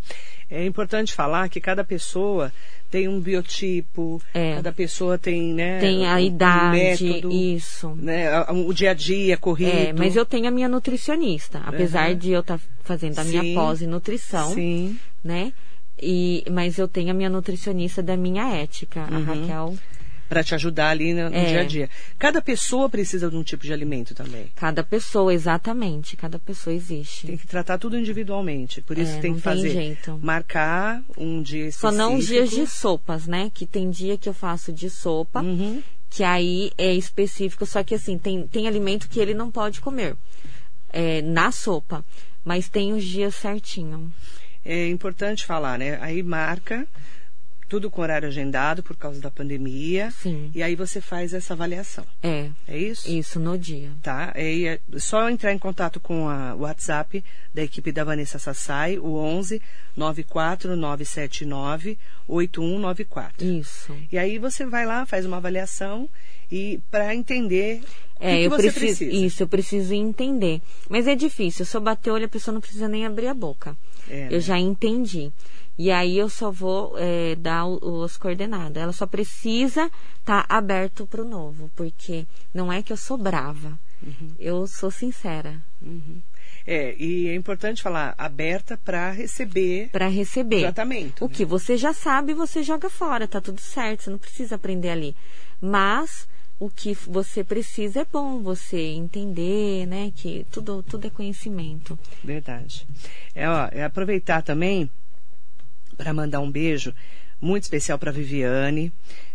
É 0.50 0.66
importante 0.66 1.14
falar 1.14 1.50
que 1.50 1.60
cada 1.60 1.84
pessoa 1.84 2.52
tem 2.92 3.08
um 3.08 3.20
biotipo, 3.20 4.22
É. 4.34 4.56
cada 4.56 4.72
pessoa 4.72 5.18
tem, 5.18 5.54
né? 5.54 5.80
Tem 5.80 6.08
a 6.08 6.16
um 6.16 6.20
idade, 6.20 6.78
método, 7.04 7.32
isso. 7.34 7.90
né? 7.96 8.42
O 8.50 8.72
dia 8.74 8.92
a 8.92 8.94
dia, 8.94 9.38
corrido. 9.38 9.72
É, 9.72 9.92
mas 9.94 10.16
eu 10.16 10.26
tenho 10.26 10.48
a 10.48 10.52
minha 10.52 10.70
nutricionista. 10.70 11.62
Apesar 11.66 12.10
Uhum. 12.12 12.18
de 12.18 12.32
eu 12.32 12.42
estar 12.42 12.60
fazendo 12.84 13.18
a 13.20 13.24
minha 13.24 13.42
Sim. 13.42 13.54
pós 13.56 13.82
em 13.82 13.88
nutrição, 13.88 14.54
Sim. 14.54 14.98
né? 15.24 15.52
E, 16.02 16.44
mas 16.52 16.78
eu 16.78 16.88
tenho 16.88 17.10
a 17.12 17.14
minha 17.14 17.30
nutricionista 17.30 18.04
da 18.04 18.16
minha 18.16 18.48
ética, 18.56 19.02
a 19.02 19.18
Raquel. 19.18 19.76
Para 20.28 20.44
te 20.44 20.56
ajudar 20.56 20.90
ali 20.90 21.14
no, 21.14 21.30
no 21.30 21.36
É. 21.36 21.46
dia 21.46 21.62
a 21.62 21.64
dia. 21.64 21.90
Cada 22.18 22.42
pessoa 22.42 22.90
precisa 22.90 23.30
de 23.30 23.36
um 23.36 23.44
tipo 23.44 23.64
de 23.64 23.72
alimento 23.72 24.16
também. 24.16 24.48
Cada 24.56 24.84
pessoa, 24.84 25.34
exatamente. 25.34 26.18
Cada 26.18 26.40
pessoa 26.40 26.74
existe. 26.74 27.28
Tem 27.28 27.38
que 27.38 27.46
tratar 27.46 27.78
tudo 27.78 27.98
individualmente. 27.98 28.82
Por 28.82 28.98
isso 28.98 29.12
É, 29.18 29.20
tem 29.22 29.36
que 29.36 29.42
tem 29.42 29.54
fazer. 29.54 29.70
jeito. 29.70 30.20
Marcar 30.24 31.02
um 31.18 31.42
dia 31.44 31.72
Só 31.72 31.90
específico. 31.90 31.98
não 31.98 32.16
os 32.18 32.26
dias 32.28 32.50
de 32.50 32.66
sopas, 32.68 33.28
né? 33.28 33.52
Que 33.54 33.66
tem 33.68 33.90
dia 33.92 34.18
que 34.18 34.28
eu 34.28 34.34
faço 34.34 34.74
de 34.74 34.90
sopa, 34.90 35.42
Uhum. 35.42 35.84
que 36.10 36.24
aí 36.24 36.72
é 36.78 36.94
específico, 36.94 37.66
só 37.66 37.84
que 37.84 37.94
assim, 37.94 38.18
tem, 38.18 38.48
tem 38.48 38.68
alimento 38.68 39.08
que 39.08 39.20
ele 39.20 39.34
não 39.34 39.52
pode 39.52 39.80
comer 39.82 40.16
é, 40.92 41.22
na 41.22 41.52
sopa. 41.52 42.04
Mas 42.44 42.68
tem 42.70 42.94
os 42.94 43.04
dias 43.04 43.36
certinho. 43.36 44.12
É 44.64 44.88
importante 44.88 45.46
falar, 45.46 45.78
né? 45.78 45.98
Aí 46.02 46.24
marca 46.24 46.88
tudo 47.68 47.90
com 47.90 48.02
horário 48.02 48.28
agendado 48.28 48.84
por 48.84 48.96
causa 48.96 49.20
da 49.20 49.32
pandemia. 49.32 50.12
Sim. 50.12 50.52
E 50.54 50.62
aí 50.62 50.76
você 50.76 51.02
faz 51.02 51.34
essa 51.34 51.54
avaliação. 51.54 52.06
É, 52.22 52.50
É 52.68 52.78
isso? 52.78 53.10
isso 53.10 53.40
no 53.40 53.58
dia. 53.58 53.90
Tá? 54.04 54.34
E 54.36 54.68
é 54.68 54.80
só 54.98 55.28
entrar 55.30 55.52
em 55.54 55.58
contato 55.58 56.00
com 56.00 56.26
o 56.28 56.58
WhatsApp 56.60 57.24
da 57.54 57.64
equipe 57.64 57.92
da 57.92 58.04
Vanessa 58.04 58.38
Sassai, 58.40 58.98
o 59.00 59.16
11 59.16 59.62
94979 59.98 61.98
8194. 62.28 63.46
Isso. 63.46 63.96
E 64.12 64.18
aí 64.18 64.38
você 64.38 64.66
vai 64.66 64.86
lá, 64.86 65.06
faz 65.06 65.26
uma 65.26 65.38
avaliação 65.38 66.10
e 66.52 66.80
para 66.92 67.16
entender 67.16 67.82
É, 68.20 68.38
que 68.38 68.44
eu 68.46 68.52
preciso. 68.52 68.80
precisa. 68.80 69.12
Isso, 69.12 69.44
eu 69.44 69.48
preciso 69.48 69.94
entender. 69.94 70.62
Mas 70.90 71.08
é 71.08 71.16
difícil. 71.16 71.66
Se 71.66 71.76
eu 71.76 71.82
bater 71.82 72.12
o 72.12 72.14
olho, 72.14 72.26
a 72.26 72.30
pessoa 72.30 72.54
não 72.54 72.62
precisa 72.62 72.88
nem 72.88 73.06
abrir 73.06 73.28
a 73.28 73.34
boca. 73.34 73.76
É, 74.10 74.26
né? 74.26 74.28
Eu 74.32 74.40
já 74.40 74.58
entendi. 74.60 75.32
E 75.78 75.92
aí 75.92 76.18
eu 76.18 76.30
só 76.30 76.52
vou 76.52 76.96
é, 76.98 77.36
dar 77.36 77.66
os 77.66 78.18
coordenadas. 78.18 78.82
Ela 78.82 78.94
só 78.94 79.06
precisa 79.06 79.92
estar 80.20 80.46
aberto 80.48 81.06
para 81.06 81.22
o 81.22 81.28
novo, 81.28 81.70
porque 81.76 82.26
não 82.54 82.72
é 82.72 82.82
que 82.82 82.94
eu 82.94 82.98
sou 82.98 83.18
brava. 83.18 83.78
Uhum. 84.02 84.32
Eu 84.38 84.68
sou 84.68 84.92
sincera 84.92 85.62
É, 86.68 86.96
e 86.98 87.28
é 87.28 87.36
importante 87.36 87.82
falar 87.82 88.14
aberta 88.18 88.78
para 88.78 89.12
receber 89.12 89.90
para 89.92 90.08
receber. 90.08 90.62
tratamento. 90.62 91.24
O 91.24 91.28
né? 91.28 91.34
que 91.34 91.46
você 91.46 91.78
já 91.78 91.94
sabe, 91.94 92.34
você 92.34 92.62
joga 92.62 92.90
fora, 92.90 93.28
tá 93.28 93.40
tudo 93.40 93.62
certo, 93.62 94.04
você 94.04 94.10
não 94.10 94.18
precisa 94.18 94.56
aprender 94.56 94.90
ali. 94.90 95.16
Mas 95.62 96.28
o 96.60 96.70
que 96.70 96.94
você 96.94 97.44
precisa 97.44 98.02
é 98.02 98.06
bom 98.06 98.42
você 98.42 98.78
entender, 98.78 99.86
né? 99.88 100.12
Que 100.16 100.46
tudo, 100.52 100.84
tudo 100.84 101.08
é 101.08 101.10
conhecimento. 101.10 101.98
Verdade. 102.24 102.86
É, 103.34 103.50
ó, 103.50 103.68
é 103.72 103.84
aproveitar 103.84 104.42
também 104.42 104.90
para 105.96 106.14
mandar 106.14 106.40
um 106.40 106.52
beijo 106.52 106.94
muito 107.42 107.64
especial 107.64 107.98
para 107.98 108.12
Viviane. 108.12 108.92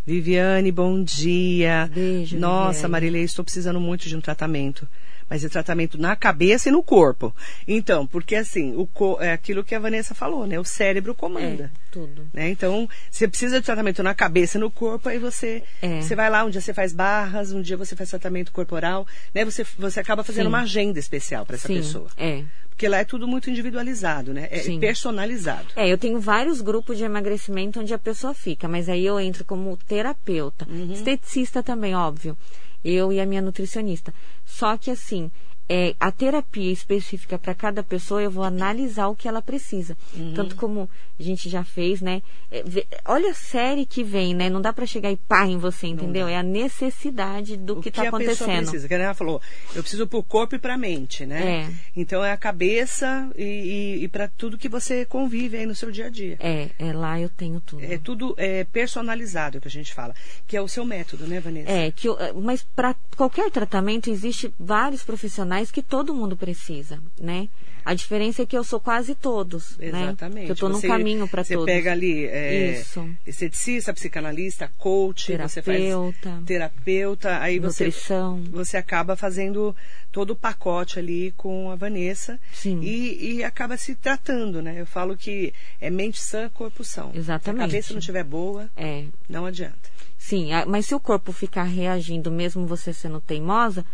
Viviane, 0.06 0.72
bom 0.72 1.02
dia. 1.02 1.90
Beijo, 1.92 2.38
Nossa. 2.38 2.88
Marilei, 2.88 3.22
estou 3.22 3.44
precisando 3.44 3.80
muito 3.80 4.08
de 4.08 4.16
um 4.16 4.20
tratamento. 4.20 4.88
Mas 5.30 5.44
é 5.44 5.48
tratamento 5.48 5.96
na 5.96 6.16
cabeça 6.16 6.68
e 6.68 6.72
no 6.72 6.82
corpo. 6.82 7.32
Então, 7.66 8.04
porque 8.04 8.34
assim, 8.34 8.74
o 8.76 8.88
é 9.20 9.32
aquilo 9.32 9.62
que 9.62 9.76
a 9.76 9.78
Vanessa 9.78 10.12
falou, 10.12 10.44
né? 10.44 10.58
O 10.58 10.64
cérebro 10.64 11.14
comanda. 11.14 11.70
É, 11.72 11.80
tudo. 11.92 12.28
Né? 12.34 12.50
Então, 12.50 12.88
você 13.08 13.28
precisa 13.28 13.60
de 13.60 13.64
tratamento 13.64 14.02
na 14.02 14.12
cabeça 14.12 14.58
e 14.58 14.60
no 14.60 14.70
corpo, 14.72 15.08
aí 15.08 15.18
você, 15.18 15.62
É. 15.80 16.02
você 16.02 16.16
vai 16.16 16.28
lá, 16.28 16.44
um 16.44 16.50
dia 16.50 16.60
você 16.60 16.74
faz 16.74 16.92
barras, 16.92 17.52
um 17.52 17.62
dia 17.62 17.76
você 17.76 17.94
faz 17.94 18.10
tratamento 18.10 18.50
corporal, 18.50 19.06
né? 19.32 19.44
Você, 19.44 19.64
você 19.78 20.00
acaba 20.00 20.24
fazendo 20.24 20.46
Sim. 20.46 20.48
uma 20.48 20.62
agenda 20.62 20.98
especial 20.98 21.46
para 21.46 21.54
essa 21.54 21.68
Sim, 21.68 21.76
pessoa. 21.76 22.08
é. 22.16 22.42
Porque 22.70 22.88
lá 22.88 22.96
é 22.96 23.04
tudo 23.04 23.28
muito 23.28 23.50
individualizado, 23.50 24.32
né? 24.32 24.48
É 24.50 24.60
Sim. 24.60 24.80
personalizado. 24.80 25.66
É, 25.76 25.86
eu 25.86 25.98
tenho 25.98 26.18
vários 26.18 26.62
grupos 26.62 26.96
de 26.96 27.04
emagrecimento 27.04 27.78
onde 27.78 27.92
a 27.92 27.98
pessoa 27.98 28.32
fica, 28.32 28.66
mas 28.66 28.88
aí 28.88 29.04
eu 29.04 29.20
entro 29.20 29.44
como 29.44 29.76
terapeuta. 29.76 30.66
Uhum. 30.66 30.90
Esteticista 30.90 31.62
também, 31.62 31.94
óbvio. 31.94 32.36
Eu 32.84 33.12
e 33.12 33.20
a 33.20 33.26
minha 33.26 33.42
nutricionista. 33.42 34.12
Só 34.44 34.76
que 34.76 34.90
assim, 34.90 35.30
é, 35.72 35.94
a 36.00 36.10
terapia 36.10 36.72
específica 36.72 37.38
para 37.38 37.54
cada 37.54 37.80
pessoa, 37.80 38.20
eu 38.20 38.28
vou 38.30 38.42
analisar 38.42 39.06
o 39.06 39.14
que 39.14 39.28
ela 39.28 39.40
precisa. 39.40 39.96
Uhum. 40.16 40.34
Tanto 40.34 40.56
como 40.56 40.90
a 41.18 41.22
gente 41.22 41.48
já 41.48 41.62
fez, 41.62 42.00
né? 42.00 42.22
É, 42.50 42.64
olha 43.04 43.30
a 43.30 43.34
série 43.34 43.86
que 43.86 44.02
vem, 44.02 44.34
né? 44.34 44.50
Não 44.50 44.60
dá 44.60 44.72
para 44.72 44.84
chegar 44.84 45.12
e 45.12 45.16
pá 45.16 45.46
em 45.46 45.58
você, 45.58 45.86
entendeu? 45.86 46.26
É 46.26 46.36
a 46.36 46.42
necessidade 46.42 47.56
do 47.56 47.74
o 47.74 47.76
que 47.76 47.82
que, 47.82 47.88
está 48.00 48.02
a 48.02 48.04
pessoa 48.18 48.32
acontecendo. 48.32 48.62
precisa? 48.70 48.88
Que 48.88 48.94
ela 48.94 49.14
falou, 49.14 49.40
eu 49.72 49.80
preciso 49.82 50.08
pro 50.08 50.24
corpo 50.24 50.56
e 50.56 50.58
pra 50.58 50.76
mente, 50.76 51.24
né? 51.24 51.68
É. 51.68 51.70
Então 51.94 52.24
é 52.24 52.32
a 52.32 52.36
cabeça 52.36 53.30
e, 53.36 53.44
e, 53.44 54.04
e 54.04 54.08
para 54.08 54.26
tudo 54.26 54.58
que 54.58 54.68
você 54.68 55.04
convive 55.04 55.56
aí 55.56 55.66
no 55.66 55.74
seu 55.76 55.92
dia 55.92 56.06
a 56.06 56.10
dia. 56.10 56.36
É, 56.40 56.70
é 56.80 56.92
lá 56.92 57.20
eu 57.20 57.28
tenho 57.28 57.60
tudo. 57.60 57.84
É 57.84 57.96
tudo 57.96 58.34
é, 58.36 58.64
personalizado 58.64 59.60
que 59.60 59.68
a 59.68 59.70
gente 59.70 59.94
fala, 59.94 60.14
que 60.48 60.56
é 60.56 60.60
o 60.60 60.66
seu 60.66 60.84
método, 60.84 61.28
né, 61.28 61.38
Vanessa? 61.38 61.70
É, 61.70 61.92
que, 61.92 62.08
o- 62.08 62.16
mas 62.42 62.62
para 62.74 62.92
qualquer 63.16 63.50
tratamento 63.52 64.10
existe 64.10 64.52
vários 64.58 65.04
profissionais 65.04 65.59
que 65.68 65.82
todo 65.82 66.14
mundo 66.14 66.36
precisa, 66.36 67.02
né? 67.20 67.48
A 67.82 67.94
diferença 67.94 68.42
é 68.42 68.46
que 68.46 68.56
eu 68.56 68.62
sou 68.62 68.78
quase 68.78 69.14
todos, 69.14 69.76
né? 69.78 69.88
Exatamente. 69.88 70.44
Que 70.44 70.50
eu 70.50 70.54
estou 70.54 70.68
num 70.68 70.78
Você- 70.78 70.86
caminho 70.86 71.26
para 71.26 71.42
Você 71.42 71.54
todos. 71.54 71.66
pega 71.66 71.90
ali 71.90 72.26
é, 72.26 72.78
Isso. 72.78 73.08
esteticista, 73.26 73.92
psicanalista, 73.94 74.70
coach, 74.78 75.34
você 75.36 75.62
faz 75.62 75.78
Terapeuta. 75.78 76.42
terapeuta, 76.46 77.38
aí 77.40 77.58
você 77.58 77.86
Nutrição. 77.86 78.42
você 78.50 78.76
acaba 78.76 79.16
fazendo 79.16 79.74
todo 80.12 80.32
o 80.32 80.36
pacote 80.36 80.98
ali 80.98 81.32
com 81.38 81.70
a 81.70 81.74
Vanessa 81.74 82.38
Sim. 82.52 82.80
E, 82.82 83.36
e 83.36 83.44
acaba 83.44 83.76
se 83.78 83.94
tratando, 83.94 84.60
né? 84.60 84.78
Eu 84.78 84.86
falo 84.86 85.16
que 85.16 85.52
é 85.80 85.88
mente 85.90 86.20
sã, 86.20 86.50
corpo 86.50 86.84
são. 86.84 87.10
Exatamente. 87.14 87.60
Se 87.62 87.64
a 87.64 87.68
cabeça 87.68 87.92
não 87.94 87.98
estiver 88.00 88.24
boa, 88.24 88.68
É, 88.76 89.04
não 89.26 89.46
adianta. 89.46 89.88
sim, 90.18 90.50
mas 90.68 90.84
se 90.84 90.94
o 90.94 91.00
corpo 91.00 91.32
ficar 91.32 91.64
reagindo, 91.64 92.30
mesmo 92.30 92.66
você 92.66 92.92
sendo 92.92 93.20
teimosa, 93.22 93.84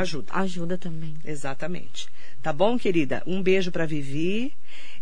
Ajuda. 0.00 0.32
ajuda 0.32 0.78
também. 0.78 1.14
Exatamente. 1.24 2.08
Tá 2.42 2.52
bom, 2.52 2.78
querida? 2.78 3.22
Um 3.26 3.42
beijo 3.42 3.72
para 3.72 3.86
Vivi. 3.86 4.52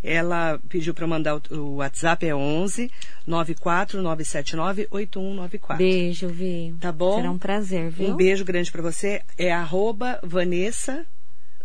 Ela 0.02 0.60
pediu 0.68 0.92
para 0.94 1.06
mandar 1.06 1.40
o, 1.50 1.76
WhatsApp 1.76 2.26
é 2.26 2.34
11 2.34 2.90
94979 3.26 4.86
8194. 4.90 5.76
Beijo, 5.78 6.28
Vi. 6.28 6.74
Tá 6.80 6.92
bom? 6.92 7.16
Será 7.16 7.30
um 7.30 7.38
prazer, 7.38 7.90
viu? 7.90 8.10
Um 8.10 8.16
beijo 8.16 8.44
grande 8.44 8.70
para 8.70 8.82
você. 8.82 9.22
É 9.38 9.50
arroba 9.52 10.20
Vanessa 10.22 11.06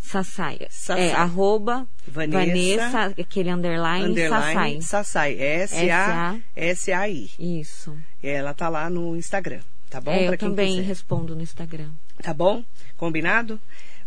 Sassai. 0.01 0.59
Sassai. 0.69 1.09
É, 1.09 1.13
arroba 1.13 1.85
Vanessa, 2.07 2.39
Vanessa, 2.39 3.21
aquele 3.21 3.51
underline, 3.51 4.05
underline 4.05 4.81
Sassai. 4.81 5.37
Sassai. 5.37 5.41
S-A-S-A-I. 5.41 7.29
Isso. 7.37 7.95
Ela 8.23 8.53
tá 8.53 8.69
lá 8.69 8.89
no 8.89 9.15
Instagram. 9.15 9.59
Tá 9.89 9.99
bom? 9.99 10.11
É, 10.11 10.27
eu 10.27 10.37
também 10.37 10.75
quiser. 10.75 10.87
respondo 10.87 11.35
no 11.35 11.41
Instagram. 11.41 11.89
Tá 12.21 12.33
bom? 12.33 12.63
Combinado? 12.97 13.59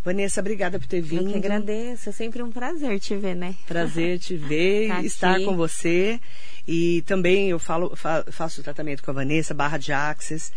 Vanessa, 0.05 0.41
obrigada 0.41 0.79
por 0.81 0.87
ter 0.89 1.01
vindo. 1.01 1.23
Eu 1.29 1.33
que 1.33 1.39
agradeço. 1.39 2.09
É 2.09 2.13
sempre 2.13 2.43
um 2.43 2.51
prazer 2.51 2.99
te 2.99 3.17
ver, 3.17 3.37
né? 3.37 3.55
Prazer 3.67 4.19
te 4.19 4.37
ver, 4.37 4.89
Tá 4.91 5.03
estar 5.03 5.35
aqui. 5.37 5.45
com 5.45 5.57
você. 5.57 6.21
E 6.67 7.03
também 7.03 7.51
eu 7.51 7.59
falo, 7.59 7.95
fa- 7.95 8.25
faço 8.31 8.63
tratamento 8.63 9.03
com 9.03 9.11
a 9.13 9.15
Vanessa, 9.15 9.55
barra 9.55 9.79
de 9.79 9.93
axis, 9.93 10.53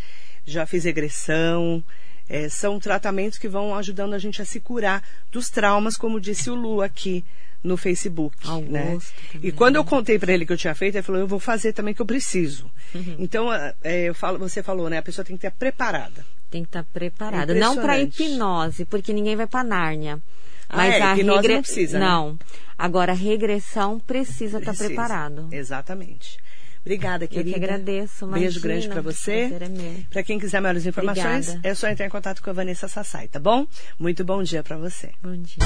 já 0.45 0.65
fiz 0.65 0.83
regressão. 0.83 1.83
É, 2.27 2.49
são 2.49 2.79
tratamentos 2.79 3.37
que 3.37 3.47
vão 3.47 3.75
ajudando 3.75 4.15
a 4.15 4.19
gente 4.19 4.41
a 4.41 4.45
se 4.45 4.59
curar 4.59 5.03
dos 5.31 5.49
traumas, 5.51 5.95
como 5.95 6.19
disse 6.19 6.49
o 6.49 6.55
Lu 6.55 6.81
aqui 6.81 7.23
no 7.63 7.77
Facebook, 7.77 8.35
Augusto 8.47 8.71
né? 8.73 8.97
também. 9.31 9.47
E 9.49 9.51
quando 9.51 9.75
eu 9.75 9.85
contei 9.85 10.17
para 10.17 10.33
ele 10.33 10.43
que 10.45 10.51
eu 10.53 10.57
tinha 10.57 10.73
feito, 10.73 10.95
ele 10.95 11.03
falou: 11.03 11.21
"Eu 11.21 11.27
vou 11.27 11.39
fazer 11.39 11.71
também 11.73 11.93
que 11.93 12.01
eu 12.01 12.05
preciso". 12.05 12.65
Uhum. 12.95 13.15
Então, 13.19 13.49
é, 13.53 14.05
eu 14.09 14.15
falo, 14.15 14.39
você 14.39 14.63
falou, 14.63 14.89
né? 14.89 14.97
A 14.97 15.01
pessoa 15.03 15.23
tem 15.23 15.37
que 15.37 15.45
estar 15.45 15.55
preparada. 15.57 16.25
Tem 16.55 16.63
que 16.63 16.69
estar 16.69 16.85
preparada. 16.85 17.53
Não 17.53 17.75
para 17.75 17.99
hipnose, 17.99 18.85
porque 18.85 19.11
ninguém 19.11 19.35
vai 19.35 19.45
para 19.45 19.61
Nárnia. 19.61 20.21
Ah, 20.69 20.77
Mas 20.77 20.93
é, 20.93 21.01
a 21.01 21.13
hipnose 21.17 21.41
regre... 21.41 21.53
não 21.55 21.61
precisa, 21.61 21.99
né? 21.99 22.05
Não. 22.05 22.39
Agora, 22.77 23.11
a 23.11 23.15
regressão 23.15 23.99
precisa 23.99 24.59
estar 24.59 24.71
Precisa. 24.71 24.87
preparado. 24.87 25.49
Exatamente. 25.51 26.37
Obrigada, 26.79 27.25
Eu 27.25 27.27
querida. 27.27 27.49
que 27.59 27.65
agradeço. 27.65 28.25
Beijo 28.27 28.59
imagina. 28.59 28.61
grande 28.61 28.87
para 28.87 29.01
você. 29.01 29.49
Prazer 29.49 29.69
é. 29.81 30.03
Para 30.09 30.23
quem 30.23 30.39
quiser 30.39 30.61
maiores 30.61 30.85
informações, 30.85 31.49
Obrigada. 31.49 31.67
é 31.67 31.73
só 31.73 31.89
entrar 31.89 32.05
em 32.05 32.09
contato 32.09 32.41
com 32.41 32.49
a 32.49 32.53
Vanessa 32.53 32.87
Sassai, 32.87 33.27
tá 33.27 33.37
bom? 33.37 33.67
Muito 33.99 34.23
bom 34.23 34.41
dia 34.41 34.63
para 34.63 34.77
você. 34.77 35.11
Bom 35.21 35.35
dia. 35.35 35.57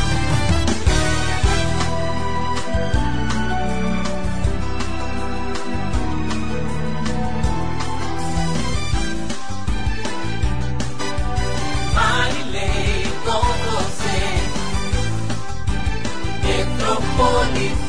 Marilei 17.19 17.69
com 17.69 17.75
você. 17.75 17.88